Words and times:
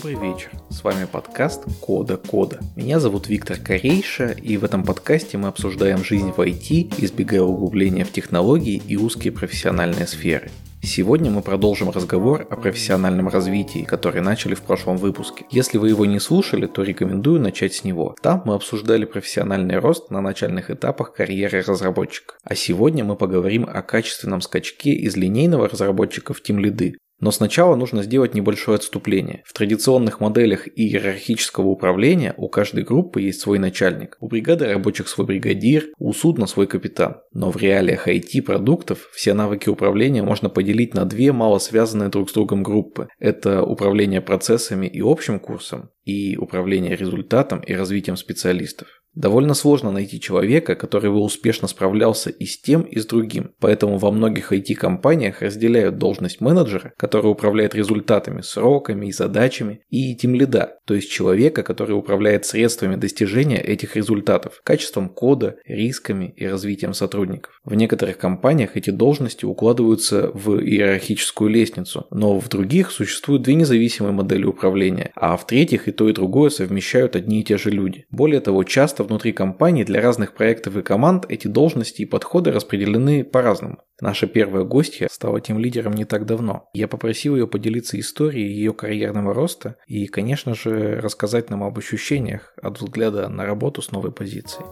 Добрый 0.00 0.14
вечер. 0.14 0.52
С 0.70 0.84
вами 0.84 1.08
подкаст 1.10 1.64
Кода 1.80 2.18
Кода. 2.18 2.60
Меня 2.76 3.00
зовут 3.00 3.28
Виктор 3.28 3.56
Корейша, 3.56 4.30
и 4.30 4.56
в 4.56 4.62
этом 4.62 4.84
подкасте 4.84 5.38
мы 5.38 5.48
обсуждаем 5.48 6.04
жизнь 6.04 6.30
в 6.30 6.38
IT, 6.38 6.94
избегая 6.98 7.42
углубления 7.42 8.04
в 8.04 8.12
технологии 8.12 8.80
и 8.86 8.96
узкие 8.96 9.32
профессиональные 9.32 10.06
сферы. 10.06 10.52
Сегодня 10.84 11.32
мы 11.32 11.42
продолжим 11.42 11.90
разговор 11.90 12.46
о 12.48 12.54
профессиональном 12.54 13.26
развитии, 13.26 13.82
который 13.82 14.20
начали 14.20 14.54
в 14.54 14.62
прошлом 14.62 14.98
выпуске. 14.98 15.46
Если 15.50 15.78
вы 15.78 15.88
его 15.88 16.06
не 16.06 16.20
слушали, 16.20 16.68
то 16.68 16.84
рекомендую 16.84 17.40
начать 17.40 17.74
с 17.74 17.82
него. 17.82 18.14
Там 18.22 18.42
мы 18.44 18.54
обсуждали 18.54 19.04
профессиональный 19.04 19.80
рост 19.80 20.12
на 20.12 20.20
начальных 20.20 20.70
этапах 20.70 21.12
карьеры 21.12 21.64
разработчика. 21.66 22.36
А 22.44 22.54
сегодня 22.54 23.02
мы 23.02 23.16
поговорим 23.16 23.68
о 23.68 23.82
качественном 23.82 24.42
скачке 24.42 24.92
из 24.92 25.16
линейного 25.16 25.68
разработчика 25.68 26.34
в 26.34 26.40
тимлиды, 26.40 26.98
но 27.20 27.30
сначала 27.30 27.76
нужно 27.76 28.02
сделать 28.02 28.34
небольшое 28.34 28.76
отступление. 28.76 29.42
В 29.46 29.52
традиционных 29.52 30.20
моделях 30.20 30.68
иерархического 30.68 31.66
управления 31.66 32.34
у 32.36 32.48
каждой 32.48 32.84
группы 32.84 33.20
есть 33.20 33.40
свой 33.40 33.58
начальник. 33.58 34.16
У 34.20 34.28
бригады 34.28 34.66
рабочих 34.66 35.08
свой 35.08 35.26
бригадир, 35.26 35.86
у 35.98 36.12
судна 36.12 36.46
свой 36.46 36.66
капитан. 36.66 37.16
Но 37.32 37.50
в 37.50 37.56
реалиях 37.56 38.08
IT-продуктов 38.08 39.10
все 39.12 39.34
навыки 39.34 39.68
управления 39.68 40.22
можно 40.22 40.48
поделить 40.48 40.94
на 40.94 41.04
две 41.04 41.32
мало 41.32 41.58
связанные 41.58 42.08
друг 42.08 42.30
с 42.30 42.32
другом 42.32 42.62
группы. 42.62 43.08
Это 43.18 43.62
управление 43.62 44.20
процессами 44.20 44.86
и 44.86 45.00
общим 45.00 45.40
курсом, 45.40 45.90
и 46.08 46.36
управление 46.38 46.96
результатом 46.96 47.60
и 47.60 47.74
развитием 47.74 48.16
специалистов. 48.16 48.88
Довольно 49.14 49.52
сложно 49.52 49.90
найти 49.90 50.18
человека, 50.18 50.74
который 50.74 51.10
бы 51.10 51.20
успешно 51.20 51.68
справлялся 51.68 52.30
и 52.30 52.46
с 52.46 52.58
тем, 52.58 52.82
и 52.82 52.98
с 52.98 53.04
другим. 53.04 53.52
Поэтому 53.60 53.98
во 53.98 54.10
многих 54.10 54.52
IT-компаниях 54.52 55.42
разделяют 55.42 55.98
должность 55.98 56.40
менеджера, 56.40 56.94
который 56.96 57.30
управляет 57.30 57.74
результатами, 57.74 58.40
сроками 58.40 59.08
и 59.08 59.12
задачами, 59.12 59.82
и 59.90 60.16
тем 60.16 60.34
лида, 60.34 60.77
то 60.88 60.94
есть 60.94 61.10
человека, 61.10 61.62
который 61.62 61.92
управляет 61.92 62.46
средствами 62.46 62.96
достижения 62.96 63.60
этих 63.60 63.94
результатов, 63.94 64.62
качеством 64.64 65.10
кода, 65.10 65.56
рисками 65.66 66.32
и 66.34 66.46
развитием 66.46 66.94
сотрудников. 66.94 67.60
В 67.62 67.74
некоторых 67.74 68.16
компаниях 68.16 68.74
эти 68.74 68.88
должности 68.88 69.44
укладываются 69.44 70.30
в 70.32 70.58
иерархическую 70.58 71.50
лестницу, 71.50 72.06
но 72.10 72.40
в 72.40 72.48
других 72.48 72.90
существуют 72.90 73.42
две 73.42 73.54
независимые 73.54 74.12
модели 74.12 74.46
управления, 74.46 75.12
а 75.14 75.36
в 75.36 75.46
третьих 75.46 75.88
и 75.88 75.92
то 75.92 76.08
и 76.08 76.14
другое 76.14 76.48
совмещают 76.48 77.16
одни 77.16 77.40
и 77.40 77.44
те 77.44 77.58
же 77.58 77.70
люди. 77.70 78.06
Более 78.10 78.40
того, 78.40 78.64
часто 78.64 79.04
внутри 79.04 79.32
компании 79.32 79.84
для 79.84 80.00
разных 80.00 80.32
проектов 80.32 80.78
и 80.78 80.82
команд 80.82 81.26
эти 81.28 81.48
должности 81.48 82.00
и 82.00 82.06
подходы 82.06 82.50
распределены 82.50 83.24
по-разному. 83.24 83.82
Наша 84.00 84.28
первая 84.28 84.64
гостья 84.64 85.08
стала 85.10 85.40
тем 85.40 85.58
лидером 85.58 85.92
не 85.92 86.04
так 86.04 86.24
давно. 86.24 86.70
Я 86.72 86.86
попросил 86.86 87.34
ее 87.34 87.48
поделиться 87.48 87.98
историей 87.98 88.52
ее 88.52 88.72
карьерного 88.72 89.34
роста 89.34 89.76
и, 89.88 90.06
конечно 90.06 90.54
же, 90.54 90.77
рассказать 90.78 91.50
нам 91.50 91.62
об 91.62 91.78
ощущениях 91.78 92.54
от 92.62 92.80
взгляда 92.80 93.28
на 93.28 93.46
работу 93.46 93.82
с 93.82 93.90
новой 93.90 94.12
позицией. 94.12 94.66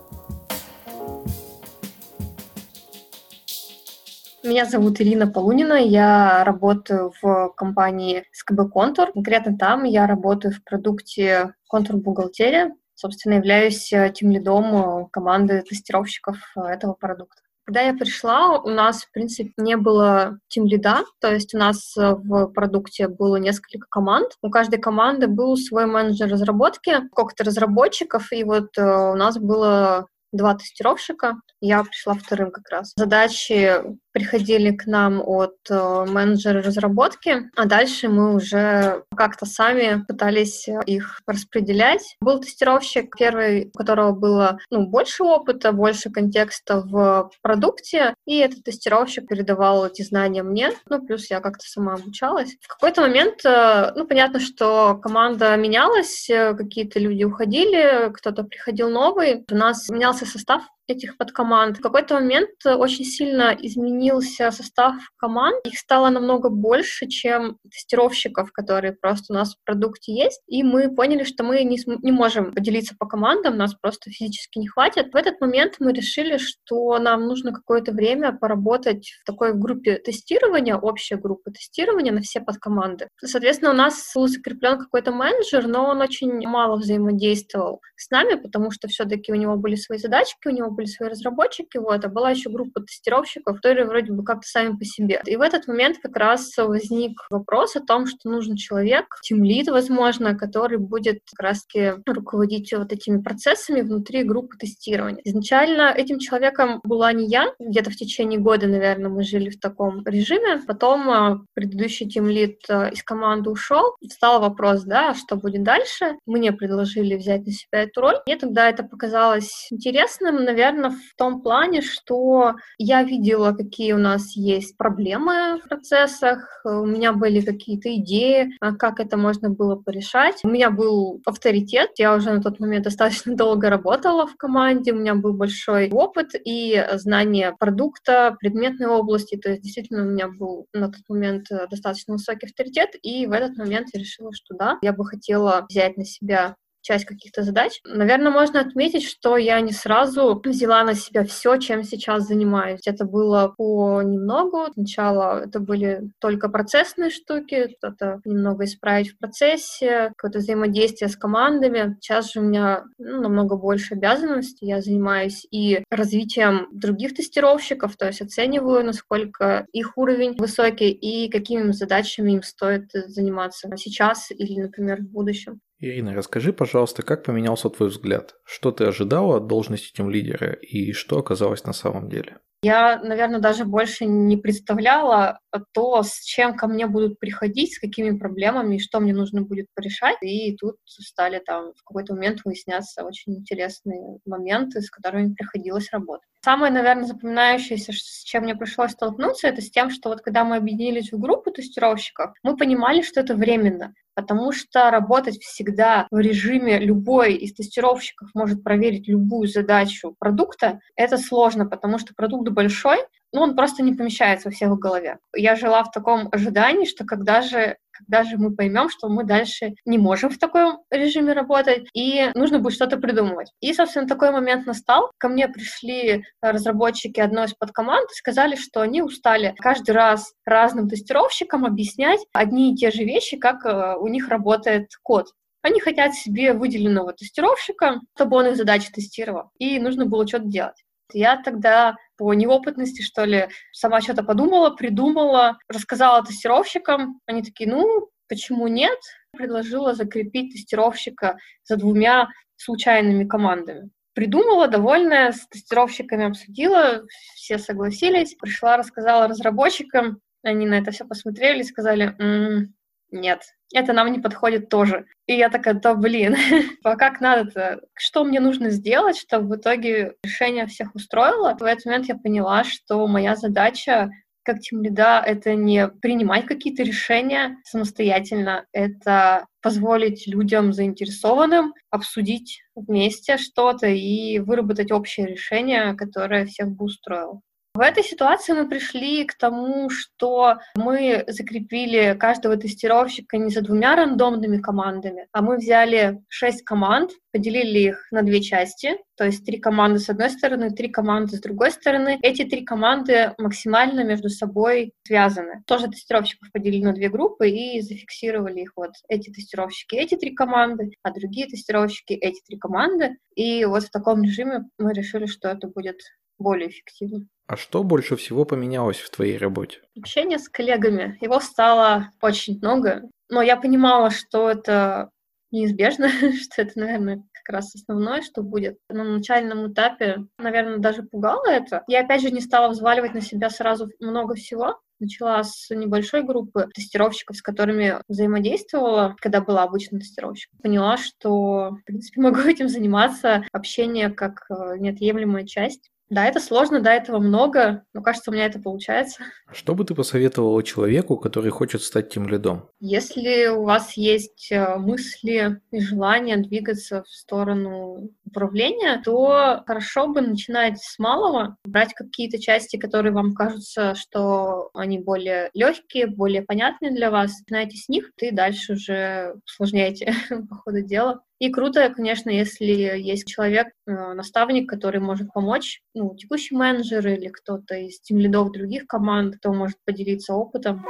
Меня 4.45 4.65
зовут 4.65 5.01
Ирина 5.01 5.27
Полунина, 5.27 5.75
я 5.75 6.45
работаю 6.45 7.12
в 7.21 7.53
компании 7.57 8.25
СКБ 8.33 8.71
Контур. 8.73 9.12
Конкретно 9.12 9.59
там 9.59 9.84
я 9.84 10.07
работаю 10.07 10.55
в 10.55 10.62
продукте 10.62 11.55
Контур 11.67 11.97
Бухгалтерия 11.97 12.71
собственно, 12.97 13.34
являюсь 13.34 13.93
э, 13.93 14.11
тем 14.12 14.31
лидом 14.31 14.75
э, 14.75 15.09
команды 15.12 15.62
тестировщиков 15.62 16.39
э, 16.57 16.61
этого 16.62 16.95
продукта. 16.95 17.43
Когда 17.67 17.83
я 17.83 17.95
пришла, 17.95 18.59
у 18.61 18.70
нас, 18.70 19.03
в 19.03 19.11
принципе, 19.11 19.53
не 19.56 19.77
было 19.77 20.39
тим 20.48 20.67
лида, 20.67 21.05
то 21.20 21.33
есть 21.33 21.53
у 21.53 21.59
нас 21.59 21.95
в 21.97 22.47
продукте 22.48 23.09
было 23.09 23.37
несколько 23.37 23.87
команд. 23.91 24.32
У 24.41 24.50
каждой 24.50 24.78
команды 24.78 25.27
был 25.27 25.56
свой 25.56 25.87
менеджер 25.87 26.31
разработки, 26.31 27.05
сколько-то 27.09 27.43
разработчиков, 27.43 28.31
и 28.32 28.44
вот 28.44 28.69
у 28.78 29.15
нас 29.15 29.38
было 29.38 30.06
два 30.32 30.55
тестировщика, 30.55 31.37
я 31.60 31.82
пришла 31.82 32.15
вторым 32.15 32.50
как 32.50 32.69
раз. 32.71 32.93
Задачи 32.97 33.81
приходили 34.16 34.71
к 34.75 34.87
нам 34.87 35.21
от 35.22 35.56
э, 35.69 36.06
менеджера 36.09 36.62
разработки, 36.62 37.50
а 37.54 37.66
дальше 37.66 38.09
мы 38.09 38.34
уже 38.34 39.04
как-то 39.15 39.44
сами 39.44 40.06
пытались 40.09 40.66
их 40.87 41.21
распределять. 41.27 42.16
Был 42.22 42.41
тестировщик 42.41 43.15
первый, 43.15 43.66
у 43.75 43.76
которого 43.76 44.12
было 44.12 44.59
ну, 44.71 44.87
больше 44.87 45.22
опыта, 45.22 45.71
больше 45.72 46.09
контекста 46.09 46.81
в 46.81 47.31
продукте, 47.43 48.15
и 48.25 48.38
этот 48.38 48.65
тестировщик 48.65 49.28
передавал 49.28 49.87
эти 49.87 50.00
знания 50.00 50.43
мне, 50.43 50.71
ну, 50.88 51.05
плюс 51.05 51.28
я 51.31 51.41
как-то 51.41 51.66
сама 51.66 51.93
обучалась. 51.93 52.56
В 52.62 52.69
какой-то 52.69 53.03
момент, 53.03 53.44
э, 53.44 53.93
ну, 53.97 54.06
понятно, 54.06 54.41
что 54.41 54.94
команда 54.97 55.55
менялась, 55.59 56.31
э, 56.31 56.55
какие-то 56.55 56.99
люди 56.99 57.25
уходили, 57.25 58.10
кто-то 58.15 58.44
приходил 58.44 58.88
новый, 58.88 59.44
у 59.50 59.55
нас 59.55 59.91
менялся 59.91 60.25
состав 60.25 60.62
этих 60.87 61.17
подкоманд. 61.17 61.79
В 61.79 61.81
какой-то 61.81 62.15
момент 62.15 62.51
очень 62.65 63.05
сильно 63.05 63.57
изменился 63.61 64.51
состав 64.51 64.95
команд. 65.17 65.65
Их 65.67 65.79
стало 65.79 66.11
намного 66.11 66.49
больше, 66.49 67.07
чем 67.07 67.59
тестировщиков, 67.71 68.53
которые 68.53 68.93
просто 68.93 69.33
у 69.33 69.37
нас 69.37 69.55
в 69.55 69.65
продукте 69.65 70.15
есть. 70.15 70.41
И 70.47 70.63
мы 70.63 70.95
поняли, 70.95 71.25
что 71.25 71.45
мы 71.45 71.63
не, 71.65 71.79
не 72.03 72.13
можем 72.13 72.53
поделиться 72.53 72.95
по 72.99 73.07
командам, 73.07 73.57
нас 73.57 73.75
просто 73.75 74.11
физически 74.11 74.59
не 74.59 74.69
хватит. 74.69 75.13
В 75.13 75.17
этот 75.17 75.41
момент 75.41 75.77
мы 75.81 75.93
решили, 75.93 76.39
что 76.39 76.99
нам 76.99 77.27
нужно 77.27 77.53
какое-то 77.53 77.93
время 77.93 78.33
поработать 78.33 79.11
в 79.21 79.25
такой 79.25 79.55
группе 79.55 79.97
тестирования, 79.97 80.77
общая 80.77 81.17
группа 81.17 81.51
тестирования 81.51 82.13
на 82.13 82.21
все 82.21 82.41
подкоманды. 82.41 83.09
Соответственно, 83.23 83.73
у 83.73 83.75
нас 83.75 84.13
был 84.15 84.29
закреплен 84.29 84.79
какой-то 84.79 85.13
менеджер, 85.13 85.67
но 85.67 85.89
он 85.89 86.01
очень 86.01 86.47
мало 86.47 86.77
взаимодействовал 86.77 87.81
с 87.97 88.11
нами, 88.11 88.35
потому 88.35 88.71
что 88.71 88.89
все-таки 88.89 89.33
у 89.33 89.37
него 89.37 89.57
были 89.57 89.75
свои 89.75 89.99
задачки, 89.99 90.49
у 90.49 90.51
него 90.51 90.71
были 90.76 90.87
свои 90.87 91.09
разработчики, 91.09 91.78
вот, 91.78 92.04
а 92.04 92.09
была 92.09 92.31
еще 92.31 92.50
группа 92.50 92.81
тестировщиков, 92.81 93.56
которые 93.56 93.87
вроде 93.87 94.12
бы 94.12 94.25
как-то 94.25 94.47
сами 94.47 94.76
по 94.76 94.84
себе. 94.84 95.20
И 95.26 95.37
в 95.37 95.41
этот 95.41 95.66
момент 95.66 95.98
как 96.03 96.16
раз 96.16 96.56
возник 96.56 97.19
вопрос 97.31 97.76
о 97.76 97.81
том, 97.81 98.06
что 98.06 98.28
нужен 98.28 98.56
человек, 98.56 99.06
тимлид, 99.22 99.69
возможно, 99.69 100.37
который 100.37 100.78
будет 100.78 101.20
как 101.34 101.47
раз-таки 101.47 101.94
руководить 102.06 102.72
вот 102.72 102.92
этими 102.92 103.20
процессами 103.20 103.81
внутри 103.81 104.22
группы 104.22 104.56
тестирования. 104.56 105.20
Изначально 105.25 105.92
этим 105.97 106.19
человеком 106.19 106.81
была 106.84 107.12
не 107.12 107.26
я, 107.28 107.47
где-то 107.58 107.91
в 107.91 107.97
течение 107.97 108.38
года, 108.38 108.66
наверное, 108.66 109.10
мы 109.10 109.22
жили 109.22 109.50
в 109.50 109.58
таком 109.58 110.04
режиме. 110.04 110.62
Потом 110.66 111.08
а, 111.08 111.41
предыдущий 111.54 112.08
тимлид 112.08 112.60
а, 112.69 112.88
из 112.88 113.03
команды 113.03 113.50
ушел, 113.50 113.97
встал 114.08 114.41
вопрос, 114.41 114.84
да, 114.84 115.14
что 115.14 115.37
будет 115.37 115.62
дальше. 115.62 116.16
Мне 116.26 116.53
предложили 116.53 117.16
взять 117.16 117.47
на 117.47 117.53
себя 117.53 117.82
эту 117.82 118.00
роль. 118.00 118.16
Мне 118.26 118.37
тогда 118.37 118.69
это 118.69 118.82
показалось 118.82 119.69
интересным, 119.70 120.44
наверное, 120.44 120.66
наверное, 120.72 120.91
в 120.91 121.16
том 121.16 121.43
плане, 121.43 121.81
что 121.81 122.54
я 122.78 123.03
видела, 123.03 123.53
какие 123.53 123.93
у 123.93 123.99
нас 123.99 124.37
есть 124.37 124.77
проблемы 124.77 125.60
в 125.65 125.69
процессах, 125.69 126.60
у 126.65 126.84
меня 126.84 127.12
были 127.12 127.41
какие-то 127.41 127.94
идеи, 127.97 128.56
а, 128.60 128.75
как 128.75 129.00
это 129.00 129.16
можно 129.16 129.50
было 129.50 129.76
порешать. 129.76 130.41
У 130.44 130.49
меня 130.49 130.71
был 130.71 131.21
авторитет, 131.25 131.91
я 131.99 132.15
уже 132.15 132.32
на 132.32 132.43
тот 132.43 132.60
момент 132.60 132.84
достаточно 132.97 133.37
долго 133.37 133.71
работала 133.71 134.26
в 134.26 134.37
команде, 134.37 134.93
у 134.93 134.97
меня 134.97 135.15
был 135.15 135.32
большой 135.32 135.91
опыт 135.91 136.31
и 136.44 136.84
знание 136.94 137.55
продукта, 137.59 138.37
предметной 138.38 138.88
области, 138.88 139.37
то 139.37 139.50
есть 139.50 139.62
действительно 139.62 140.03
у 140.03 140.10
меня 140.10 140.28
был 140.28 140.66
на 140.72 140.88
тот 140.88 141.03
момент 141.09 141.50
э, 141.50 141.66
достаточно 141.71 142.15
высокий 142.15 142.47
авторитет, 142.47 142.91
и 143.03 143.26
в 143.26 143.32
этот 143.32 143.56
момент 143.56 143.88
я 143.93 144.00
решила, 144.00 144.32
что 144.32 144.55
да, 144.56 144.78
я 144.82 144.93
бы 144.93 145.05
хотела 145.05 145.66
взять 145.69 145.97
на 145.97 146.05
себя 146.05 146.56
часть 146.87 147.05
каких-то 147.05 147.43
задач. 147.43 147.81
Наверное, 147.85 148.31
можно 148.31 148.61
отметить, 148.61 149.03
что 149.03 149.37
я 149.37 149.61
не 149.61 149.73
сразу 149.73 150.41
взяла 150.45 150.85
на 150.85 150.94
себя 150.94 151.25
все, 151.25 151.56
чем 151.56 151.83
сейчас 151.83 152.27
занимаюсь. 152.27 152.87
Это 152.87 153.05
было 153.05 153.53
по 153.56 154.03
немногу. 154.03 154.67
Сначала 154.73 155.44
это 155.44 155.59
были 155.59 156.11
только 156.21 156.49
процессные 156.49 157.11
штуки, 157.11 157.75
что-то 157.77 158.21
немного 158.25 158.65
исправить 158.65 159.11
в 159.11 159.19
процессе, 159.19 160.12
какое-то 160.17 160.38
взаимодействие 160.38 161.09
с 161.09 161.17
командами. 161.17 161.97
Сейчас 162.00 162.33
же 162.33 162.41
у 162.41 162.44
меня 162.44 162.85
ну, 162.99 163.21
намного 163.21 163.56
больше 163.56 163.94
обязанностей. 163.94 164.67
Я 164.67 164.81
занимаюсь 164.81 165.47
и 165.50 165.82
развитием 165.91 166.69
других 166.73 167.15
тестировщиков, 167.15 167.97
то 167.97 168.06
есть 168.06 168.23
оцениваю, 168.23 168.85
насколько 168.85 169.67
их 169.73 169.99
уровень 169.99 170.37
высокий 170.39 170.91
и 170.91 171.29
какими 171.31 171.73
задачами 171.73 172.32
им 172.32 172.43
стоит 172.43 172.91
заниматься 172.93 173.69
сейчас 173.77 174.31
или, 174.31 174.61
например, 174.61 175.00
в 175.00 175.11
будущем. 175.11 175.61
Ирина, 175.78 176.14
расскажи, 176.14 176.55
пожалуйста, 176.55 177.02
как 177.02 177.23
поменялся 177.23 177.69
твой 177.69 177.90
взгляд? 177.90 178.37
Что 178.44 178.73
ты 178.73 178.84
ожидала 178.84 179.37
от 179.37 179.46
должности 179.46 179.93
тем 179.94 180.08
лидера 180.08 180.52
и 180.52 180.93
что 180.93 181.19
оказалось 181.19 181.64
на 181.64 181.75
самом 181.75 182.08
деле? 182.08 182.38
Я, 182.62 182.99
наверное, 183.00 183.38
даже 183.38 183.67
больше 183.67 184.06
не 184.06 184.38
представляла 184.38 185.40
то, 185.73 186.02
с 186.02 186.23
чем 186.25 186.56
ко 186.56 186.67
мне 186.67 186.87
будут 186.87 187.20
приходить, 187.20 187.75
с 187.75 187.78
какими 187.78 188.17
проблемами 188.17 188.78
что 188.78 189.00
мне 189.00 189.12
нужно 189.12 189.43
будет 189.43 189.67
порешать. 189.75 190.17
И 190.23 190.56
тут 190.56 190.76
стали 190.87 191.38
там 191.38 191.75
в 191.75 191.84
какой-то 191.84 192.14
момент 192.14 192.40
выясняться 192.44 193.05
очень 193.05 193.37
интересные 193.37 194.19
моменты, 194.25 194.81
с 194.81 194.90
которыми 194.90 195.34
приходилось 195.34 195.93
работать. 195.93 196.29
Самое, 196.43 196.72
наверное, 196.72 197.05
запоминающееся, 197.05 197.93
с 197.93 198.25
чем 198.25 198.44
мне 198.44 198.56
пришлось 198.56 198.93
столкнуться, 198.93 199.49
это 199.49 199.61
с 199.61 199.70
тем, 199.70 199.90
что 199.90 200.08
вот 200.08 200.22
когда 200.22 200.43
мы 200.44 200.56
объединились 200.56 201.12
в 201.12 201.19
группу 201.19 201.50
тестировщиков, 201.50 202.32
мы 202.43 202.56
понимали, 202.56 203.02
что 203.02 203.20
это 203.20 203.34
временно. 203.34 203.93
Потому 204.17 204.51
что 204.51 204.91
работать 204.91 205.39
всегда 205.41 206.09
в 206.11 206.19
режиме 206.19 206.79
любой 206.79 207.35
из 207.35 207.53
тестировщиков 207.53 208.31
может 208.35 208.65
проверить 208.65 209.07
любую 209.07 209.47
задачу 209.47 210.17
продукта, 210.19 210.81
это 210.97 211.19
сложно, 211.19 211.67
потому 211.67 211.99
что 211.99 212.15
продукт 212.15 212.49
большой, 212.49 212.99
ну, 213.37 213.43
он 213.43 213.55
просто 213.55 213.83
не 213.83 213.93
помещается 213.93 214.49
у 214.49 214.50
всех 214.50 214.71
в 214.71 214.79
голове. 214.79 215.19
Я 215.35 215.56
жила 215.56 215.85
в 215.85 215.91
таком 215.91 216.31
ожидании, 216.33 216.87
что 216.87 217.05
когда 217.05 217.43
же 217.43 217.77
когда 217.93 218.25
же 218.25 218.37
мы 218.38 218.55
поймем, 218.55 218.88
что 218.91 219.09
мы 219.09 219.25
дальше 219.25 219.75
не 219.85 219.97
можем 219.97 220.31
в 220.31 220.38
таком 220.38 220.83
режиме 220.91 221.33
работать, 221.33 221.87
и 221.94 222.31
нужно 222.35 222.59
будет 222.59 222.75
что-то 222.75 222.99
придумывать. 222.99 223.53
И, 223.61 223.73
собственно, 223.73 224.06
такой 224.06 224.33
момент 224.33 224.67
настал. 224.67 225.11
Ко 225.19 225.29
мне 225.29 225.49
пришли 225.49 226.25
разработчики 226.43 227.21
одной 227.21 227.47
из 227.47 227.55
подкоманд 227.55 228.11
и 228.11 228.15
сказали, 228.15 228.56
что 228.56 228.83
они 228.83 229.00
устали 229.03 229.55
каждый 229.59 229.93
раз 229.93 230.32
разным 230.44 230.89
тестировщикам 230.89 231.65
объяснять 231.65 232.21
одни 232.35 232.73
и 232.73 232.77
те 232.77 232.91
же 232.91 233.05
вещи, 233.05 233.39
как 233.39 233.65
э, 233.65 233.97
у 233.99 234.09
них 234.09 234.29
работает 234.29 234.89
код. 235.03 235.27
Они 235.62 235.81
хотят 235.81 236.15
себе 236.15 236.53
выделенного 236.53 237.12
тестировщика, 237.12 238.00
чтобы 238.15 238.37
он 238.37 238.47
их 238.49 238.56
задачи 238.56 238.91
тестировал, 238.91 239.50
и 239.59 239.79
нужно 239.79 240.06
было 240.06 240.27
что-то 240.27 240.47
делать. 240.47 240.85
Я 241.12 241.41
тогда 241.43 241.97
по 242.17 242.33
неопытности, 242.35 243.03
что 243.03 243.25
ли, 243.25 243.49
сама 243.73 244.01
что-то 244.01 244.23
подумала, 244.23 244.71
придумала, 244.71 245.59
рассказала 245.69 246.25
тестировщикам. 246.25 247.21
Они 247.27 247.43
такие, 247.43 247.71
ну, 247.71 248.09
почему 248.29 248.69
нет? 248.69 248.99
Предложила 249.33 249.95
закрепить 249.95 250.53
тестировщика 250.53 251.37
за 251.65 251.77
двумя 251.77 252.29
случайными 252.57 253.25
командами. 253.25 253.91
Придумала, 254.15 254.67
довольная, 254.67 255.33
с 255.33 255.47
тестировщиками 255.49 256.25
обсудила, 256.25 257.03
все 257.35 257.59
согласились. 257.59 258.35
Пришла, 258.35 258.79
рассказала 258.79 259.29
разработчикам, 259.29 260.21
они 260.43 260.65
на 260.65 260.79
это 260.79 260.91
все 260.91 261.05
посмотрели 261.05 261.61
и 261.61 261.65
сказали, 261.65 262.15
м-м, 262.19 262.75
нет, 263.11 263.43
это 263.73 263.93
нам 263.93 264.12
не 264.12 264.19
подходит 264.19 264.69
тоже. 264.69 265.06
И 265.26 265.35
я 265.35 265.49
такая, 265.49 265.75
да 265.75 265.94
блин, 265.94 266.37
а 266.85 266.97
как 266.97 267.20
надо-то? 267.20 267.81
Что 267.94 268.25
мне 268.25 268.41
нужно 268.41 268.70
сделать, 268.70 269.17
чтобы 269.17 269.56
в 269.56 269.58
итоге 269.58 270.14
решение 270.23 270.67
всех 270.67 270.94
устроило? 270.94 271.56
В 271.58 271.62
этот 271.62 271.85
момент 271.87 272.06
я 272.06 272.17
поняла, 272.17 272.64
что 272.64 273.06
моя 273.06 273.37
задача 273.37 274.11
как 274.47 274.61
тем 274.61 274.81
лида 274.81 275.20
это 275.26 275.56
не 275.56 275.88
принимать 275.88 276.47
какие-то 276.47 276.85
решения 276.85 277.56
самостоятельно, 277.64 278.64
это 278.73 279.47
позволить 279.61 280.29
людям 280.29 280.73
заинтересованным 280.73 281.75
обсудить 281.91 282.62
вместе 282.76 283.38
что-то 283.38 283.88
и 283.88 284.38
выработать 284.38 284.93
общее 284.93 285.26
решение, 285.26 285.94
которое 285.94 286.47
всех 286.47 286.69
бы 286.69 286.85
устроило. 286.85 287.41
В 287.76 287.81
этой 287.81 288.02
ситуации 288.02 288.55
мы 288.55 288.67
пришли 288.70 289.26
к 289.26 289.34
тому, 289.34 289.90
что 289.90 290.61
мы 290.76 291.25
закрепили 291.26 292.17
каждого 292.19 292.56
тестировщика 292.56 293.37
не 293.37 293.50
за 293.50 293.61
двумя 293.61 293.94
рандомными 293.96 294.56
командами, 294.56 295.28
а 295.32 295.43
мы 295.43 295.58
взяли 295.58 296.23
шесть 296.31 296.62
команд, 296.62 297.11
поделили 297.32 297.81
их 297.81 298.08
на 298.11 298.23
две 298.23 298.40
части, 298.40 298.96
то 299.14 299.26
есть 299.26 299.44
три 299.44 299.58
команды 299.58 299.99
с 299.99 300.08
одной 300.08 300.31
стороны, 300.31 300.70
три 300.70 300.88
команды 300.88 301.37
с 301.37 301.40
другой 301.40 301.70
стороны. 301.70 302.19
Эти 302.23 302.44
три 302.44 302.64
команды 302.64 303.34
максимально 303.37 304.05
между 304.05 304.31
собой 304.31 304.94
связаны. 305.06 305.62
Тоже 305.67 305.88
тестировщиков 305.88 306.50
поделили 306.52 306.84
на 306.84 306.94
две 306.94 307.11
группы 307.11 307.50
и 307.50 307.82
зафиксировали 307.82 308.61
их 308.61 308.72
вот 308.75 308.93
эти 309.11 309.29
тестировщики, 309.29 309.96
эти 309.96 310.14
три 310.17 310.34
команды, 310.34 310.93
а 311.02 311.11
другие 311.11 311.46
тестировщики, 311.46 312.14
эти 312.14 312.40
три 312.46 312.56
команды. 312.56 313.19
И 313.34 313.67
вот 313.67 313.82
в 313.82 313.90
таком 313.90 314.22
режиме 314.22 314.64
мы 314.79 314.94
решили, 314.94 315.26
что 315.26 315.49
это 315.49 315.69
будет 315.69 315.99
более 316.38 316.70
эффективно. 316.70 317.26
А 317.46 317.56
что 317.56 317.84
больше 317.84 318.16
всего 318.16 318.44
поменялось 318.44 318.98
в 318.98 319.10
твоей 319.10 319.38
работе? 319.38 319.81
Общение 319.96 320.38
с 320.38 320.48
коллегами. 320.48 321.16
Его 321.20 321.38
стало 321.40 322.10
очень 322.20 322.58
много, 322.58 323.08
но 323.28 323.40
я 323.40 323.56
понимала, 323.56 324.10
что 324.10 324.50
это 324.50 325.10
неизбежно, 325.52 326.08
что 326.43 326.62
это, 326.62 326.78
наверное, 326.78 327.22
как 327.32 327.54
раз 327.54 327.75
основное, 327.75 328.22
что 328.22 328.43
будет. 328.43 328.78
На 328.88 329.04
начальном 329.04 329.72
этапе, 329.72 330.26
наверное, 330.38 330.78
даже 330.78 331.04
пугало 331.04 331.46
это. 331.48 331.84
Я, 331.87 332.00
опять 332.00 332.22
же, 332.22 332.32
не 332.32 332.40
стала 332.40 332.69
взваливать 332.69 333.14
на 333.14 333.20
себя 333.20 333.48
сразу 333.48 333.88
много 334.00 334.34
всего. 334.34 334.81
Начала 334.98 335.44
с 335.44 335.69
небольшой 335.72 336.22
группы 336.22 336.69
тестировщиков, 336.75 337.37
с 337.37 337.43
которыми 337.43 337.96
взаимодействовала, 338.08 339.14
когда 339.20 339.43
была 339.43 339.62
обычным 339.62 340.00
тестировщиком. 340.00 340.58
Поняла, 340.62 340.96
что, 340.96 341.76
в 341.81 341.84
принципе, 341.84 342.20
могу 342.22 342.40
этим 342.40 342.69
заниматься. 342.69 343.44
Общение 343.52 344.10
как 344.10 344.46
э, 344.50 344.78
неотъемлемая 344.78 345.46
часть 345.46 345.90
да, 346.08 346.26
это 346.26 346.38
сложно, 346.41 346.81
да, 346.81 346.94
этого 346.94 347.19
много, 347.19 347.85
но 347.93 348.00
кажется, 348.00 348.31
у 348.31 348.35
меня 348.35 348.47
это 348.47 348.61
получается. 348.61 349.25
Что 349.53 349.75
бы 349.75 349.85
ты 349.85 349.94
посоветовала 349.94 350.62
человеку, 350.62 351.17
который 351.17 351.50
хочет 351.50 351.82
стать 351.82 352.11
тем 352.11 352.29
лидом? 352.29 352.69
Если 352.79 353.49
у 353.49 353.64
вас 353.64 353.97
есть 353.97 354.53
э, 354.53 354.76
мысли 354.76 355.61
и 355.73 355.81
желание 355.81 356.37
двигаться 356.37 357.03
в 357.03 357.08
сторону 357.08 358.11
управления, 358.25 359.00
то 359.05 359.62
хорошо 359.67 360.06
бы 360.06 360.20
начинать 360.20 360.79
с 360.81 360.99
малого, 360.99 361.56
брать 361.64 361.93
какие-то 361.94 362.38
части, 362.38 362.76
которые 362.76 363.12
вам 363.12 363.35
кажутся, 363.35 363.94
что 363.94 364.70
они 364.75 364.99
более 365.00 365.50
легкие, 365.55 366.06
более 366.06 366.43
понятные 366.43 366.93
для 366.93 367.11
вас, 367.11 367.41
начинайте 367.41 367.76
с 367.76 367.88
них, 367.88 368.11
и 368.19 368.31
дальше 368.31 368.75
уже 368.75 369.35
усложняйте 369.44 370.14
по 370.49 370.56
ходу 370.56 370.82
дела. 370.82 371.23
И 371.38 371.50
круто, 371.50 371.91
конечно, 371.91 372.31
если 372.31 372.65
есть 372.65 373.27
человек, 373.27 373.69
э, 373.87 373.93
наставник, 374.15 374.69
который 374.71 375.00
может 375.00 375.33
помочь, 375.33 375.83
ну, 375.94 376.17
текущий 376.17 376.56
менеджер 376.56 377.06
или 377.06 377.29
кто-то 377.29 377.75
из 377.75 378.00
тем 378.00 378.19
лидов 378.19 378.53
других 378.53 378.87
команд, 378.87 379.37
кто 379.37 379.53
может 379.53 379.77
поделиться 379.85 380.35
опытом. 380.35 380.85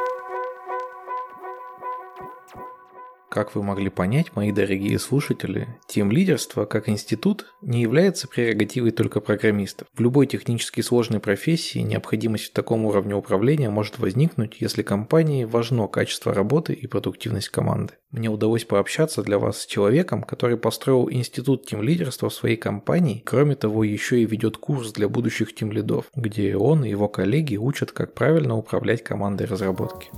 Как 3.37 3.55
вы 3.55 3.63
могли 3.63 3.91
понять, 3.91 4.35
мои 4.35 4.51
дорогие 4.51 4.99
слушатели, 4.99 5.69
тем 5.87 6.11
лидерство 6.11 6.65
как 6.65 6.89
институт 6.89 7.53
не 7.61 7.83
является 7.83 8.29
прерогативой 8.29 8.93
только 8.93 9.21
программистов. 9.21 9.89
В 9.93 10.01
любой 10.01 10.27
технически 10.27 10.81
сложной 10.81 11.21
профессии 11.21 11.81
необходимость 11.81 12.47
в 12.47 12.53
таком 12.55 12.87
уровне 12.87 13.15
управления 13.15 13.69
может 13.69 13.99
возникнуть, 13.99 14.57
если 14.61 14.81
компании 14.81 15.45
важно 15.45 15.87
качество 15.87 16.33
работы 16.33 16.73
и 16.73 16.87
продуктивность 16.87 17.51
команды. 17.51 17.93
Мне 18.11 18.31
удалось 18.31 18.65
пообщаться 18.65 19.23
для 19.23 19.39
вас 19.39 19.61
с 19.61 19.67
человеком, 19.67 20.23
который 20.23 20.57
построил 20.57 21.11
институт 21.11 21.67
тем 21.67 21.83
лидерства 21.83 22.31
в 22.31 22.35
своей 22.35 22.57
компании, 22.57 23.23
кроме 23.23 23.55
того 23.55 23.85
еще 23.85 24.19
и 24.19 24.25
ведет 24.25 24.57
курс 24.57 24.95
для 24.95 25.11
будущих 25.11 25.55
тем 25.55 25.73
лидов, 25.73 26.07
где 26.15 26.57
он 26.57 26.87
и 26.87 26.89
его 26.89 27.07
коллеги 27.07 27.59
учат, 27.59 27.93
как 27.93 28.15
правильно 28.15 28.57
управлять 28.57 29.05
командой 29.05 29.47
разработки. 29.47 30.09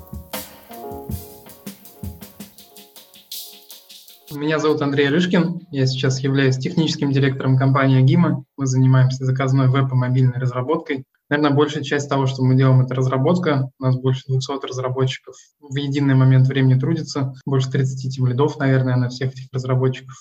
Меня 4.31 4.59
зовут 4.59 4.83
Андрей 4.83 5.09
Рышкин. 5.09 5.61
Я 5.71 5.87
сейчас 5.87 6.21
являюсь 6.21 6.59
техническим 6.59 7.11
директором 7.11 7.57
компании 7.57 8.05
Agima. 8.05 8.43
Мы 8.59 8.67
занимаемся 8.67 9.25
заказной 9.25 9.69
веб 9.69 9.91
и 9.91 9.95
мобильной 9.95 10.39
разработкой. 10.39 11.05
Наверное, 11.31 11.57
большая 11.57 11.83
часть 11.83 12.09
того, 12.09 12.27
что 12.27 12.43
мы 12.43 12.55
делаем, 12.55 12.81
это 12.81 12.95
разработка. 12.95 13.71
У 13.79 13.83
нас 13.83 13.97
больше 13.97 14.25
200 14.29 14.67
разработчиков 14.67 15.35
в 15.61 15.77
единый 15.77 16.15
момент 16.15 16.47
времени 16.47 16.79
трудится. 16.79 17.35
Больше 17.47 17.71
30 17.71 18.15
тем 18.15 18.27
наверное, 18.27 18.97
на 18.97 19.09
всех 19.09 19.33
этих 19.33 19.49
разработчиков, 19.53 20.15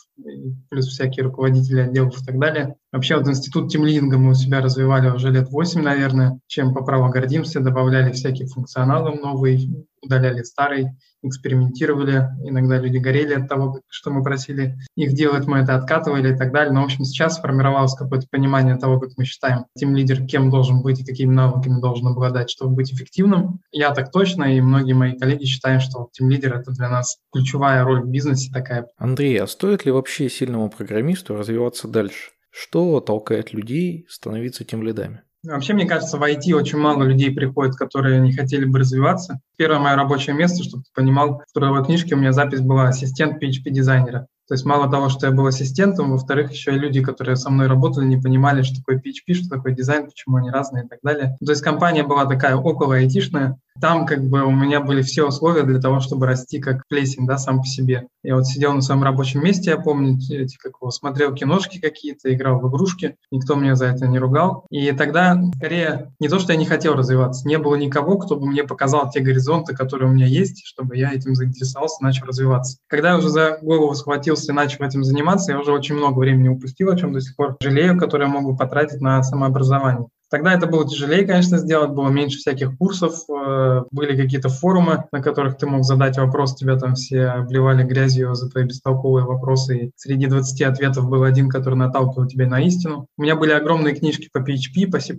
плюс 0.69 0.87
всякие 0.87 1.25
руководители 1.25 1.81
отделов 1.81 2.21
и 2.21 2.25
так 2.25 2.39
далее. 2.39 2.75
Вообще 2.91 3.17
вот 3.17 3.27
институт 3.27 3.71
тимлидинга 3.71 4.17
мы 4.17 4.31
у 4.31 4.35
себя 4.35 4.61
развивали 4.61 5.09
уже 5.09 5.31
лет 5.31 5.49
8, 5.49 5.81
наверное, 5.81 6.39
чем 6.47 6.73
по 6.73 6.83
праву 6.83 7.09
гордимся, 7.09 7.61
добавляли 7.61 8.11
всякие 8.11 8.47
функционалы 8.47 9.15
новые, 9.15 9.85
удаляли 10.07 10.41
старый, 10.41 10.87
экспериментировали. 11.23 12.29
Иногда 12.43 12.79
люди 12.79 12.97
горели 12.97 13.33
от 13.33 13.47
того, 13.47 13.81
что 13.89 14.11
мы 14.11 14.23
просили 14.23 14.77
их 14.95 15.13
делать, 15.13 15.45
мы 15.45 15.59
это 15.59 15.75
откатывали 15.75 16.33
и 16.33 16.37
так 16.37 16.51
далее. 16.51 16.73
Но, 16.73 16.81
в 16.81 16.85
общем, 16.85 17.03
сейчас 17.03 17.37
сформировалось 17.37 17.93
какое-то 17.93 18.27
понимание 18.29 18.77
того, 18.77 18.99
как 18.99 19.11
мы 19.17 19.25
считаем 19.25 19.65
тем 19.75 19.95
лидер, 19.95 20.25
кем 20.25 20.49
должен 20.49 20.81
быть 20.81 21.01
и 21.01 21.05
какими 21.05 21.33
навыками 21.33 21.79
должен 21.79 22.07
обладать, 22.07 22.49
чтобы 22.49 22.75
быть 22.75 22.93
эффективным. 22.93 23.61
Я 23.71 23.93
так 23.93 24.11
точно, 24.11 24.55
и 24.55 24.61
многие 24.61 24.93
мои 24.93 25.17
коллеги 25.17 25.45
считают, 25.45 25.83
что 25.83 26.09
тем 26.11 26.29
лидер 26.29 26.55
это 26.55 26.71
для 26.71 26.89
нас 26.89 27.17
ключевая 27.31 27.83
роль 27.83 28.01
в 28.01 28.09
бизнесе 28.09 28.51
такая. 28.51 28.87
Андрей, 28.97 29.39
а 29.41 29.47
стоит 29.47 29.85
ли 29.85 29.91
вообще 29.91 30.29
сильному 30.29 30.69
программисту 30.69 31.35
развиваться 31.35 31.87
дальше? 31.87 32.31
Что 32.49 32.99
толкает 33.01 33.53
людей 33.53 34.07
становиться 34.09 34.63
тем 34.63 34.81
лидами? 34.81 35.21
Вообще, 35.47 35.73
мне 35.73 35.85
кажется, 35.85 36.17
в 36.17 36.23
IT 36.23 36.51
очень 36.53 36.77
мало 36.77 37.03
людей 37.03 37.31
приходит, 37.31 37.75
которые 37.75 38.19
не 38.19 38.33
хотели 38.33 38.65
бы 38.65 38.79
развиваться. 38.79 39.39
Первое 39.55 39.79
мое 39.79 39.95
рабочее 39.95 40.35
место, 40.35 40.63
чтобы 40.63 40.83
ты 40.83 40.89
понимал, 40.93 41.41
в 41.47 41.53
трудовой 41.53 41.85
книжке 41.85 42.15
у 42.15 42.17
меня 42.17 42.33
запись 42.33 42.59
была 42.59 42.89
ассистент 42.89 43.41
PHP-дизайнера. 43.41 44.27
То 44.47 44.53
есть 44.53 44.65
мало 44.65 44.89
того, 44.89 45.09
что 45.09 45.27
я 45.27 45.33
был 45.33 45.45
ассистентом, 45.45 46.11
во-вторых, 46.11 46.51
еще 46.51 46.73
и 46.73 46.79
люди, 46.79 47.01
которые 47.01 47.35
со 47.35 47.49
мной 47.49 47.67
работали, 47.67 48.05
не 48.05 48.17
понимали, 48.17 48.61
что 48.61 48.77
такое 48.77 48.97
PHP, 48.97 49.33
что 49.33 49.49
такое 49.49 49.73
дизайн, 49.73 50.05
почему 50.05 50.37
они 50.37 50.49
разные 50.49 50.85
и 50.85 50.87
так 50.87 50.99
далее. 51.03 51.35
То 51.45 51.51
есть 51.51 51.61
компания 51.61 52.03
была 52.03 52.25
такая 52.25 52.55
около 52.55 52.95
айтишная, 52.95 53.59
там 53.79 54.05
как 54.05 54.23
бы 54.23 54.43
у 54.43 54.51
меня 54.51 54.79
были 54.79 55.01
все 55.01 55.27
условия 55.27 55.63
для 55.63 55.79
того, 55.79 55.99
чтобы 55.99 56.25
расти 56.25 56.59
как 56.59 56.87
плесень, 56.87 57.27
да, 57.27 57.37
сам 57.37 57.59
по 57.59 57.65
себе. 57.65 58.07
Я 58.23 58.35
вот 58.35 58.45
сидел 58.45 58.73
на 58.73 58.81
своем 58.81 59.03
рабочем 59.03 59.43
месте, 59.43 59.71
я 59.71 59.77
помню, 59.77 60.17
эти, 60.29 60.57
как 60.57 60.73
его, 60.81 60.91
смотрел 60.91 61.33
киношки 61.33 61.79
какие-то, 61.79 62.33
играл 62.33 62.59
в 62.59 62.67
игрушки, 62.69 63.15
никто 63.31 63.55
меня 63.55 63.75
за 63.75 63.85
это 63.85 64.07
не 64.07 64.19
ругал. 64.19 64.65
И 64.69 64.91
тогда, 64.91 65.39
скорее, 65.57 66.13
не 66.19 66.27
то, 66.27 66.39
что 66.39 66.53
я 66.53 66.57
не 66.57 66.65
хотел 66.65 66.95
развиваться, 66.95 67.47
не 67.47 67.57
было 67.57 67.75
никого, 67.75 68.17
кто 68.17 68.35
бы 68.35 68.47
мне 68.47 68.63
показал 68.63 69.09
те 69.11 69.19
горизонты, 69.19 69.75
которые 69.75 70.09
у 70.09 70.13
меня 70.13 70.25
есть, 70.25 70.65
чтобы 70.65 70.97
я 70.97 71.11
этим 71.13 71.35
заинтересовался, 71.35 72.03
начал 72.03 72.25
развиваться. 72.25 72.77
Когда 72.87 73.11
я 73.11 73.17
уже 73.17 73.29
за 73.29 73.59
голову 73.61 73.93
схватился 74.37 74.51
и 74.51 74.55
начал 74.55 74.85
этим 74.85 75.03
заниматься, 75.03 75.51
я 75.51 75.59
уже 75.59 75.71
очень 75.71 75.95
много 75.95 76.19
времени 76.19 76.49
упустил, 76.49 76.89
о 76.91 76.97
чем 76.97 77.13
до 77.13 77.21
сих 77.21 77.35
пор 77.35 77.57
жалею, 77.59 77.97
которое 77.97 78.25
я 78.25 78.31
мог 78.31 78.57
потратить 78.57 79.01
на 79.01 79.21
самообразование. 79.23 80.07
Тогда 80.29 80.53
это 80.53 80.67
было 80.67 80.87
тяжелее, 80.87 81.25
конечно, 81.25 81.57
сделать, 81.57 81.91
было 81.91 82.09
меньше 82.09 82.37
всяких 82.37 82.77
курсов, 82.77 83.21
э, 83.29 83.83
были 83.91 84.17
какие-то 84.17 84.49
форумы, 84.49 85.05
на 85.11 85.21
которых 85.21 85.57
ты 85.57 85.67
мог 85.67 85.83
задать 85.83 86.17
вопрос, 86.17 86.55
тебя 86.55 86.77
там 86.77 86.95
все 86.95 87.27
обливали 87.27 87.83
грязью 87.83 88.35
за 88.35 88.49
твои 88.49 88.65
бестолковые 88.65 89.25
вопросы, 89.25 89.77
и 89.77 89.91
среди 89.95 90.27
20 90.27 90.61
ответов 90.63 91.07
был 91.07 91.23
один, 91.23 91.49
который 91.49 91.75
наталкивал 91.75 92.27
тебя 92.27 92.47
на 92.47 92.59
истину. 92.61 93.07
У 93.17 93.21
меня 93.21 93.35
были 93.35 93.51
огромные 93.51 93.95
книжки 93.95 94.29
по 94.31 94.39
PHP, 94.39 94.91
по 94.91 94.99
C++, 94.99 95.17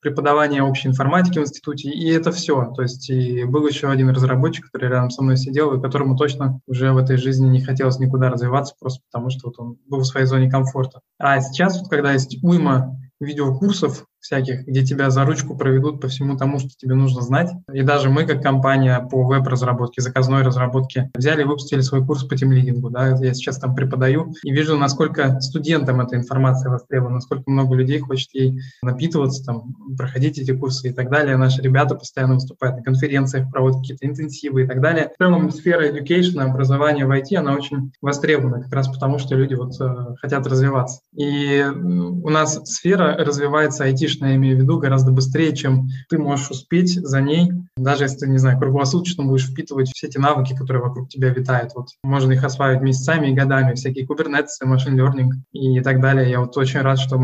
преподавание 0.00 0.62
общей 0.62 0.88
информатики 0.88 1.38
в 1.38 1.42
институте, 1.42 1.90
и 1.90 2.08
это 2.10 2.30
все. 2.30 2.72
То 2.76 2.82
есть 2.82 3.10
и 3.10 3.42
был 3.44 3.66
еще 3.66 3.90
один 3.90 4.10
разработчик, 4.10 4.66
который 4.66 4.90
рядом 4.90 5.10
со 5.10 5.22
мной 5.22 5.36
сидел, 5.36 5.74
и 5.74 5.82
которому 5.82 6.16
точно 6.16 6.60
уже 6.66 6.92
в 6.92 6.98
этой 6.98 7.16
жизни 7.16 7.48
не 7.48 7.60
хотелось 7.60 7.98
никуда 7.98 8.30
развиваться, 8.30 8.74
просто 8.78 9.00
потому 9.10 9.30
что 9.30 9.48
вот 9.48 9.58
он 9.58 9.76
был 9.88 10.00
в 10.00 10.06
своей 10.06 10.26
зоне 10.26 10.50
комфорта. 10.50 11.00
А 11.18 11.40
сейчас, 11.40 11.80
вот, 11.80 11.88
когда 11.88 12.12
есть 12.12 12.38
уйма 12.42 12.96
видеокурсов 13.20 14.04
всяких, 14.28 14.66
где 14.66 14.84
тебя 14.84 15.08
за 15.08 15.24
ручку 15.24 15.56
проведут 15.56 16.02
по 16.02 16.08
всему 16.08 16.36
тому, 16.36 16.58
что 16.58 16.68
тебе 16.76 16.94
нужно 16.94 17.22
знать. 17.22 17.50
И 17.72 17.82
даже 17.82 18.10
мы, 18.10 18.26
как 18.26 18.42
компания 18.42 19.00
по 19.10 19.24
веб-разработке, 19.24 20.02
заказной 20.02 20.42
разработке, 20.42 21.10
взяли 21.14 21.42
и 21.42 21.44
выпустили 21.44 21.80
свой 21.80 22.04
курс 22.04 22.24
по 22.24 22.36
тимлидингу. 22.36 22.90
Да? 22.90 23.16
Я 23.16 23.32
сейчас 23.32 23.58
там 23.58 23.74
преподаю 23.74 24.34
и 24.44 24.52
вижу, 24.52 24.76
насколько 24.76 25.40
студентам 25.40 26.02
эта 26.02 26.16
информация 26.16 26.70
востребована, 26.70 27.16
насколько 27.16 27.44
много 27.50 27.74
людей 27.74 28.00
хочет 28.00 28.28
ей 28.34 28.60
напитываться, 28.82 29.42
там, 29.44 29.74
проходить 29.96 30.38
эти 30.38 30.54
курсы 30.54 30.90
и 30.90 30.92
так 30.92 31.08
далее. 31.08 31.38
Наши 31.38 31.62
ребята 31.62 31.94
постоянно 31.94 32.34
выступают 32.34 32.76
на 32.76 32.82
конференциях, 32.82 33.50
проводят 33.50 33.80
какие-то 33.80 34.06
интенсивы 34.06 34.64
и 34.64 34.66
так 34.66 34.82
далее. 34.82 35.10
В 35.14 35.22
целом 35.22 35.50
сфера 35.50 35.88
education, 35.88 36.40
образования 36.42 37.06
в 37.06 37.10
IT, 37.10 37.34
она 37.34 37.54
очень 37.54 37.92
востребована, 38.02 38.62
как 38.62 38.72
раз 38.74 38.88
потому, 38.88 39.18
что 39.18 39.36
люди 39.36 39.54
вот 39.54 39.80
э, 39.80 40.16
хотят 40.20 40.46
развиваться. 40.46 41.00
И 41.16 41.64
у 41.64 42.28
нас 42.28 42.60
сфера 42.64 43.16
развивается 43.16 43.88
IT 43.88 44.17
летишь, 44.18 44.28
я 44.28 44.36
имею 44.36 44.56
в 44.56 44.60
виду, 44.60 44.78
гораздо 44.78 45.12
быстрее, 45.12 45.54
чем 45.54 45.88
ты 46.08 46.18
можешь 46.18 46.50
успеть 46.50 46.94
за 46.94 47.20
ней, 47.20 47.52
даже 47.76 48.04
если 48.04 48.26
не 48.26 48.38
знаю, 48.38 48.58
круглосуточно 48.58 49.24
будешь 49.24 49.46
впитывать 49.46 49.88
все 49.88 50.06
эти 50.06 50.18
навыки, 50.18 50.54
которые 50.54 50.82
вокруг 50.82 51.08
тебя 51.08 51.30
витают. 51.30 51.72
Вот 51.74 51.88
можно 52.02 52.32
их 52.32 52.44
осваивать 52.44 52.82
месяцами 52.82 53.28
и 53.28 53.34
годами, 53.34 53.74
всякие 53.74 54.06
кубернетсы, 54.06 54.66
машин 54.66 54.98
learning 54.98 55.30
и 55.52 55.80
так 55.80 56.00
далее. 56.00 56.30
Я 56.30 56.40
вот 56.40 56.56
очень 56.56 56.80
рад, 56.80 56.98
что 56.98 57.20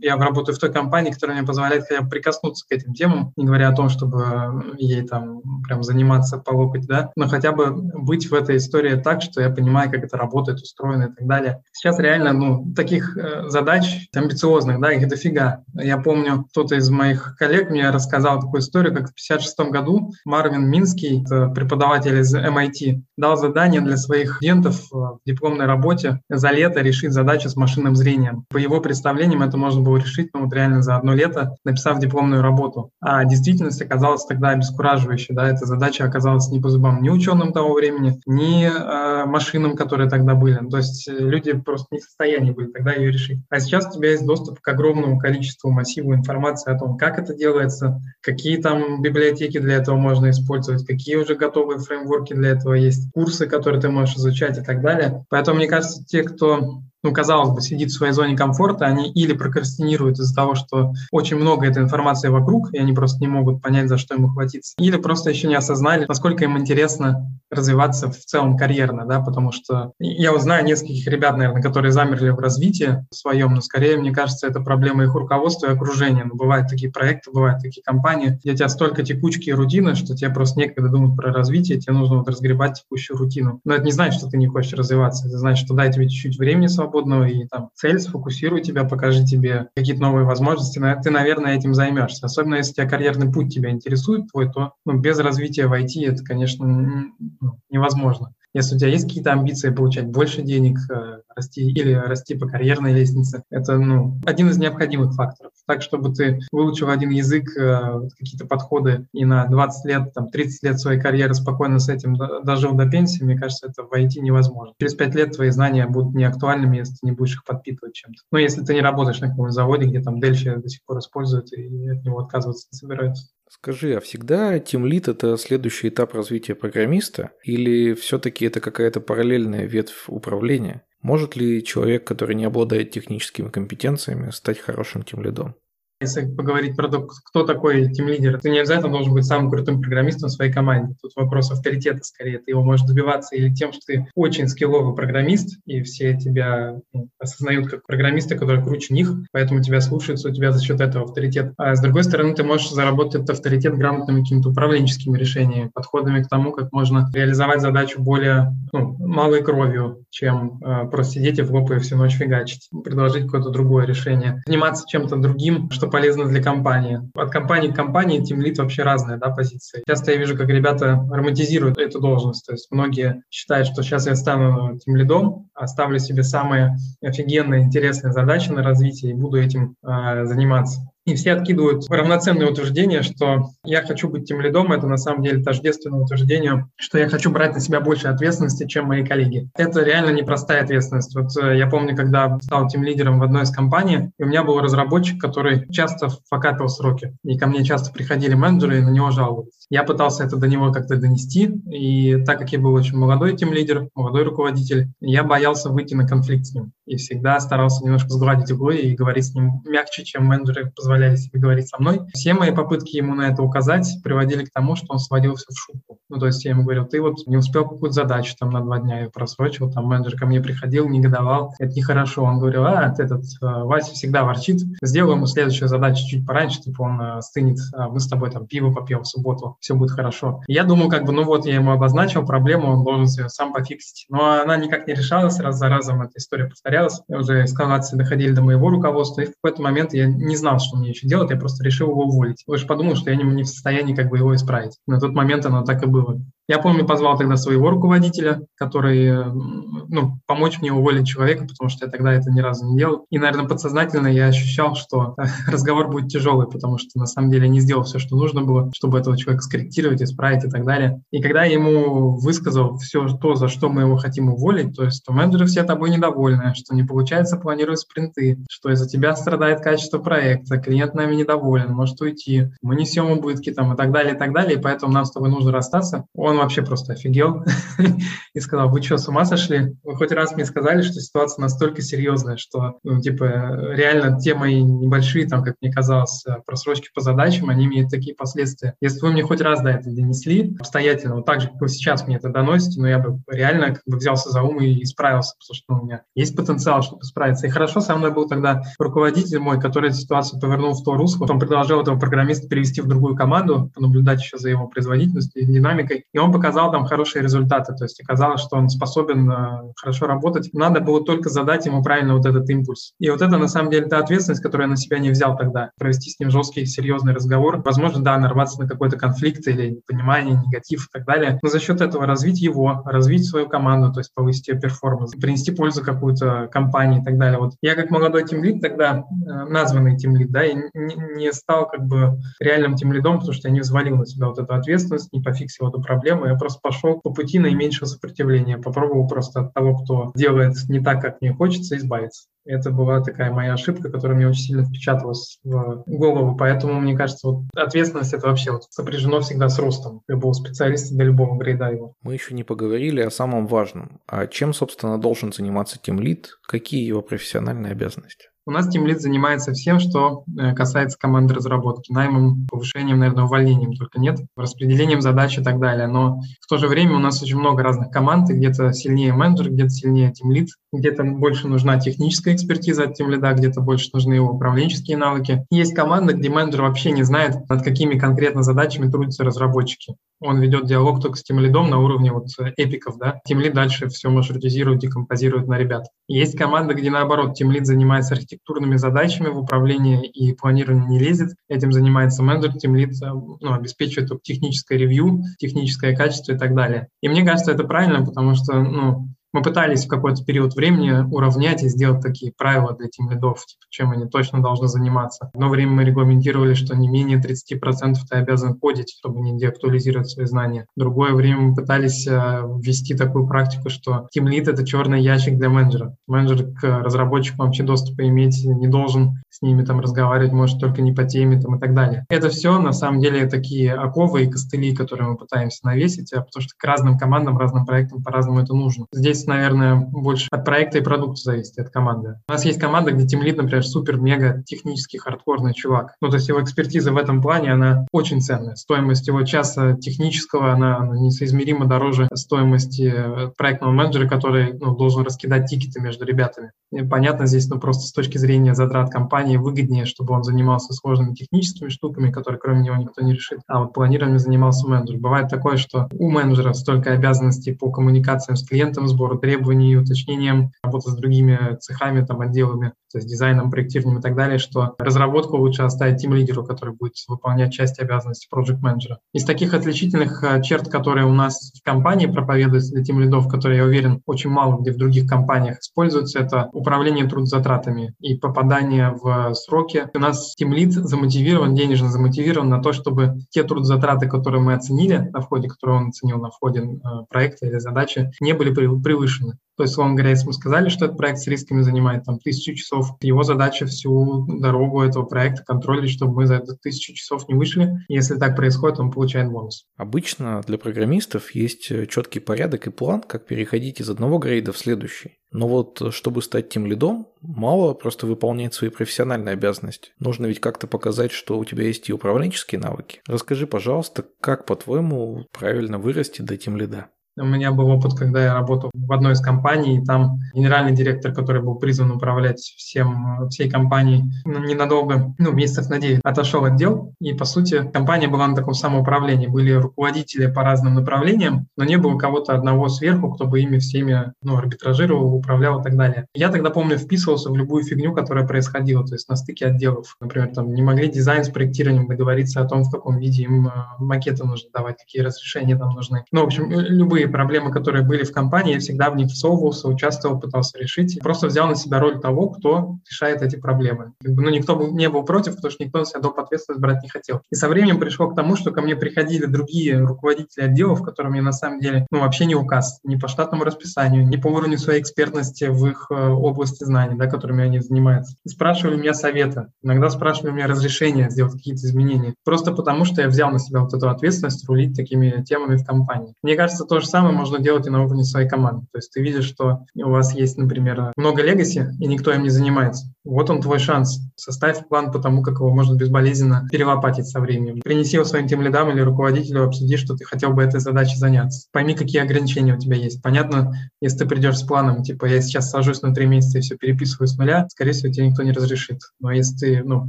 я 0.00 0.16
работаю 0.16 0.56
в 0.56 0.58
той 0.58 0.72
компании, 0.72 1.10
которая 1.10 1.36
мне 1.36 1.46
позволяет 1.46 1.84
хотя 1.88 2.02
бы 2.02 2.08
прикоснуться 2.08 2.66
к 2.68 2.72
этим 2.72 2.94
темам, 2.94 3.32
не 3.36 3.44
говоря 3.44 3.68
о 3.68 3.74
том, 3.76 3.88
чтобы 3.88 4.74
ей 4.78 5.02
там 5.02 5.40
прям 5.66 5.82
заниматься 5.82 6.38
по 6.38 6.50
локоть, 6.50 6.86
да, 6.86 7.10
но 7.16 7.28
хотя 7.28 7.52
бы 7.52 7.72
быть 7.72 8.30
в 8.30 8.34
этой 8.34 8.56
истории 8.56 8.96
так, 8.96 9.22
что 9.22 9.40
я 9.40 9.50
понимаю, 9.50 9.90
как 9.90 10.04
это 10.04 10.16
работает, 10.16 10.60
устроено 10.60 11.04
и 11.04 11.14
так 11.14 11.26
далее. 11.26 11.62
Сейчас 11.72 11.98
реально, 11.98 12.32
ну, 12.32 12.72
таких 12.74 13.16
э, 13.16 13.48
задач 13.48 14.08
амбициозных, 14.14 14.80
да, 14.80 14.92
их 14.92 15.08
дофига. 15.08 15.64
Я 15.74 15.98
помню, 15.98 16.21
помню, 16.22 16.44
кто-то 16.50 16.76
из 16.76 16.88
моих 16.90 17.34
коллег 17.38 17.70
мне 17.70 17.90
рассказал 17.90 18.40
такую 18.40 18.60
историю, 18.60 18.92
как 18.94 19.08
в 19.08 19.12
1956 19.12 19.72
году 19.72 20.12
Марвин 20.24 20.68
Минский, 20.68 21.24
преподаватель 21.54 22.18
из 22.18 22.34
MIT, 22.34 23.02
дал 23.16 23.36
задание 23.36 23.80
для 23.80 23.96
своих 23.96 24.36
студентов 24.36 24.88
в 24.90 25.18
дипломной 25.26 25.66
работе 25.66 26.20
за 26.28 26.50
лето 26.50 26.80
решить 26.80 27.12
задачу 27.12 27.48
с 27.48 27.56
машинным 27.56 27.96
зрением. 27.96 28.44
По 28.50 28.58
его 28.58 28.80
представлениям 28.80 29.42
это 29.42 29.56
можно 29.56 29.80
было 29.80 29.96
решить 29.96 30.30
ну, 30.34 30.44
вот 30.44 30.52
реально 30.52 30.82
за 30.82 30.96
одно 30.96 31.14
лето, 31.14 31.56
написав 31.64 31.98
дипломную 31.98 32.42
работу. 32.42 32.90
А 33.00 33.24
действительность 33.24 33.82
оказалась 33.82 34.24
тогда 34.24 34.50
обескураживающей. 34.50 35.34
Да? 35.34 35.48
Эта 35.48 35.66
задача 35.66 36.04
оказалась 36.04 36.48
не 36.50 36.60
по 36.60 36.68
зубам 36.68 37.02
ни 37.02 37.08
ученым 37.08 37.52
того 37.52 37.74
времени, 37.74 38.20
ни 38.26 38.66
э, 38.66 39.24
машинам, 39.26 39.76
которые 39.76 40.08
тогда 40.08 40.34
были. 40.34 40.58
То 40.70 40.76
есть 40.76 41.08
люди 41.08 41.52
просто 41.52 41.86
не 41.90 41.98
в 41.98 42.02
состоянии 42.02 42.52
были 42.52 42.70
тогда 42.70 42.92
ее 42.92 43.10
решить. 43.10 43.40
А 43.50 43.60
сейчас 43.60 43.86
у 43.86 43.98
тебя 43.98 44.10
есть 44.10 44.26
доступ 44.26 44.60
к 44.60 44.68
огромному 44.68 45.18
количеству 45.18 45.70
массиву 45.70 46.11
информации 46.14 46.72
о 46.72 46.78
том, 46.78 46.96
как 46.96 47.18
это 47.18 47.34
делается, 47.34 48.00
какие 48.20 48.56
там 48.56 49.02
библиотеки 49.02 49.58
для 49.58 49.76
этого 49.76 49.96
можно 49.96 50.30
использовать, 50.30 50.86
какие 50.86 51.16
уже 51.16 51.34
готовые 51.34 51.78
фреймворки 51.78 52.34
для 52.34 52.50
этого 52.50 52.74
есть, 52.74 53.10
курсы, 53.12 53.46
которые 53.46 53.80
ты 53.80 53.88
можешь 53.88 54.16
изучать 54.16 54.58
и 54.58 54.62
так 54.62 54.80
далее. 54.80 55.24
Поэтому, 55.28 55.58
мне 55.58 55.66
кажется, 55.66 56.04
те, 56.04 56.22
кто 56.22 56.82
ну, 57.02 57.12
казалось 57.12 57.50
бы, 57.50 57.60
сидит 57.60 57.90
в 57.90 57.94
своей 57.94 58.12
зоне 58.12 58.36
комфорта, 58.36 58.86
они 58.86 59.10
или 59.10 59.32
прокрастинируют 59.32 60.18
из-за 60.18 60.34
того, 60.34 60.54
что 60.54 60.92
очень 61.10 61.36
много 61.36 61.66
этой 61.66 61.82
информации 61.82 62.28
вокруг, 62.28 62.72
и 62.72 62.78
они 62.78 62.92
просто 62.92 63.20
не 63.20 63.28
могут 63.28 63.62
понять, 63.62 63.88
за 63.88 63.98
что 63.98 64.14
им 64.14 64.24
ухватиться, 64.24 64.74
или 64.78 64.96
просто 64.96 65.30
еще 65.30 65.48
не 65.48 65.54
осознали, 65.54 66.06
насколько 66.08 66.44
им 66.44 66.58
интересно 66.58 67.28
развиваться 67.52 68.10
в 68.10 68.18
целом 68.18 68.56
карьерно, 68.56 69.04
да, 69.04 69.20
потому 69.20 69.52
что 69.52 69.92
я 69.98 70.32
вот 70.32 70.40
знаю 70.40 70.64
нескольких 70.64 71.06
ребят, 71.06 71.36
наверное, 71.36 71.62
которые 71.62 71.92
замерли 71.92 72.30
в 72.30 72.38
развитии 72.38 73.04
своем, 73.10 73.54
но 73.54 73.60
скорее, 73.60 73.98
мне 73.98 74.10
кажется, 74.10 74.46
это 74.46 74.60
проблема 74.60 75.04
их 75.04 75.14
руководства 75.14 75.66
и 75.66 75.70
окружения. 75.70 76.24
Ну, 76.24 76.34
бывают 76.34 76.68
такие 76.68 76.90
проекты, 76.90 77.30
бывают 77.30 77.60
такие 77.60 77.82
компании, 77.82 78.38
где 78.42 78.52
у 78.52 78.56
тебя 78.56 78.68
столько 78.70 79.02
текучки 79.02 79.50
и 79.50 79.52
рутины, 79.52 79.94
что 79.94 80.16
тебе 80.16 80.30
просто 80.30 80.60
некогда 80.60 80.88
думать 80.88 81.14
про 81.14 81.32
развитие, 81.32 81.78
тебе 81.78 81.92
нужно 81.92 82.18
вот 82.18 82.28
разгребать 82.28 82.80
текущую 82.82 83.18
рутину. 83.18 83.60
Но 83.64 83.74
это 83.74 83.84
не 83.84 83.92
значит, 83.92 84.18
что 84.18 84.30
ты 84.30 84.38
не 84.38 84.46
хочешь 84.46 84.72
развиваться, 84.72 85.28
это 85.28 85.36
значит, 85.36 85.66
что 85.66 85.74
дай 85.74 85.92
тебе 85.92 86.08
чуть-чуть 86.08 86.38
времени 86.38 86.68
свободно, 86.68 86.91
свободного, 86.92 87.24
и 87.24 87.46
там 87.46 87.70
цель 87.74 87.98
сфокусируй 87.98 88.60
тебя, 88.62 88.84
покажи 88.84 89.24
тебе 89.24 89.68
какие-то 89.74 90.02
новые 90.02 90.24
возможности, 90.24 90.80
ты, 91.02 91.10
наверное, 91.10 91.56
этим 91.56 91.74
займешься. 91.74 92.26
Особенно 92.26 92.56
если 92.56 92.74
тебя 92.74 92.88
карьерный 92.88 93.32
путь 93.32 93.52
тебя 93.52 93.70
интересует 93.70 94.30
твой, 94.30 94.50
то 94.52 94.74
ну, 94.84 94.98
без 94.98 95.18
развития 95.18 95.66
в 95.66 95.72
IT 95.72 96.04
это, 96.04 96.22
конечно, 96.22 96.66
ну, 96.66 97.58
невозможно. 97.70 98.32
Если 98.54 98.76
у 98.76 98.78
тебя 98.78 98.90
есть 98.90 99.06
какие-то 99.06 99.32
амбиции 99.32 99.70
получать 99.70 100.06
больше 100.06 100.42
денег, 100.42 100.78
э, 100.90 101.20
расти 101.34 101.62
или 101.70 101.92
расти 101.92 102.34
по 102.34 102.46
карьерной 102.46 102.92
лестнице, 102.92 103.42
это 103.50 103.78
ну, 103.78 104.20
один 104.26 104.48
из 104.50 104.58
необходимых 104.58 105.14
факторов. 105.14 105.52
Так, 105.66 105.82
чтобы 105.82 106.12
ты 106.12 106.40
выучил 106.50 106.90
один 106.90 107.10
язык, 107.10 107.56
э, 107.56 108.08
какие-то 108.18 108.46
подходы 108.46 109.06
и 109.12 109.24
на 109.24 109.46
20 109.46 109.84
лет, 109.86 110.12
там, 110.12 110.28
30 110.28 110.62
лет 110.64 110.80
своей 110.80 111.00
карьеры 111.00 111.34
спокойно 111.34 111.78
с 111.78 111.88
этим 111.88 112.16
дожил 112.44 112.74
до 112.74 112.88
пенсии, 112.88 113.24
мне 113.24 113.38
кажется, 113.38 113.68
это 113.68 113.84
в 113.84 113.92
IT 113.92 114.20
невозможно. 114.20 114.74
Через 114.78 114.94
5 114.94 115.14
лет 115.14 115.32
твои 115.32 115.50
знания 115.50 115.86
будут 115.86 116.14
неактуальными, 116.14 116.78
если 116.78 116.94
ты 116.94 117.06
не 117.06 117.12
будешь 117.12 117.34
их 117.34 117.44
подпитывать 117.44 117.94
чем-то. 117.94 118.20
Но 118.30 118.38
если 118.38 118.62
ты 118.62 118.74
не 118.74 118.80
работаешь 118.80 119.20
на 119.20 119.28
каком-нибудь 119.28 119.54
заводе, 119.54 119.86
где 119.86 120.00
там 120.00 120.20
Дельфи 120.20 120.56
до 120.56 120.68
сих 120.68 120.84
пор 120.84 120.98
используют 120.98 121.52
и 121.52 121.88
от 121.88 122.04
него 122.04 122.18
отказываться 122.18 122.68
не 122.72 122.76
собираются. 122.76 123.28
Скажи, 123.54 123.92
а 123.94 124.00
всегда 124.00 124.56
Lead 124.56 125.10
это 125.10 125.36
следующий 125.36 125.90
этап 125.90 126.14
развития 126.14 126.54
программиста 126.54 127.32
или 127.44 127.92
все-таки 127.92 128.46
это 128.46 128.60
какая-то 128.60 129.02
параллельная 129.02 129.66
ветвь 129.66 130.08
управления? 130.08 130.86
Может 131.02 131.36
ли 131.36 131.62
человек, 131.62 132.06
который 132.06 132.34
не 132.34 132.46
обладает 132.46 132.92
техническими 132.92 133.50
компетенциями, 133.50 134.30
стать 134.30 134.58
хорошим 134.58 135.02
тимлидом? 135.02 135.54
Если 136.02 136.26
поговорить 136.26 136.74
про 136.76 136.88
то, 136.88 137.06
кто 137.06 137.44
такой 137.44 137.92
тим-лидер, 137.92 138.40
ты 138.40 138.50
не 138.50 138.58
обязательно 138.58 138.90
должен 138.90 139.14
быть 139.14 139.24
самым 139.24 139.50
крутым 139.50 139.80
программистом 139.80 140.28
в 140.28 140.32
своей 140.32 140.52
команде. 140.52 140.96
Тут 141.00 141.12
вопрос 141.14 141.52
авторитета 141.52 142.02
скорее. 142.02 142.38
Ты 142.38 142.50
его 142.50 142.62
можешь 142.62 142.84
добиваться 142.84 143.36
или 143.36 143.54
тем, 143.54 143.72
что 143.72 143.82
ты 143.86 144.06
очень 144.16 144.48
скилловый 144.48 144.96
программист, 144.96 145.60
и 145.64 145.82
все 145.82 146.18
тебя 146.18 146.80
ну, 146.92 147.08
осознают 147.20 147.68
как 147.68 147.86
программиста, 147.86 148.36
который 148.36 148.64
круче 148.64 148.94
них, 148.94 149.12
поэтому 149.30 149.62
тебя 149.62 149.80
слушаются, 149.80 150.28
у 150.28 150.32
тебя 150.32 150.50
за 150.50 150.60
счет 150.60 150.80
этого 150.80 151.04
авторитет. 151.04 151.52
А 151.56 151.76
с 151.76 151.80
другой 151.80 152.02
стороны, 152.02 152.34
ты 152.34 152.42
можешь 152.42 152.70
заработать 152.70 153.22
этот 153.22 153.30
авторитет 153.30 153.76
грамотными 153.76 154.22
какими-то 154.22 154.48
управленческими 154.50 155.16
решениями, 155.16 155.70
подходами 155.72 156.24
к 156.24 156.28
тому, 156.28 156.50
как 156.50 156.72
можно 156.72 157.08
реализовать 157.14 157.60
задачу 157.60 158.02
более 158.02 158.56
ну, 158.72 158.96
малой 158.98 159.44
кровью, 159.44 160.04
чем 160.10 160.60
э, 160.64 160.88
просто 160.88 161.14
сидеть 161.14 161.38
и 161.38 161.42
в 161.42 161.52
лоб 161.52 161.70
и 161.70 161.78
всю 161.78 161.96
ночь 161.96 162.14
фигачить, 162.14 162.68
предложить 162.84 163.26
какое-то 163.26 163.50
другое 163.50 163.86
решение, 163.86 164.42
заниматься 164.46 164.84
чем-то 164.88 165.16
другим, 165.16 165.70
что 165.70 165.91
полезно 165.92 166.24
для 166.26 166.42
компании. 166.42 167.00
От 167.14 167.30
компании 167.30 167.70
к 167.70 167.76
компании 167.76 168.20
Lead 168.42 168.56
вообще 168.56 168.82
разные 168.82 169.18
да, 169.18 169.28
позиции. 169.28 169.82
Часто 169.86 170.12
я 170.12 170.16
вижу, 170.16 170.36
как 170.36 170.48
ребята 170.48 171.06
романтизируют 171.10 171.78
эту 171.78 172.00
должность. 172.00 172.44
То 172.46 172.52
есть 172.52 172.68
многие 172.70 173.22
считают, 173.30 173.68
что 173.68 173.82
сейчас 173.82 174.06
я 174.06 174.16
стану 174.16 174.78
Lead, 174.88 175.46
оставлю 175.54 175.98
себе 175.98 176.24
самые 176.24 176.76
офигенные, 177.02 177.62
интересные 177.62 178.12
задачи 178.12 178.50
на 178.50 178.62
развитие 178.62 179.12
и 179.12 179.14
буду 179.14 179.38
этим 179.38 179.76
э, 179.82 180.24
заниматься. 180.24 180.80
И 181.04 181.14
все 181.14 181.32
откидывают 181.32 181.88
равноценное 181.88 182.48
утверждение, 182.48 183.02
что 183.02 183.50
я 183.64 183.82
хочу 183.82 184.08
быть 184.08 184.26
тем 184.26 184.40
лидом, 184.40 184.72
это 184.72 184.86
на 184.86 184.96
самом 184.96 185.22
деле 185.22 185.42
тождественное 185.42 186.00
утверждение, 186.00 186.66
что 186.76 186.98
я 186.98 187.08
хочу 187.08 187.30
брать 187.30 187.54
на 187.54 187.60
себя 187.60 187.80
больше 187.80 188.08
ответственности, 188.08 188.66
чем 188.66 188.86
мои 188.86 189.04
коллеги. 189.04 189.48
Это 189.56 189.82
реально 189.82 190.10
непростая 190.10 190.62
ответственность. 190.62 191.14
Вот 191.14 191.36
э, 191.42 191.58
я 191.58 191.66
помню, 191.66 191.96
когда 191.96 192.38
стал 192.40 192.68
тем 192.68 192.84
лидером 192.84 193.18
в 193.18 193.22
одной 193.22 193.42
из 193.42 193.50
компаний, 193.50 194.10
и 194.18 194.22
у 194.22 194.26
меня 194.26 194.44
был 194.44 194.60
разработчик, 194.60 195.20
который 195.20 195.68
часто 195.70 196.08
факапил 196.30 196.68
сроки, 196.68 197.16
и 197.24 197.36
ко 197.36 197.46
мне 197.46 197.64
часто 197.64 197.92
приходили 197.92 198.34
менеджеры 198.34 198.78
и 198.78 198.82
на 198.82 198.90
него 198.90 199.10
жаловались. 199.10 199.66
Я 199.70 199.82
пытался 199.84 200.24
это 200.24 200.36
до 200.36 200.46
него 200.46 200.72
как-то 200.72 200.96
донести, 200.96 201.50
и 201.70 202.22
так 202.24 202.38
как 202.38 202.52
я 202.52 202.58
был 202.58 202.74
очень 202.74 202.96
молодой 202.96 203.36
тем 203.36 203.52
лидер, 203.52 203.88
молодой 203.94 204.22
руководитель, 204.22 204.88
я 205.00 205.24
боялся 205.24 205.70
выйти 205.70 205.94
на 205.94 206.06
конфликт 206.06 206.46
с 206.46 206.54
ним, 206.54 206.72
и 206.86 206.96
всегда 206.96 207.38
старался 207.40 207.84
немножко 207.84 208.08
сгладить 208.10 208.50
углы 208.50 208.76
и 208.76 208.94
говорить 208.94 209.26
с 209.26 209.34
ним 209.34 209.62
мягче, 209.64 210.04
чем 210.04 210.26
менеджеры 210.26 210.70
позволяли 210.70 211.16
себе 211.16 211.40
говорить 211.40 211.68
со 211.68 211.78
мной. 211.78 212.00
Все 212.14 212.34
мои 212.34 212.50
попытки 212.50 212.96
ему 212.96 213.14
на 213.14 213.28
это 213.28 213.42
указать 213.42 213.88
приводили 214.02 214.44
к 214.44 214.52
тому, 214.52 214.76
что 214.76 214.86
он 214.90 214.98
сводился 214.98 215.46
в 215.50 215.58
шутку. 215.58 215.98
Ну, 216.08 216.18
то 216.18 216.26
есть 216.26 216.44
я 216.44 216.50
ему 216.50 216.64
говорил, 216.64 216.84
ты 216.84 217.00
вот 217.00 217.26
не 217.26 217.36
успел 217.36 217.64
какую-то 217.64 217.92
задачу 217.92 218.34
там 218.38 218.50
на 218.50 218.60
два 218.60 218.78
дня 218.78 219.00
ее 219.00 219.10
просрочил, 219.10 219.70
там 219.70 219.86
менеджер 219.86 220.18
ко 220.18 220.26
мне 220.26 220.40
приходил, 220.40 220.88
негодовал, 220.88 221.54
это 221.58 221.72
нехорошо. 221.74 222.22
Он 222.22 222.38
говорил, 222.38 222.64
а, 222.66 222.94
этот 222.98 223.22
э, 223.24 223.24
Вася 223.40 223.92
всегда 223.92 224.24
ворчит, 224.24 224.60
сделай 224.82 225.14
ему 225.14 225.26
следующую 225.26 225.68
задачу 225.68 226.04
чуть 226.06 226.26
пораньше, 226.26 226.60
типа 226.60 226.82
он 226.82 227.00
э, 227.00 227.22
стынет, 227.22 227.58
а 227.74 227.88
мы 227.88 228.00
с 228.00 228.08
тобой 228.08 228.30
там 228.30 228.46
пиво 228.46 228.72
попьем 228.72 229.02
в 229.02 229.08
субботу, 229.08 229.56
все 229.60 229.74
будет 229.74 229.92
хорошо. 229.92 230.42
я 230.48 230.64
думал, 230.64 230.88
как 230.88 231.04
бы, 231.04 231.12
ну 231.12 231.24
вот 231.24 231.46
я 231.46 231.54
ему 231.54 231.72
обозначил 231.72 232.26
проблему, 232.26 232.72
он 232.72 232.84
должен 232.84 233.06
ее 233.06 233.28
сам 233.28 233.52
пофиксить. 233.52 234.06
Но 234.08 234.40
она 234.42 234.56
никак 234.56 234.86
не 234.86 234.94
решалась, 234.94 235.40
раз 235.40 235.56
за 235.56 235.68
разом 235.68 236.02
эта 236.02 236.12
история 236.16 236.46
повторялась. 236.46 236.72
Уже 237.08 237.44
эскалации 237.44 237.96
доходили 237.96 238.32
до 238.32 238.42
моего 238.42 238.70
руководства, 238.70 239.22
и 239.22 239.26
в 239.26 239.34
какой-то 239.40 239.62
момент 239.62 239.94
я 239.94 240.06
не 240.06 240.36
знал, 240.36 240.58
что 240.58 240.76
мне 240.76 240.90
еще 240.90 241.06
делать, 241.06 241.30
я 241.30 241.36
просто 241.36 241.64
решил 241.64 241.90
его 241.90 242.04
уволить. 242.04 242.44
Лишь 242.46 242.66
подумал, 242.66 242.96
что 242.96 243.10
я 243.10 243.16
не 243.16 243.42
в 243.42 243.46
состоянии 243.46 243.94
как 243.94 244.08
бы 244.08 244.18
его 244.18 244.34
исправить. 244.34 244.78
На 244.86 245.00
тот 245.00 245.12
момент 245.12 245.46
оно 245.46 245.64
так 245.64 245.82
и 245.82 245.86
было. 245.86 246.20
Я 246.48 246.58
помню, 246.58 246.84
позвал 246.84 247.16
тогда 247.16 247.36
своего 247.36 247.70
руководителя, 247.70 248.42
который, 248.56 249.06
э, 249.06 249.24
ну, 249.32 250.18
помочь 250.26 250.60
мне 250.60 250.72
уволить 250.72 251.06
человека, 251.06 251.46
потому 251.46 251.70
что 251.70 251.86
я 251.86 251.90
тогда 251.90 252.12
это 252.12 252.30
ни 252.30 252.40
разу 252.40 252.66
не 252.66 252.78
делал. 252.78 253.06
И, 253.10 253.18
наверное, 253.18 253.48
подсознательно 253.48 254.08
я 254.08 254.26
ощущал, 254.26 254.74
что 254.74 255.14
разговор 255.46 255.88
будет 255.88 256.08
тяжелый, 256.08 256.48
потому 256.48 256.78
что 256.78 256.98
на 256.98 257.06
самом 257.06 257.30
деле 257.30 257.44
я 257.44 257.48
не 257.48 257.60
сделал 257.60 257.84
все, 257.84 257.98
что 257.98 258.16
нужно 258.16 258.42
было, 258.42 258.70
чтобы 258.74 258.98
этого 258.98 259.16
человека 259.16 259.42
скорректировать, 259.42 260.02
исправить 260.02 260.44
и 260.44 260.50
так 260.50 260.64
далее. 260.64 261.00
И 261.10 261.22
когда 261.22 261.44
я 261.44 261.52
ему 261.52 262.16
высказал 262.16 262.76
все 262.78 263.06
то, 263.08 263.34
за 263.34 263.48
что 263.48 263.68
мы 263.68 263.82
его 263.82 263.96
хотим 263.96 264.28
уволить, 264.28 264.74
то 264.74 264.84
есть, 264.84 265.02
что 265.02 265.12
менеджеры 265.12 265.46
все 265.46 265.62
тобой 265.62 265.90
недовольны, 265.90 266.54
что 266.54 266.74
не 266.74 266.82
получается 266.82 267.36
планировать 267.36 267.80
спринты, 267.80 268.38
что 268.50 268.70
из-за 268.70 268.88
тебя 268.88 269.14
страдает 269.14 269.60
качество 269.60 269.98
проекта, 269.98 270.58
клиент 270.58 270.94
нами 270.94 271.14
недоволен, 271.14 271.72
может 271.72 272.00
уйти, 272.00 272.48
мы 272.62 272.74
несем 272.74 273.10
убытки 273.10 273.52
там 273.52 273.72
и 273.72 273.76
так 273.76 273.92
далее, 273.92 274.14
и 274.14 274.18
так 274.18 274.32
далее, 274.32 274.58
и 274.58 274.60
поэтому 274.60 274.92
нам 274.92 275.04
с 275.04 275.12
тобой 275.12 275.30
нужно 275.30 275.52
расстаться. 275.52 276.06
Он 276.14 276.31
вообще 276.38 276.62
просто 276.62 276.92
офигел 276.92 277.44
и 278.34 278.40
сказал, 278.40 278.70
вы 278.70 278.82
что, 278.82 278.98
с 278.98 279.08
ума 279.08 279.24
сошли? 279.24 279.76
Вы 279.82 279.96
хоть 279.96 280.12
раз 280.12 280.34
мне 280.34 280.44
сказали, 280.44 280.82
что 280.82 281.00
ситуация 281.00 281.42
настолько 281.42 281.82
серьезная, 281.82 282.36
что, 282.36 282.78
ну, 282.82 283.00
типа, 283.00 283.24
реально 283.72 284.18
те 284.20 284.34
мои 284.34 284.62
небольшие, 284.62 285.26
там, 285.26 285.42
как 285.42 285.56
мне 285.60 285.72
казалось, 285.72 286.24
э, 286.26 286.36
просрочки 286.46 286.90
по 286.94 287.00
задачам, 287.00 287.50
они 287.50 287.66
имеют 287.66 287.90
такие 287.90 288.14
последствия. 288.14 288.74
Если 288.80 289.00
вы 289.00 289.12
мне 289.12 289.22
хоть 289.22 289.40
раз 289.40 289.62
до 289.62 289.70
этого 289.70 289.94
донесли 289.94 290.54
обстоятельно, 290.58 291.16
вот 291.16 291.26
так 291.26 291.40
же, 291.40 291.48
как 291.48 291.60
вы 291.60 291.68
сейчас 291.68 292.06
мне 292.06 292.16
это 292.16 292.28
доносите, 292.28 292.80
но 292.80 292.86
ну, 292.86 292.88
я 292.88 292.98
бы 292.98 293.20
реально 293.28 293.74
как 293.74 293.82
бы 293.86 293.96
взялся 293.96 294.30
за 294.30 294.42
ум 294.42 294.60
и 294.60 294.82
исправился, 294.82 295.34
потому 295.38 295.54
что 295.54 295.64
ну, 295.68 295.80
у 295.80 295.84
меня 295.84 296.02
есть 296.14 296.36
потенциал, 296.36 296.82
чтобы 296.82 297.02
справиться. 297.04 297.46
И 297.46 297.50
хорошо, 297.50 297.80
со 297.80 297.96
мной 297.96 298.12
был 298.12 298.28
тогда 298.28 298.62
руководитель 298.78 299.38
мой, 299.38 299.60
который 299.60 299.90
эту 299.90 299.98
ситуацию 299.98 300.40
повернул 300.40 300.72
в 300.72 300.82
то 300.82 300.94
русло, 300.94 301.20
потом 301.20 301.38
предложил 301.38 301.80
этого 301.80 301.98
программиста 301.98 302.48
перевести 302.48 302.80
в 302.80 302.88
другую 302.88 303.16
команду, 303.16 303.70
понаблюдать 303.74 304.22
еще 304.22 304.38
за 304.38 304.50
его 304.50 304.66
производительностью 304.68 305.42
и 305.42 305.46
динамикой, 305.46 306.04
и 306.12 306.18
он 306.24 306.32
показал 306.32 306.70
там 306.70 306.84
хорошие 306.84 307.22
результаты, 307.22 307.74
то 307.74 307.84
есть 307.84 308.00
оказалось, 308.00 308.40
что 308.40 308.56
он 308.56 308.68
способен 308.68 309.30
э, 309.30 309.72
хорошо 309.76 310.06
работать. 310.06 310.50
Надо 310.52 310.80
было 310.80 311.04
только 311.04 311.28
задать 311.28 311.66
ему 311.66 311.82
правильно 311.82 312.16
вот 312.16 312.26
этот 312.26 312.48
импульс. 312.50 312.92
И 312.98 313.10
вот 313.10 313.22
это 313.22 313.36
на 313.38 313.48
самом 313.48 313.70
деле 313.70 313.86
та 313.86 313.98
ответственность, 313.98 314.42
которую 314.42 314.66
я 314.66 314.70
на 314.70 314.76
себя 314.76 314.98
не 314.98 315.10
взял 315.10 315.36
тогда. 315.36 315.70
Провести 315.78 316.10
с 316.10 316.18
ним 316.20 316.30
жесткий, 316.30 316.66
серьезный 316.66 317.14
разговор. 317.14 317.62
Возможно, 317.64 318.02
да, 318.02 318.18
нарваться 318.18 318.60
на 318.60 318.68
какой-то 318.68 318.96
конфликт 318.98 319.46
или 319.46 319.70
непонимание, 319.70 320.36
негатив 320.46 320.86
и 320.86 320.88
так 320.92 321.06
далее. 321.06 321.38
Но 321.42 321.48
за 321.48 321.60
счет 321.60 321.80
этого 321.80 322.06
развить 322.06 322.40
его, 322.40 322.82
развить 322.84 323.26
свою 323.26 323.48
команду, 323.48 323.92
то 323.92 324.00
есть 324.00 324.12
повысить 324.14 324.48
ее 324.48 324.58
перформанс, 324.58 325.14
принести 325.14 325.52
пользу 325.52 325.82
какую-то 325.82 326.48
компании 326.50 327.00
и 327.00 327.04
так 327.04 327.18
далее. 327.18 327.38
Вот 327.38 327.52
я 327.62 327.74
как 327.74 327.90
молодой 327.90 328.24
тимлид 328.24 328.60
тогда, 328.60 329.04
э, 329.04 329.44
названный 329.44 329.96
тимлид, 329.96 330.30
да, 330.30 330.44
и 330.44 330.54
не, 330.54 331.16
не 331.16 331.32
стал 331.32 331.68
как 331.68 331.86
бы 331.86 332.18
реальным 332.40 332.76
тимлидом, 332.76 333.18
потому 333.18 333.32
что 333.32 333.48
я 333.48 333.54
не 333.54 333.60
взвалил 333.60 333.96
на 333.96 334.06
себя 334.06 334.28
вот 334.28 334.38
эту 334.38 334.52
ответственность, 334.54 335.12
не 335.12 335.22
пофиксил 335.22 335.68
эту 335.68 335.80
проблему, 335.80 336.11
я 336.26 336.34
просто 336.36 336.60
пошел 336.62 337.00
по 337.00 337.10
пути 337.10 337.38
наименьшего 337.38 337.86
сопротивления, 337.86 338.58
попробовал 338.58 339.06
просто 339.08 339.40
от 339.40 339.54
того, 339.54 339.76
кто 339.78 340.12
делает 340.14 340.54
не 340.68 340.80
так, 340.80 341.00
как 341.00 341.20
мне 341.20 341.32
хочется, 341.32 341.76
избавиться. 341.76 342.26
Это 342.44 342.70
была 342.70 343.00
такая 343.00 343.30
моя 343.30 343.52
ошибка, 343.52 343.90
которая 343.90 344.16
мне 344.16 344.28
очень 344.28 344.42
сильно 344.42 344.64
впечаталась 344.64 345.38
в 345.44 345.84
голову. 345.86 346.36
Поэтому, 346.36 346.80
мне 346.80 346.96
кажется, 346.96 347.28
вот 347.28 347.44
ответственность 347.54 348.12
это 348.12 348.26
вообще 348.26 348.50
вот 348.50 348.64
сопряжено 348.70 349.20
всегда 349.20 349.48
с 349.48 349.58
ростом 349.58 350.02
любого 350.08 350.32
специалиста 350.32 350.94
для 350.94 351.04
любого 351.04 351.38
грейда 351.38 351.70
его. 351.70 351.94
Мы 352.02 352.14
еще 352.14 352.34
не 352.34 352.42
поговорили 352.42 353.00
о 353.00 353.10
самом 353.10 353.46
важном. 353.46 354.00
А 354.08 354.26
чем, 354.26 354.54
собственно, 354.54 355.00
должен 355.00 355.32
заниматься 355.32 355.78
тем 355.80 356.00
лид? 356.00 356.38
Какие 356.46 356.84
его 356.84 357.00
профессиональные 357.00 357.72
обязанности? 357.72 358.31
У 358.44 358.50
нас 358.50 358.74
Team 358.74 358.84
Lead 358.86 358.98
занимается 358.98 359.52
всем, 359.52 359.78
что 359.78 360.24
э, 360.36 360.52
касается 360.54 360.98
команды 360.98 361.32
разработки, 361.32 361.92
наймом, 361.92 362.48
повышением, 362.50 362.98
наверное, 362.98 363.24
увольнением 363.24 363.74
только 363.74 364.00
нет, 364.00 364.18
распределением 364.36 365.00
задач 365.00 365.38
и 365.38 365.44
так 365.44 365.60
далее. 365.60 365.86
Но 365.86 366.20
в 366.40 366.48
то 366.48 366.58
же 366.58 366.66
время 366.66 366.96
у 366.96 366.98
нас 366.98 367.22
очень 367.22 367.38
много 367.38 367.62
разных 367.62 367.90
команд, 367.90 368.30
и 368.30 368.34
где-то 368.34 368.72
сильнее 368.72 369.12
менеджер, 369.12 369.48
где-то 369.48 369.70
сильнее 369.70 370.10
Team 370.10 370.32
Lead, 370.34 370.48
где-то 370.72 371.04
больше 371.04 371.46
нужна 371.46 371.78
техническая 371.78 372.34
экспертиза 372.34 372.84
от 372.84 373.00
Team 373.00 373.10
Lead, 373.10 373.34
где-то 373.34 373.60
больше 373.60 373.90
нужны 373.92 374.14
его 374.14 374.32
управленческие 374.32 374.96
навыки. 374.96 375.46
Есть 375.50 375.74
команда, 375.74 376.12
где 376.12 376.28
менеджер 376.28 376.62
вообще 376.62 376.90
не 376.90 377.04
знает, 377.04 377.48
над 377.48 377.62
какими 377.62 377.96
конкретно 377.96 378.42
задачами 378.42 378.90
трудятся 378.90 379.22
разработчики. 379.22 379.94
Он 380.22 380.40
ведет 380.40 380.66
диалог 380.66 381.00
только 381.00 381.16
с 381.16 381.24
Team 381.28 381.38
Lead 381.38 381.68
на 381.68 381.78
уровне 381.78 382.12
вот 382.12 382.28
эпиков, 382.56 382.98
да. 382.98 383.20
Team 383.28 383.42
Lead 383.42 383.52
дальше 383.52 383.88
все 383.88 384.10
маршрутизирует, 384.10 384.80
декомпозирует 384.80 385.48
на 385.48 385.58
ребят. 385.58 385.86
Есть 386.08 386.36
команда, 386.36 386.74
где 386.74 386.90
наоборот 386.90 387.40
Team 387.40 387.50
Lead 387.50 387.64
занимается 387.64 388.14
архитектурными 388.14 388.76
задачами 388.76 389.28
в 389.28 389.38
управлении 389.38 390.06
и 390.06 390.34
планировании 390.34 390.88
не 390.88 390.98
лезет. 390.98 391.34
Этим 391.48 391.72
занимается 391.72 392.22
менеджер, 392.22 392.52
тем 392.54 392.76
лид 392.76 392.92
ну, 393.00 393.52
обеспечивает 393.52 394.10
техническое 394.22 394.78
ревью, 394.78 395.22
техническое 395.38 395.96
качество 395.96 396.32
и 396.32 396.38
так 396.38 396.54
далее. 396.54 396.88
И 397.00 397.08
мне 397.08 397.24
кажется, 397.24 397.52
это 397.52 397.64
правильно, 397.64 398.04
потому 398.04 398.34
что 398.34 398.60
ну, 398.60 399.08
мы 399.32 399.42
пытались 399.42 399.84
в 399.84 399.88
какой-то 399.88 400.24
период 400.24 400.54
времени 400.54 400.92
уравнять 401.10 401.62
и 401.62 401.68
сделать 401.68 402.02
такие 402.02 402.32
правила 402.32 402.74
для 402.74 402.88
тем 402.88 403.10
лидов, 403.10 403.44
типа, 403.46 403.62
чем 403.70 403.90
они 403.90 404.06
точно 404.06 404.42
должны 404.42 404.68
заниматься. 404.68 405.30
Одно 405.34 405.48
время 405.48 405.72
мы 405.72 405.84
регламентировали, 405.84 406.54
что 406.54 406.76
не 406.76 406.88
менее 406.88 407.18
30% 407.18 407.94
ты 408.08 408.16
обязан 408.16 408.58
кодить, 408.58 408.94
чтобы 408.96 409.20
не 409.20 409.38
деактуализировать 409.38 410.10
свои 410.10 410.26
знания. 410.26 410.66
Другое 410.76 411.14
время 411.14 411.40
мы 411.40 411.54
пытались 411.54 412.06
э, 412.06 412.10
ввести 412.12 412.94
такую 412.94 413.26
практику, 413.26 413.70
что 413.70 414.08
Team 414.16 414.26
Lead— 414.26 414.50
это 414.52 414.66
черный 414.66 415.00
ящик 415.02 415.36
для 415.36 415.48
менеджера. 415.48 415.96
Менеджер 416.06 416.52
к 416.52 416.64
разработчикам 416.64 417.46
вообще 417.46 417.62
доступа 417.62 418.06
иметь 418.06 418.44
не 418.44 418.68
должен, 418.68 419.22
с 419.30 419.40
ними 419.40 419.64
там 419.64 419.80
разговаривать 419.80 420.32
может 420.32 420.60
только 420.60 420.82
не 420.82 420.92
по 420.92 421.04
теме 421.04 421.40
там, 421.40 421.56
и 421.56 421.58
так 421.58 421.74
далее. 421.74 422.04
Это 422.08 422.28
все 422.28 422.58
на 422.58 422.72
самом 422.72 423.00
деле 423.00 423.26
такие 423.26 423.72
оковы 423.72 424.24
и 424.24 424.30
костыли, 424.30 424.74
которые 424.74 425.08
мы 425.08 425.16
пытаемся 425.16 425.66
навесить, 425.66 426.12
а 426.12 426.20
потому 426.20 426.42
что 426.42 426.54
к 426.56 426.64
разным 426.64 426.98
командам, 426.98 427.38
разным 427.38 427.64
проектам 427.64 428.02
по-разному 428.02 428.40
это 428.40 428.54
нужно. 428.54 428.86
Здесь 428.92 429.21
здесь, 429.22 429.26
наверное, 429.26 429.76
больше 429.76 430.28
от 430.30 430.44
проекта 430.44 430.78
и 430.78 430.82
продукта 430.82 431.22
зависит, 431.22 431.58
от 431.58 431.70
команды. 431.70 432.16
У 432.28 432.32
нас 432.32 432.44
есть 432.44 432.58
команда, 432.58 432.92
где 432.92 433.06
тимлид, 433.06 433.36
например, 433.36 433.64
супер-мега 433.64 434.42
технический 434.44 434.98
хардкорный 434.98 435.54
чувак. 435.54 435.94
Ну, 436.00 436.08
то 436.08 436.16
есть 436.16 436.28
его 436.28 436.42
экспертиза 436.42 436.92
в 436.92 436.96
этом 436.96 437.22
плане, 437.22 437.52
она 437.52 437.86
очень 437.92 438.20
ценная. 438.20 438.56
Стоимость 438.56 439.06
его 439.06 439.22
часа 439.22 439.74
технического, 439.74 440.52
она 440.52 440.88
несоизмеримо 440.92 441.66
дороже 441.66 442.08
стоимости 442.14 442.92
э, 442.94 443.30
проектного 443.36 443.72
менеджера, 443.72 444.08
который 444.08 444.52
ну, 444.54 444.74
должен 444.74 445.04
раскидать 445.04 445.46
тикеты 445.46 445.80
между 445.80 446.04
ребятами. 446.04 446.52
Понятно, 446.90 447.26
здесь 447.26 447.48
ну, 447.48 447.58
просто 447.58 447.86
с 447.86 447.92
точки 447.92 448.18
зрения 448.18 448.54
затрат 448.54 448.90
компании 448.90 449.36
выгоднее, 449.36 449.84
чтобы 449.84 450.14
он 450.14 450.24
занимался 450.24 450.72
сложными 450.72 451.14
техническими 451.14 451.68
штуками, 451.68 452.10
которые 452.10 452.40
кроме 452.40 452.62
него 452.62 452.76
никто 452.76 453.02
не 453.02 453.12
решит, 453.12 453.40
а 453.46 453.60
вот 453.60 453.74
планированием 453.74 454.18
занимался 454.18 454.66
менеджер. 454.68 454.98
Бывает 454.98 455.28
такое, 455.28 455.56
что 455.56 455.88
у 455.92 456.10
менеджера 456.10 456.52
столько 456.52 456.92
обязанностей 456.92 457.52
по 457.52 457.70
коммуникациям 457.70 458.36
с 458.36 458.46
клиентом, 458.46 458.88
сбору 458.88 459.18
требований, 459.18 459.76
уточнением, 459.76 460.52
работа 460.62 460.90
с 460.90 460.96
другими 460.96 461.56
цехами, 461.60 462.04
там, 462.04 462.20
отделами, 462.20 462.72
то 462.92 462.98
есть 462.98 463.08
дизайном, 463.08 463.50
проектированием 463.50 464.00
и 464.00 464.02
так 464.02 464.14
далее, 464.14 464.38
что 464.38 464.74
разработку 464.78 465.36
лучше 465.36 465.62
оставить 465.62 466.00
тим-лидеру, 466.00 466.44
который 466.44 466.74
будет 466.74 466.94
выполнять 467.08 467.52
часть 467.52 467.80
обязанностей 467.80 468.28
проект-менеджера. 468.30 468.98
Из 469.12 469.24
таких 469.24 469.54
отличительных 469.54 470.22
э, 470.22 470.42
черт, 470.42 470.68
которые 470.68 471.06
у 471.06 471.12
нас 471.12 471.52
в 471.54 471.64
компании 471.64 472.06
проповедуются 472.06 472.72
для 472.72 472.84
тим-лидов, 472.84 473.28
которые, 473.28 473.58
я 473.58 473.64
уверен, 473.64 474.02
очень 474.06 474.30
мало 474.30 474.60
где 474.60 474.72
в 474.72 474.76
других 474.76 475.06
компаниях 475.06 475.58
используются, 475.58 476.20
это 476.20 476.50
управление 476.62 477.06
трудозатратами 477.06 477.94
и 478.00 478.16
попадание 478.16 478.90
в 478.90 479.34
сроки. 479.34 479.88
У 479.94 479.98
нас 479.98 480.34
тимлид 480.34 480.72
замотивирован, 480.72 481.54
денежно 481.54 481.90
замотивирован 481.90 482.48
на 482.48 482.62
то, 482.62 482.72
чтобы 482.72 483.18
те 483.30 483.42
трудозатраты, 483.42 484.08
которые 484.08 484.40
мы 484.40 484.54
оценили 484.54 485.10
на 485.12 485.20
входе, 485.20 485.48
которые 485.48 485.80
он 485.80 485.88
оценил 485.88 486.18
на 486.18 486.30
входе 486.30 486.60
э, 486.60 486.78
проекта 487.10 487.46
или 487.46 487.58
задачи, 487.58 488.10
не 488.20 488.32
были 488.32 488.52
превышены. 488.52 489.38
То 489.56 489.64
есть, 489.64 489.74
словом 489.74 489.94
говоря, 489.94 490.10
если 490.10 490.26
мы 490.26 490.32
сказали, 490.32 490.68
что 490.68 490.86
этот 490.86 490.96
проект 490.96 491.18
с 491.18 491.26
рисками 491.26 491.62
занимает 491.62 492.04
там 492.04 492.18
тысячу 492.18 492.54
часов, 492.54 492.96
его 493.00 493.22
задача 493.22 493.66
всю 493.66 494.26
дорогу 494.40 494.82
этого 494.82 495.04
проекта 495.04 495.44
контролить, 495.44 495.90
чтобы 495.90 496.14
мы 496.14 496.26
за 496.26 496.36
это 496.36 496.56
тысячу 496.56 496.94
часов 496.94 497.28
не 497.28 497.34
вышли. 497.34 497.70
Если 497.88 498.16
так 498.16 498.36
происходит, 498.36 498.80
он 498.80 498.90
получает 498.90 499.30
бонус. 499.30 499.66
Обычно 499.76 500.40
для 500.46 500.58
программистов 500.58 501.34
есть 501.34 501.70
э, 501.70 501.86
четкий 501.86 502.20
порядок 502.20 502.66
и 502.66 502.70
план, 502.70 503.02
как 503.02 503.26
переходить 503.26 503.80
из 503.80 503.90
одного 503.90 504.18
грейда 504.18 504.52
в 504.52 504.58
следующий. 504.58 505.18
Но 505.32 505.48
вот 505.48 505.80
э, 505.82 505.90
чтобы 505.90 506.22
стать 506.22 506.48
тем 506.48 506.66
лидом, 506.66 507.06
мало 507.20 507.74
просто 507.74 508.06
выполнять 508.06 508.54
свои 508.54 508.70
профессиональные 508.70 509.34
обязанности. 509.34 509.90
Нужно 509.98 510.26
ведь 510.26 510.40
как-то 510.40 510.66
показать, 510.66 511.12
что 511.12 511.38
у 511.38 511.44
тебя 511.44 511.64
есть 511.64 511.88
и 511.88 511.92
управленческие 511.92 512.60
навыки. 512.60 513.00
Расскажи, 513.06 513.46
пожалуйста, 513.46 514.04
как, 514.20 514.46
по-твоему, 514.46 515.26
правильно 515.32 515.78
вырасти 515.78 516.22
до 516.22 516.36
тем 516.36 516.56
лида? 516.56 516.88
У 517.18 517.24
меня 517.24 517.52
был 517.52 517.68
опыт, 517.68 517.92
когда 517.94 518.24
я 518.24 518.34
работал 518.34 518.70
в 518.72 518.92
одной 518.92 519.12
из 519.12 519.20
компаний, 519.20 519.78
и 519.78 519.84
там 519.84 520.18
генеральный 520.32 520.72
директор, 520.72 521.12
который 521.12 521.42
был 521.42 521.56
призван 521.56 521.90
управлять 521.90 522.40
всем, 522.40 523.28
всей 523.28 523.50
компанией, 523.50 524.04
ну, 524.24 524.38
ненадолго, 524.38 525.14
ну, 525.18 525.32
месяцев 525.32 525.68
на 525.68 525.78
9, 525.78 526.00
отошел 526.02 526.44
от 526.46 526.56
дел, 526.56 526.94
и, 527.00 527.12
по 527.12 527.26
сути, 527.26 527.68
компания 527.70 528.08
была 528.08 528.26
на 528.28 528.34
таком 528.34 528.54
самоуправлении. 528.54 529.26
Были 529.26 529.52
руководители 529.52 530.26
по 530.26 530.42
разным 530.42 530.74
направлениям, 530.74 531.48
но 531.56 531.64
не 531.64 531.76
было 531.76 531.98
кого-то 531.98 532.34
одного 532.34 532.68
сверху, 532.68 533.12
кто 533.12 533.26
бы 533.26 533.40
ими 533.40 533.58
всеми, 533.58 534.12
ну, 534.22 534.38
арбитражировал, 534.38 535.14
управлял 535.14 535.60
и 535.60 535.62
так 535.62 535.76
далее. 535.76 536.06
Я 536.14 536.30
тогда, 536.30 536.48
помню, 536.48 536.78
вписывался 536.78 537.30
в 537.30 537.36
любую 537.36 537.64
фигню, 537.64 537.92
которая 537.92 538.26
происходила, 538.26 538.86
то 538.86 538.94
есть 538.94 539.08
на 539.10 539.16
стыке 539.16 539.46
отделов. 539.46 539.96
Например, 540.00 540.28
там 540.28 540.54
не 540.54 540.62
могли 540.62 540.88
дизайн 540.88 541.24
с 541.24 541.28
проектированием 541.28 541.88
договориться 541.88 542.40
о 542.40 542.48
том, 542.48 542.64
в 542.64 542.70
каком 542.70 542.98
виде 542.98 543.24
им 543.24 543.48
э, 543.48 543.50
макеты 543.78 544.24
нужно 544.24 544.48
давать, 544.52 544.78
какие 544.78 545.02
разрешения 545.02 545.56
там 545.56 545.74
нужны. 545.74 546.04
Ну, 546.10 546.22
в 546.22 546.24
общем, 546.24 546.50
любые 546.50 547.01
любые 547.02 547.08
проблемы, 547.08 547.50
которые 547.50 547.84
были 547.84 548.04
в 548.04 548.12
компании, 548.12 548.54
я 548.54 548.60
всегда 548.60 548.90
в 548.90 548.96
них 548.96 549.08
всовывался, 549.08 549.68
участвовал, 549.68 550.20
пытался 550.20 550.58
решить. 550.58 550.98
Просто 551.02 551.26
взял 551.26 551.48
на 551.48 551.54
себя 551.54 551.80
роль 551.80 552.00
того, 552.00 552.30
кто 552.30 552.76
решает 552.88 553.22
эти 553.22 553.36
проблемы. 553.36 553.92
Как 554.02 554.14
бы, 554.14 554.22
ну, 554.22 554.30
никто 554.30 554.56
был, 554.56 554.72
не 554.72 554.88
был 554.88 555.04
против, 555.04 555.36
потому 555.36 555.50
что 555.50 555.64
никто 555.64 555.78
на 555.80 555.84
себя 555.84 556.00
доп. 556.00 556.18
ответственность 556.18 556.60
брать 556.60 556.82
не 556.82 556.88
хотел. 556.88 557.20
И 557.30 557.34
со 557.34 557.48
временем 557.48 557.80
пришло 557.80 558.08
к 558.08 558.14
тому, 558.14 558.36
что 558.36 558.52
ко 558.52 558.62
мне 558.62 558.76
приходили 558.76 559.26
другие 559.26 559.78
руководители 559.80 560.44
отделов, 560.44 560.82
которым 560.82 561.14
я 561.14 561.22
на 561.22 561.32
самом 561.32 561.60
деле 561.60 561.86
ну, 561.90 562.00
вообще 562.00 562.26
не 562.26 562.34
указ, 562.34 562.80
ни 562.84 562.96
по 562.96 563.08
штатному 563.08 563.44
расписанию, 563.44 564.06
ни 564.06 564.16
по 564.16 564.28
уровню 564.28 564.58
своей 564.58 564.80
экспертности 564.80 565.44
в 565.44 565.66
их 565.66 565.86
э, 565.90 565.94
области 565.94 566.64
знаний, 566.64 566.96
да, 566.96 567.06
которыми 567.06 567.44
они 567.44 567.60
занимаются. 567.60 568.16
И 568.24 568.28
спрашивали 568.28 568.76
меня 568.76 568.94
совета, 568.94 569.48
иногда 569.62 569.90
спрашивали 569.90 570.32
меня 570.32 570.46
разрешения 570.46 571.10
сделать 571.10 571.32
какие-то 571.32 571.66
изменения. 571.66 572.14
Просто 572.24 572.52
потому, 572.52 572.84
что 572.84 573.02
я 573.02 573.08
взял 573.08 573.30
на 573.30 573.38
себя 573.38 573.60
вот 573.60 573.74
эту 573.74 573.88
ответственность 573.88 574.46
рулить 574.48 574.76
такими 574.76 575.22
темами 575.24 575.56
в 575.56 575.64
компании. 575.64 576.14
Мне 576.22 576.36
кажется, 576.36 576.64
то 576.64 576.80
же 576.80 576.86
самое 576.92 577.14
можно 577.14 577.38
делать 577.38 577.66
и 577.66 577.70
на 577.70 577.82
уровне 577.82 578.04
своей 578.04 578.28
команды. 578.28 578.66
То 578.70 578.78
есть 578.78 578.92
ты 578.92 579.02
видишь, 579.02 579.24
что 579.24 579.64
у 579.74 579.88
вас 579.88 580.14
есть, 580.14 580.36
например, 580.36 580.92
много 580.96 581.22
легаси, 581.22 581.70
и 581.80 581.86
никто 581.86 582.12
им 582.12 582.22
не 582.22 582.28
занимается. 582.28 582.86
Вот 583.04 583.30
он 583.30 583.40
твой 583.40 583.58
шанс. 583.58 584.00
Составь 584.14 584.68
план 584.68 584.92
по 584.92 585.00
тому, 585.00 585.22
как 585.22 585.36
его 585.36 585.50
можно 585.52 585.74
безболезненно 585.74 586.46
перелопатить 586.52 587.08
со 587.08 587.18
временем. 587.18 587.60
Принеси 587.62 587.96
его 587.96 588.04
своим 588.04 588.28
тем 588.28 588.42
лидам 588.42 588.70
или 588.70 588.80
руководителю, 588.80 589.44
обсуди, 589.44 589.76
что 589.76 589.96
ты 589.96 590.04
хотел 590.04 590.32
бы 590.32 590.42
этой 590.42 590.60
задачей 590.60 590.96
заняться. 590.96 591.48
Пойми, 591.50 591.74
какие 591.74 592.02
ограничения 592.02 592.54
у 592.54 592.58
тебя 592.58 592.76
есть. 592.76 593.02
Понятно, 593.02 593.52
если 593.80 593.98
ты 593.98 594.06
придешь 594.06 594.38
с 594.38 594.42
планом, 594.42 594.82
типа, 594.82 595.06
я 595.06 595.20
сейчас 595.20 595.50
сажусь 595.50 595.82
на 595.82 595.94
три 595.94 596.06
месяца 596.06 596.38
и 596.38 596.40
все 596.42 596.56
переписываю 596.56 597.08
с 597.08 597.16
нуля, 597.16 597.48
скорее 597.48 597.72
всего, 597.72 597.92
тебе 597.92 598.08
никто 598.08 598.22
не 598.22 598.32
разрешит. 598.32 598.78
Но 599.00 599.10
если 599.10 599.36
ты 599.36 599.62
ну, 599.64 599.88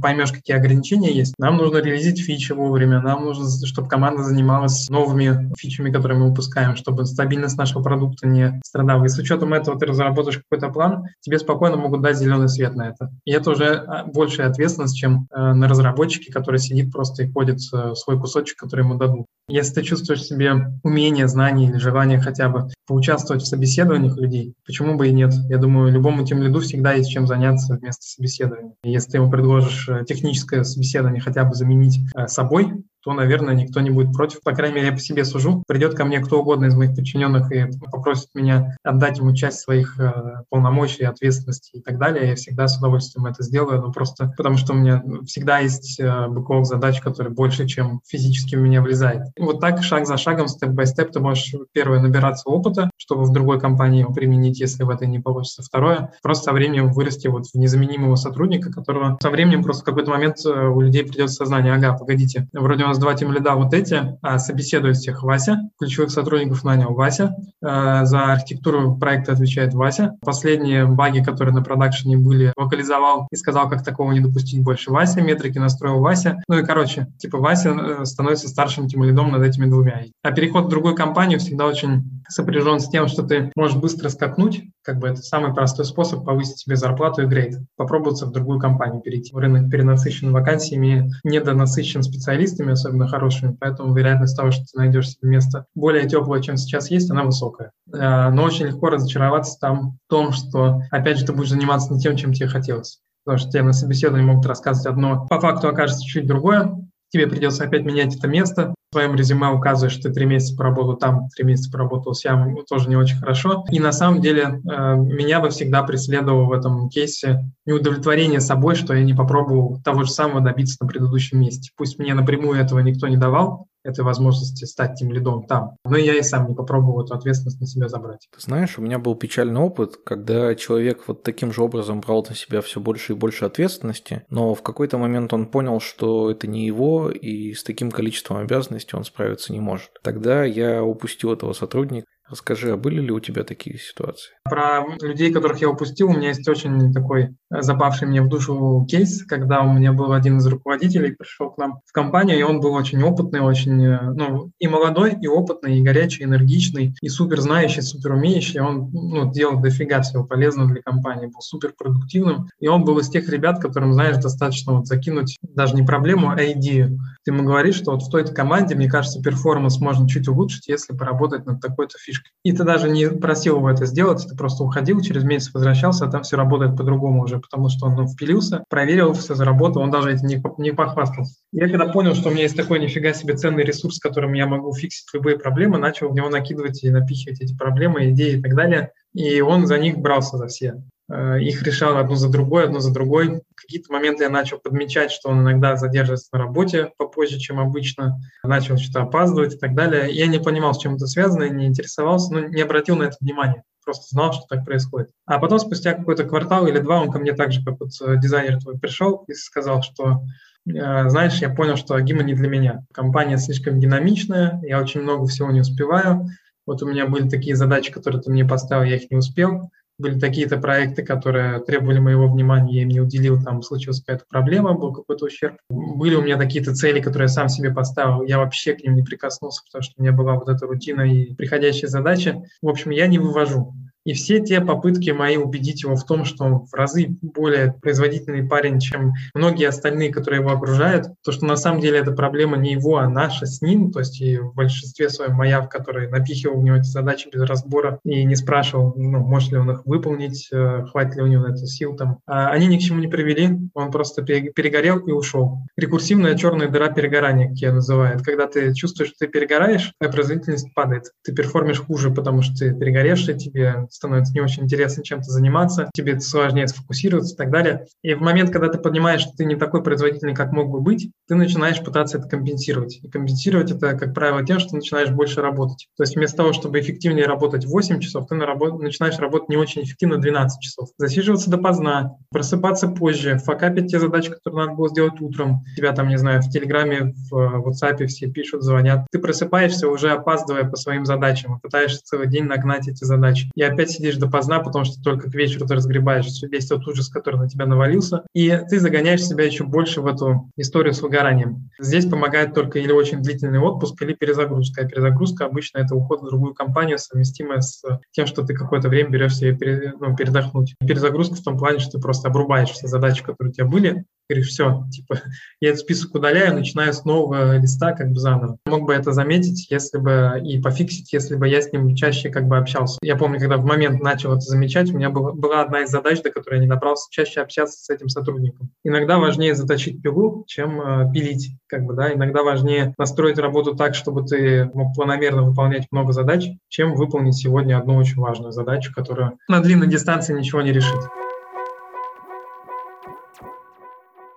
поймешь, 0.00 0.32
какие 0.32 0.56
ограничения 0.56 1.12
есть, 1.12 1.34
нам 1.38 1.58
нужно 1.58 1.78
реализить 1.78 2.20
фичи 2.20 2.52
вовремя, 2.52 3.00
нам 3.00 3.24
нужно, 3.24 3.46
чтобы 3.66 3.88
команда 3.88 4.24
занималась 4.24 4.88
новыми 4.88 5.52
фичами, 5.56 5.92
которые 5.92 6.18
мы 6.18 6.30
выпускаем, 6.30 6.76
чтобы 6.76 6.93
чтобы 6.94 7.06
стабильность 7.06 7.58
нашего 7.58 7.82
продукта 7.82 8.26
не 8.26 8.60
страдала. 8.64 9.04
И 9.04 9.08
с 9.08 9.18
учетом 9.18 9.52
этого 9.52 9.78
ты 9.78 9.86
разработаешь 9.86 10.38
какой-то 10.38 10.72
план, 10.72 11.06
тебе 11.20 11.38
спокойно 11.38 11.76
могут 11.76 12.02
дать 12.02 12.16
зеленый 12.16 12.48
свет 12.48 12.74
на 12.74 12.88
это. 12.88 13.10
И 13.24 13.32
это 13.32 13.50
уже 13.50 13.74
а, 13.74 14.04
большая 14.04 14.48
ответственность, 14.48 14.96
чем 14.96 15.26
э, 15.30 15.52
на 15.52 15.68
разработчике, 15.68 16.32
который 16.32 16.60
сидит 16.60 16.92
просто 16.92 17.24
и 17.24 17.32
ходит 17.32 17.58
э, 17.72 17.94
свой 17.94 18.18
кусочек, 18.18 18.58
который 18.58 18.82
ему 18.82 18.94
дадут. 18.94 19.26
Если 19.48 19.74
ты 19.74 19.82
чувствуешь 19.82 20.20
в 20.20 20.26
себе 20.26 20.52
умение, 20.82 21.28
знание 21.28 21.68
или 21.68 21.76
желание 21.78 22.20
хотя 22.20 22.48
бы 22.48 22.68
поучаствовать 22.86 23.42
в 23.42 23.46
собеседованиях 23.46 24.16
людей, 24.16 24.54
почему 24.64 24.96
бы 24.96 25.08
и 25.08 25.12
нет? 25.12 25.34
Я 25.48 25.58
думаю, 25.58 25.92
любому 25.92 26.24
тем 26.24 26.42
лиду 26.42 26.60
всегда 26.60 26.92
есть 26.92 27.10
чем 27.10 27.26
заняться 27.26 27.74
вместо 27.74 28.02
собеседования. 28.02 28.74
Если 28.84 29.12
ты 29.12 29.18
ему 29.18 29.30
предложишь 29.30 29.88
э, 29.88 30.04
техническое 30.06 30.64
собеседование 30.64 31.20
хотя 31.20 31.44
бы 31.44 31.54
заменить 31.54 32.00
собой, 32.26 32.84
то, 33.04 33.12
наверное, 33.12 33.54
никто 33.54 33.80
не 33.80 33.90
будет 33.90 34.14
против. 34.14 34.40
По 34.42 34.52
крайней 34.52 34.76
мере, 34.76 34.86
я 34.88 34.92
по 34.92 34.98
себе 34.98 35.24
сужу. 35.24 35.62
Придет 35.66 35.94
ко 35.94 36.04
мне 36.04 36.20
кто 36.20 36.40
угодно 36.40 36.66
из 36.66 36.74
моих 36.74 36.94
подчиненных 36.94 37.52
и 37.52 37.66
попросит 37.90 38.28
меня 38.34 38.76
отдать 38.82 39.18
ему 39.18 39.34
часть 39.34 39.60
своих 39.60 39.98
э, 40.00 40.42
полномочий, 40.48 41.04
ответственности 41.04 41.76
и 41.76 41.80
так 41.80 41.98
далее. 41.98 42.30
Я 42.30 42.34
всегда 42.34 42.66
с 42.66 42.78
удовольствием 42.78 43.26
это 43.26 43.42
сделаю, 43.42 43.82
но 43.82 43.92
просто 43.92 44.32
потому 44.36 44.56
что 44.56 44.72
у 44.72 44.76
меня 44.76 45.02
всегда 45.26 45.58
есть 45.58 46.00
э, 46.00 46.28
бэклог 46.28 46.66
задач, 46.66 47.00
который 47.00 47.32
больше, 47.32 47.66
чем 47.66 48.00
физически 48.06 48.56
в 48.56 48.60
меня 48.60 48.80
влезает. 48.80 49.22
Вот 49.38 49.60
так, 49.60 49.82
шаг 49.82 50.06
за 50.06 50.16
шагом, 50.16 50.48
степ-бай-степ, 50.48 51.12
ты 51.12 51.20
можешь, 51.20 51.54
первое, 51.72 52.00
набираться 52.00 52.48
опыта, 52.48 52.90
чтобы 52.96 53.24
в 53.24 53.32
другой 53.32 53.60
компании 53.60 54.00
его 54.00 54.12
применить, 54.12 54.60
если 54.60 54.84
в 54.84 54.90
этой 54.90 55.08
не 55.08 55.18
получится. 55.18 55.62
Второе, 55.62 56.12
просто 56.22 56.44
со 56.44 56.52
временем 56.52 56.92
вырасти 56.92 57.28
вот 57.28 57.46
в 57.46 57.54
незаменимого 57.54 58.16
сотрудника, 58.16 58.72
которого 58.72 59.18
со 59.20 59.30
временем 59.30 59.62
просто 59.62 59.82
в 59.82 59.86
какой-то 59.86 60.10
момент 60.10 60.36
э, 60.44 60.50
у 60.50 60.80
людей 60.80 61.04
придет 61.04 61.30
сознание, 61.30 61.74
ага, 61.74 61.96
погодите, 61.96 62.48
вроде 62.52 62.84
у 62.84 62.88
нас 62.88 62.93
два 62.98 63.14
тем 63.14 63.32
лида 63.32 63.54
вот 63.54 63.74
эти, 63.74 64.18
а 64.22 64.38
собеседует 64.38 64.96
всех 64.96 65.22
Вася, 65.22 65.58
ключевых 65.78 66.10
сотрудников 66.10 66.64
нанял 66.64 66.94
Вася, 66.94 67.34
а, 67.62 68.04
за 68.04 68.32
архитектуру 68.32 68.96
проекта 68.96 69.32
отвечает 69.32 69.74
Вася. 69.74 70.16
Последние 70.20 70.86
баги, 70.86 71.22
которые 71.22 71.54
на 71.54 71.62
продакшене 71.62 72.16
были, 72.16 72.52
локализовал 72.56 73.28
и 73.30 73.36
сказал, 73.36 73.68
как 73.68 73.84
такого 73.84 74.12
не 74.12 74.20
допустить 74.20 74.62
больше 74.62 74.90
Вася, 74.90 75.22
метрики 75.22 75.58
настроил 75.58 76.00
Вася. 76.00 76.42
Ну 76.48 76.58
и, 76.58 76.64
короче, 76.64 77.08
типа 77.18 77.38
Вася 77.38 77.70
э, 77.70 78.04
становится 78.04 78.48
старшим 78.48 78.88
тем 78.88 79.04
лидом 79.04 79.30
над 79.30 79.42
этими 79.42 79.66
двумя. 79.66 79.94
А 80.22 80.32
переход 80.32 80.66
в 80.66 80.68
другую 80.68 80.94
компанию 80.94 81.38
всегда 81.38 81.66
очень 81.66 82.22
сопряжен 82.28 82.80
с 82.80 82.88
тем, 82.88 83.06
что 83.08 83.22
ты 83.22 83.52
можешь 83.54 83.76
быстро 83.76 84.08
скакнуть, 84.08 84.62
как 84.84 84.98
бы 84.98 85.08
это 85.08 85.22
самый 85.22 85.54
простой 85.54 85.84
способ 85.84 86.24
повысить 86.24 86.58
себе 86.58 86.76
зарплату 86.76 87.22
и 87.22 87.26
грейд. 87.26 87.58
Попробоваться 87.76 88.26
в 88.26 88.32
другую 88.32 88.60
компанию 88.60 89.00
перейти. 89.00 89.34
Рынок 89.34 89.70
перенасыщен 89.70 90.30
вакансиями, 90.30 91.10
недонасыщен 91.24 92.02
специалистами, 92.02 92.72
особенно 92.72 93.08
хорошими, 93.08 93.56
поэтому 93.58 93.94
вероятность 93.94 94.36
того, 94.36 94.50
что 94.50 94.64
ты 94.64 94.78
найдешь 94.78 95.10
себе 95.10 95.30
место 95.30 95.66
более 95.74 96.06
теплое, 96.06 96.42
чем 96.42 96.56
сейчас 96.56 96.90
есть, 96.90 97.10
она 97.10 97.24
высокая. 97.24 97.72
Э, 97.92 98.28
но 98.28 98.44
очень 98.44 98.66
легко 98.66 98.90
разочароваться 98.90 99.58
там 99.58 99.98
в 100.06 100.10
том, 100.10 100.32
что, 100.32 100.82
опять 100.90 101.18
же, 101.18 101.24
ты 101.24 101.32
будешь 101.32 101.50
заниматься 101.50 101.92
не 101.92 102.00
тем, 102.00 102.16
чем 102.16 102.32
тебе 102.32 102.48
хотелось. 102.48 103.00
Потому 103.24 103.38
что 103.38 103.50
тебе 103.50 103.62
на 103.62 103.72
собеседовании 103.72 104.26
могут 104.26 104.44
рассказывать 104.44 104.86
одно, 104.86 105.26
по 105.26 105.40
факту 105.40 105.68
окажется 105.68 106.04
чуть 106.04 106.26
другое, 106.26 106.76
тебе 107.14 107.28
придется 107.28 107.62
опять 107.62 107.84
менять 107.84 108.16
это 108.16 108.26
место, 108.26 108.74
в 108.90 108.94
своем 108.94 109.14
резюме 109.14 109.48
указываешь, 109.48 109.92
что 109.92 110.08
ты 110.08 110.14
три 110.14 110.26
месяца 110.26 110.56
поработал 110.56 110.96
там, 110.96 111.28
три 111.28 111.44
месяца 111.44 111.70
поработал 111.70 112.12
с 112.12 112.24
ям, 112.24 112.56
тоже 112.68 112.88
не 112.88 112.96
очень 112.96 113.16
хорошо. 113.16 113.64
И 113.70 113.78
на 113.78 113.92
самом 113.92 114.20
деле 114.20 114.42
э, 114.68 114.94
меня 114.96 115.40
бы 115.40 115.50
всегда 115.50 115.84
преследовало 115.84 116.46
в 116.46 116.52
этом 116.52 116.88
кейсе 116.88 117.44
неудовлетворение 117.66 118.40
собой, 118.40 118.74
что 118.74 118.94
я 118.94 119.04
не 119.04 119.14
попробовал 119.14 119.80
того 119.82 120.02
же 120.02 120.10
самого 120.10 120.40
добиться 120.40 120.76
на 120.80 120.88
предыдущем 120.88 121.40
месте. 121.40 121.70
Пусть 121.76 121.98
мне 121.98 122.14
напрямую 122.14 122.58
этого 122.58 122.80
никто 122.80 123.06
не 123.06 123.16
давал, 123.16 123.68
этой 123.84 124.04
возможности 124.04 124.64
стать 124.64 124.94
тем 124.94 125.12
лидом 125.12 125.46
там. 125.46 125.76
Но 125.84 125.96
я 125.96 126.14
и 126.14 126.22
сам 126.22 126.48
не 126.48 126.54
попробовал 126.54 127.04
эту 127.04 127.14
ответственность 127.14 127.60
на 127.60 127.66
себя 127.66 127.88
забрать. 127.88 128.28
Ты 128.34 128.40
знаешь, 128.40 128.78
у 128.78 128.82
меня 128.82 128.98
был 128.98 129.14
печальный 129.14 129.60
опыт, 129.60 129.96
когда 130.04 130.54
человек 130.54 131.04
вот 131.06 131.22
таким 131.22 131.52
же 131.52 131.62
образом 131.62 132.00
брал 132.00 132.24
на 132.28 132.34
себя 132.34 132.62
все 132.62 132.80
больше 132.80 133.12
и 133.12 133.16
больше 133.16 133.44
ответственности, 133.44 134.24
но 134.30 134.54
в 134.54 134.62
какой-то 134.62 134.98
момент 134.98 135.32
он 135.32 135.46
понял, 135.46 135.80
что 135.80 136.30
это 136.30 136.46
не 136.46 136.66
его, 136.66 137.10
и 137.10 137.52
с 137.52 137.62
таким 137.62 137.90
количеством 137.90 138.38
обязанностей 138.38 138.96
он 138.96 139.04
справиться 139.04 139.52
не 139.52 139.60
может. 139.60 139.90
Тогда 140.02 140.44
я 140.44 140.82
упустил 140.82 141.32
этого 141.32 141.52
сотрудника, 141.52 142.06
Расскажи, 142.28 142.72
а 142.72 142.76
были 142.76 143.02
ли 143.02 143.10
у 143.10 143.20
тебя 143.20 143.44
такие 143.44 143.78
ситуации? 143.78 144.32
Про 144.44 144.84
людей, 145.02 145.30
которых 145.30 145.60
я 145.60 145.68
упустил, 145.68 146.08
у 146.08 146.14
меня 146.14 146.28
есть 146.28 146.48
очень 146.48 146.92
такой 146.92 147.36
запавший 147.50 148.08
мне 148.08 148.22
в 148.22 148.28
душу 148.28 148.86
кейс, 148.88 149.24
когда 149.24 149.62
у 149.62 149.72
меня 149.72 149.92
был 149.92 150.12
один 150.12 150.38
из 150.38 150.46
руководителей, 150.46 151.12
пришел 151.12 151.50
к 151.50 151.58
нам 151.58 151.80
в 151.84 151.92
компанию, 151.92 152.38
и 152.38 152.42
он 152.42 152.60
был 152.60 152.72
очень 152.72 153.02
опытный, 153.02 153.40
очень, 153.40 153.84
э, 153.84 154.00
ну, 154.14 154.50
и 154.58 154.68
молодой, 154.68 155.16
и 155.20 155.26
опытный, 155.26 155.78
и 155.78 155.82
горячий, 155.82 156.24
энергичный, 156.24 156.94
и 157.02 157.08
супер 157.08 157.40
знающий, 157.40 157.82
супер 157.82 158.12
умеющий. 158.12 158.60
Он 158.60 158.90
ну, 158.90 159.30
делал 159.30 159.60
дофига 159.60 160.00
всего 160.00 160.24
полезного 160.24 160.70
для 160.70 160.80
компании, 160.80 161.26
был 161.26 161.40
супер 161.40 161.74
продуктивным. 161.76 162.48
И 162.58 162.68
он 162.68 162.84
был 162.84 162.98
из 162.98 163.10
тех 163.10 163.28
ребят, 163.28 163.60
которым, 163.60 163.92
знаешь, 163.92 164.16
достаточно 164.16 164.72
вот 164.72 164.86
закинуть 164.86 165.38
даже 165.42 165.74
не 165.74 165.82
проблему, 165.82 166.30
а 166.30 166.52
идею. 166.52 166.98
Ты 167.24 167.32
ему 167.32 167.44
говоришь, 167.44 167.76
что 167.76 167.92
вот 167.92 168.02
в 168.02 168.10
той 168.10 168.26
команде, 168.26 168.74
мне 168.74 168.88
кажется, 168.88 169.22
перформанс 169.22 169.80
можно 169.80 170.06
чуть 170.08 170.28
улучшить, 170.28 170.68
если 170.68 170.94
поработать 170.94 171.46
над 171.46 171.60
такой-то 171.60 171.98
фишкой. 171.98 172.30
И 172.42 172.52
ты 172.52 172.64
даже 172.64 172.90
не 172.90 173.08
просил 173.08 173.56
его 173.56 173.70
это 173.70 173.86
сделать, 173.86 174.26
ты 174.28 174.36
просто 174.36 174.62
уходил, 174.62 175.00
через 175.00 175.24
месяц 175.24 175.52
возвращался, 175.54 176.04
а 176.04 176.10
там 176.10 176.22
все 176.22 176.36
работает 176.36 176.76
по-другому 176.76 177.22
уже, 177.22 177.38
потому 177.38 177.68
что 177.70 177.86
он 177.86 178.06
впилился, 178.08 178.64
проверил, 178.68 179.14
все 179.14 179.34
заработал, 179.34 179.82
он 179.82 179.90
даже 179.90 180.12
этим 180.12 180.26
не, 180.26 180.42
не 180.58 180.72
похвастался. 180.72 181.36
Я 181.52 181.68
когда 181.68 181.86
понял, 181.86 182.14
что 182.14 182.28
у 182.28 182.32
меня 182.32 182.42
есть 182.42 182.56
такой 182.56 182.78
нифига 182.78 183.12
себе 183.14 183.34
ценный 183.34 183.64
ресурс, 183.64 183.98
которым 183.98 184.34
я 184.34 184.46
могу 184.46 184.74
фиксить 184.74 185.08
любые 185.14 185.38
проблемы, 185.38 185.78
начал 185.78 186.10
в 186.10 186.14
него 186.14 186.28
накидывать 186.28 186.84
и 186.84 186.90
напихивать 186.90 187.40
эти 187.40 187.56
проблемы, 187.56 188.10
идеи 188.10 188.38
и 188.38 188.42
так 188.42 188.54
далее. 188.54 188.90
И 189.14 189.40
он 189.40 189.66
за 189.66 189.78
них 189.78 189.98
брался 189.98 190.36
за 190.36 190.48
все. 190.48 190.82
Э, 191.10 191.38
их 191.38 191.62
решал 191.62 191.96
одну 191.98 192.14
за 192.14 192.30
другой, 192.30 192.64
одну 192.64 192.80
за 192.80 192.92
другой. 192.92 193.42
Какие-то 193.54 193.92
моменты 193.92 194.24
я 194.24 194.30
начал 194.30 194.58
подмечать, 194.58 195.10
что 195.10 195.28
он 195.28 195.42
иногда 195.42 195.76
задерживается 195.76 196.28
на 196.32 196.38
работе 196.38 196.92
попозже, 196.96 197.38
чем 197.38 197.60
обычно, 197.60 198.20
начал 198.42 198.78
что-то 198.78 199.02
опаздывать 199.02 199.54
и 199.54 199.58
так 199.58 199.74
далее. 199.74 200.10
Я 200.10 200.26
не 200.26 200.38
понимал, 200.38 200.74
с 200.74 200.78
чем 200.78 200.94
это 200.94 201.06
связано, 201.06 201.48
не 201.48 201.66
интересовался, 201.66 202.32
но 202.32 202.40
не 202.40 202.62
обратил 202.62 202.96
на 202.96 203.04
это 203.04 203.16
внимания. 203.20 203.64
Просто 203.84 204.06
знал, 204.08 204.32
что 204.32 204.44
так 204.48 204.64
происходит. 204.64 205.10
А 205.26 205.38
потом, 205.38 205.58
спустя 205.58 205.92
какой-то 205.92 206.24
квартал 206.24 206.66
или 206.66 206.78
два, 206.78 207.02
он 207.02 207.10
ко 207.10 207.18
мне 207.18 207.34
также, 207.34 207.62
как 207.62 207.80
вот 207.80 207.90
э, 208.00 208.18
дизайнер 208.18 208.58
твой, 208.58 208.78
пришел 208.78 209.24
и 209.28 209.34
сказал, 209.34 209.82
что 209.82 210.22
э, 210.66 211.08
знаешь, 211.10 211.34
я 211.34 211.50
понял, 211.50 211.76
что 211.76 211.94
Агима 211.94 212.22
не 212.22 212.32
для 212.32 212.48
меня. 212.48 212.86
Компания 212.94 213.36
слишком 213.36 213.78
динамичная, 213.78 214.58
я 214.62 214.80
очень 214.80 215.02
много 215.02 215.26
всего 215.26 215.50
не 215.50 215.60
успеваю. 215.60 216.26
Вот 216.66 216.82
у 216.82 216.88
меня 216.88 217.04
были 217.06 217.28
такие 217.28 217.56
задачи, 217.56 217.92
которые 217.92 218.22
ты 218.22 218.30
мне 218.30 218.46
поставил, 218.46 218.84
я 218.84 218.96
их 218.96 219.10
не 219.10 219.18
успел 219.18 219.70
были 219.98 220.18
такие-то 220.18 220.58
проекты, 220.58 221.04
которые 221.04 221.60
требовали 221.60 221.98
моего 221.98 222.28
внимания, 222.28 222.76
я 222.76 222.82
им 222.82 222.88
не 222.88 223.00
уделил, 223.00 223.42
там 223.42 223.62
случилась 223.62 224.00
какая-то 224.00 224.24
проблема, 224.28 224.74
был 224.74 224.92
какой-то 224.92 225.26
ущерб. 225.26 225.56
Были 225.68 226.14
у 226.14 226.22
меня 226.22 226.36
какие-то 226.36 226.74
цели, 226.74 227.00
которые 227.00 227.26
я 227.26 227.28
сам 227.28 227.48
себе 227.48 227.72
поставил, 227.72 228.22
я 228.22 228.38
вообще 228.38 228.74
к 228.74 228.82
ним 228.82 228.96
не 228.96 229.02
прикоснулся, 229.02 229.62
потому 229.64 229.82
что 229.82 229.94
у 229.96 230.02
меня 230.02 230.12
была 230.12 230.34
вот 230.34 230.48
эта 230.48 230.66
рутина 230.66 231.02
и 231.02 231.34
приходящие 231.34 231.88
задачи. 231.88 232.42
В 232.60 232.68
общем, 232.68 232.90
я 232.90 233.06
не 233.06 233.18
вывожу. 233.18 233.74
И 234.04 234.12
все 234.12 234.40
те 234.40 234.60
попытки 234.60 235.10
мои 235.10 235.36
убедить 235.36 235.82
его 235.82 235.96
в 235.96 236.04
том, 236.04 236.24
что 236.24 236.44
он 236.44 236.66
в 236.66 236.74
разы 236.74 237.16
более 237.22 237.72
производительный 237.80 238.46
парень, 238.46 238.80
чем 238.80 239.12
многие 239.34 239.68
остальные, 239.68 240.12
которые 240.12 240.40
его 240.40 240.52
окружают, 240.52 241.06
то, 241.24 241.32
что 241.32 241.46
на 241.46 241.56
самом 241.56 241.80
деле 241.80 241.98
эта 241.98 242.12
проблема 242.12 242.56
не 242.56 242.72
его, 242.72 242.98
а 242.98 243.08
наша 243.08 243.46
с 243.46 243.62
ним, 243.62 243.90
то 243.90 244.00
есть 244.00 244.20
и 244.20 244.38
в 244.38 244.54
большинстве 244.54 245.08
своем 245.08 245.34
моя, 245.34 245.60
в 245.60 245.68
которой 245.68 246.08
напихивал 246.08 246.60
в 246.60 246.64
него 246.64 246.76
эти 246.76 246.86
задачи 246.86 247.28
без 247.32 247.42
разбора 247.42 247.98
и 248.04 248.24
не 248.24 248.36
спрашивал, 248.36 248.94
ну, 248.96 249.20
может 249.20 249.52
ли 249.52 249.58
он 249.58 249.70
их 249.70 249.86
выполнить, 249.86 250.48
э, 250.52 250.84
хватит 250.90 251.16
ли 251.16 251.22
у 251.22 251.26
него 251.26 251.46
на 251.46 251.52
это 251.52 251.66
сил 251.66 251.96
там. 251.96 252.18
А 252.26 252.48
они 252.50 252.66
ни 252.66 252.78
к 252.78 252.80
чему 252.80 253.00
не 253.00 253.08
привели, 253.08 253.58
он 253.74 253.90
просто 253.90 254.22
перегорел 254.22 254.98
и 254.98 255.12
ушел. 255.12 255.58
Рекурсивная 255.76 256.36
черная 256.36 256.68
дыра 256.68 256.90
перегорания, 256.90 257.48
как 257.48 257.58
я 257.58 257.72
называю. 257.72 258.14
Это 258.14 258.24
когда 258.24 258.46
ты 258.46 258.74
чувствуешь, 258.74 259.10
что 259.10 259.26
ты 259.26 259.28
перегораешь, 259.28 259.92
твоя 259.98 260.12
производительность 260.12 260.72
падает. 260.74 261.10
Ты 261.22 261.34
перформишь 261.34 261.80
хуже, 261.80 262.10
потому 262.10 262.42
что 262.42 262.54
ты 262.54 262.74
перегоревший, 262.74 263.38
тебе 263.38 263.86
становится 263.94 264.34
не 264.34 264.40
очень 264.40 264.64
интересно 264.64 265.04
чем-то 265.04 265.30
заниматься, 265.30 265.88
тебе 265.94 266.20
сложнее 266.20 266.66
сфокусироваться 266.68 267.34
и 267.34 267.36
так 267.36 267.50
далее. 267.50 267.86
И 268.02 268.14
в 268.14 268.20
момент, 268.20 268.50
когда 268.50 268.68
ты 268.68 268.78
понимаешь, 268.78 269.22
что 269.22 269.32
ты 269.36 269.44
не 269.44 269.56
такой 269.56 269.82
производительный, 269.82 270.34
как 270.34 270.52
мог 270.52 270.70
бы 270.70 270.80
быть, 270.80 271.10
ты 271.28 271.36
начинаешь 271.36 271.82
пытаться 271.82 272.18
это 272.18 272.28
компенсировать. 272.28 272.98
И 273.02 273.08
компенсировать 273.08 273.70
это, 273.70 273.96
как 273.96 274.12
правило, 274.14 274.44
тем, 274.44 274.58
что 274.58 274.74
начинаешь 274.74 275.10
больше 275.10 275.40
работать. 275.40 275.88
То 275.96 276.02
есть 276.02 276.16
вместо 276.16 276.38
того, 276.38 276.52
чтобы 276.52 276.80
эффективнее 276.80 277.26
работать 277.26 277.66
8 277.66 278.00
часов, 278.00 278.26
ты 278.26 278.34
на 278.34 278.46
работ... 278.46 278.80
начинаешь 278.80 279.18
работать 279.18 279.48
не 279.48 279.56
очень 279.56 279.82
эффективно 279.82 280.18
12 280.18 280.60
часов. 280.60 280.88
Засиживаться 280.98 281.50
допоздна, 281.50 282.16
просыпаться 282.30 282.88
позже, 282.88 283.38
факапить 283.38 283.90
те 283.90 284.00
задачи, 284.00 284.30
которые 284.30 284.66
надо 284.66 284.76
было 284.76 284.88
сделать 284.88 285.20
утром. 285.20 285.60
Тебя 285.76 285.92
там, 285.92 286.08
не 286.08 286.18
знаю, 286.18 286.42
в 286.42 286.50
Телеграме, 286.50 287.14
в 287.30 287.68
WhatsApp 287.68 288.06
все 288.06 288.28
пишут, 288.28 288.62
звонят. 288.62 289.06
Ты 289.12 289.18
просыпаешься 289.18 289.88
уже 289.88 290.10
опаздывая 290.10 290.64
по 290.64 290.76
своим 290.76 291.04
задачам, 291.04 291.60
пытаешься 291.60 292.02
целый 292.04 292.28
день 292.28 292.44
нагнать 292.44 292.88
эти 292.88 293.04
задачи. 293.04 293.50
И 293.54 293.62
опять 293.62 293.83
опять 293.84 293.94
сидишь 293.94 294.16
допоздна, 294.16 294.60
потому 294.60 294.84
что 294.84 295.00
только 295.02 295.30
к 295.30 295.34
вечеру 295.34 295.66
ты 295.66 295.74
разгребаешь 295.74 296.26
весь 296.42 296.66
тот 296.66 296.86
ужас, 296.86 297.08
который 297.08 297.36
на 297.36 297.48
тебя 297.48 297.66
навалился, 297.66 298.22
и 298.34 298.60
ты 298.68 298.80
загоняешь 298.80 299.24
себя 299.24 299.44
еще 299.44 299.64
больше 299.64 300.00
в 300.00 300.06
эту 300.06 300.50
историю 300.56 300.94
с 300.94 301.02
выгоранием. 301.02 301.70
Здесь 301.78 302.06
помогает 302.06 302.54
только 302.54 302.78
или 302.78 302.92
очень 302.92 303.22
длительный 303.22 303.58
отпуск, 303.58 304.00
или 304.02 304.14
перезагрузка. 304.14 304.82
А 304.82 304.84
перезагрузка 304.86 305.46
обычно 305.46 305.78
это 305.78 305.94
уход 305.94 306.22
в 306.22 306.26
другую 306.26 306.54
компанию, 306.54 306.98
совместимая 306.98 307.60
с 307.60 307.82
тем, 308.12 308.26
что 308.26 308.42
ты 308.42 308.54
какое-то 308.54 308.88
время 308.88 309.10
берешь 309.10 309.36
себе 309.36 309.92
ну, 310.00 310.16
передохнуть. 310.16 310.74
Перезагрузка 310.80 311.36
в 311.36 311.42
том 311.42 311.58
плане, 311.58 311.78
что 311.78 311.92
ты 311.92 312.00
просто 312.00 312.28
обрубаешь 312.28 312.70
все 312.70 312.86
задачи, 312.86 313.22
которые 313.22 313.50
у 313.50 313.54
тебя 313.54 313.66
были, 313.66 314.04
говоришь, 314.28 314.48
все, 314.48 314.84
типа, 314.90 315.20
я 315.60 315.70
этот 315.70 315.80
список 315.80 316.14
удаляю, 316.14 316.54
начинаю 316.54 316.92
с 316.92 317.04
нового 317.04 317.58
листа 317.58 317.92
как 317.92 318.10
бы 318.10 318.18
заново. 318.18 318.58
Мог 318.66 318.82
бы 318.86 318.94
это 318.94 319.12
заметить, 319.12 319.70
если 319.70 319.98
бы, 319.98 320.40
и 320.44 320.60
пофиксить, 320.60 321.12
если 321.12 321.36
бы 321.36 321.48
я 321.48 321.60
с 321.60 321.72
ним 321.72 321.94
чаще 321.94 322.30
как 322.30 322.46
бы 322.46 322.56
общался. 322.56 322.98
Я 323.02 323.16
помню, 323.16 323.38
когда 323.38 323.56
в 323.56 323.64
момент 323.64 324.02
начал 324.02 324.32
это 324.32 324.40
замечать, 324.40 324.90
у 324.90 324.96
меня 324.96 325.10
была, 325.10 325.32
была 325.32 325.62
одна 325.62 325.82
из 325.82 325.90
задач, 325.90 326.22
до 326.22 326.30
которой 326.30 326.56
я 326.56 326.62
не 326.62 326.68
добрался, 326.68 327.08
чаще 327.10 327.40
общаться 327.40 327.82
с 327.82 327.90
этим 327.90 328.08
сотрудником. 328.08 328.70
Иногда 328.84 329.18
важнее 329.18 329.54
заточить 329.54 330.02
пилу, 330.02 330.44
чем 330.46 330.80
э, 330.80 331.12
пилить, 331.12 331.52
как 331.66 331.84
бы, 331.84 331.94
да, 331.94 332.12
иногда 332.12 332.42
важнее 332.42 332.94
настроить 332.98 333.38
работу 333.38 333.74
так, 333.74 333.94
чтобы 333.94 334.24
ты 334.24 334.70
мог 334.74 334.94
планомерно 334.94 335.42
выполнять 335.42 335.86
много 335.90 336.12
задач, 336.12 336.46
чем 336.68 336.94
выполнить 336.94 337.36
сегодня 337.36 337.78
одну 337.78 337.96
очень 337.96 338.20
важную 338.20 338.52
задачу, 338.52 338.92
которая 338.94 339.34
на 339.48 339.60
длинной 339.60 339.88
дистанции 339.88 340.34
ничего 340.34 340.62
не 340.62 340.72
решит 340.72 341.00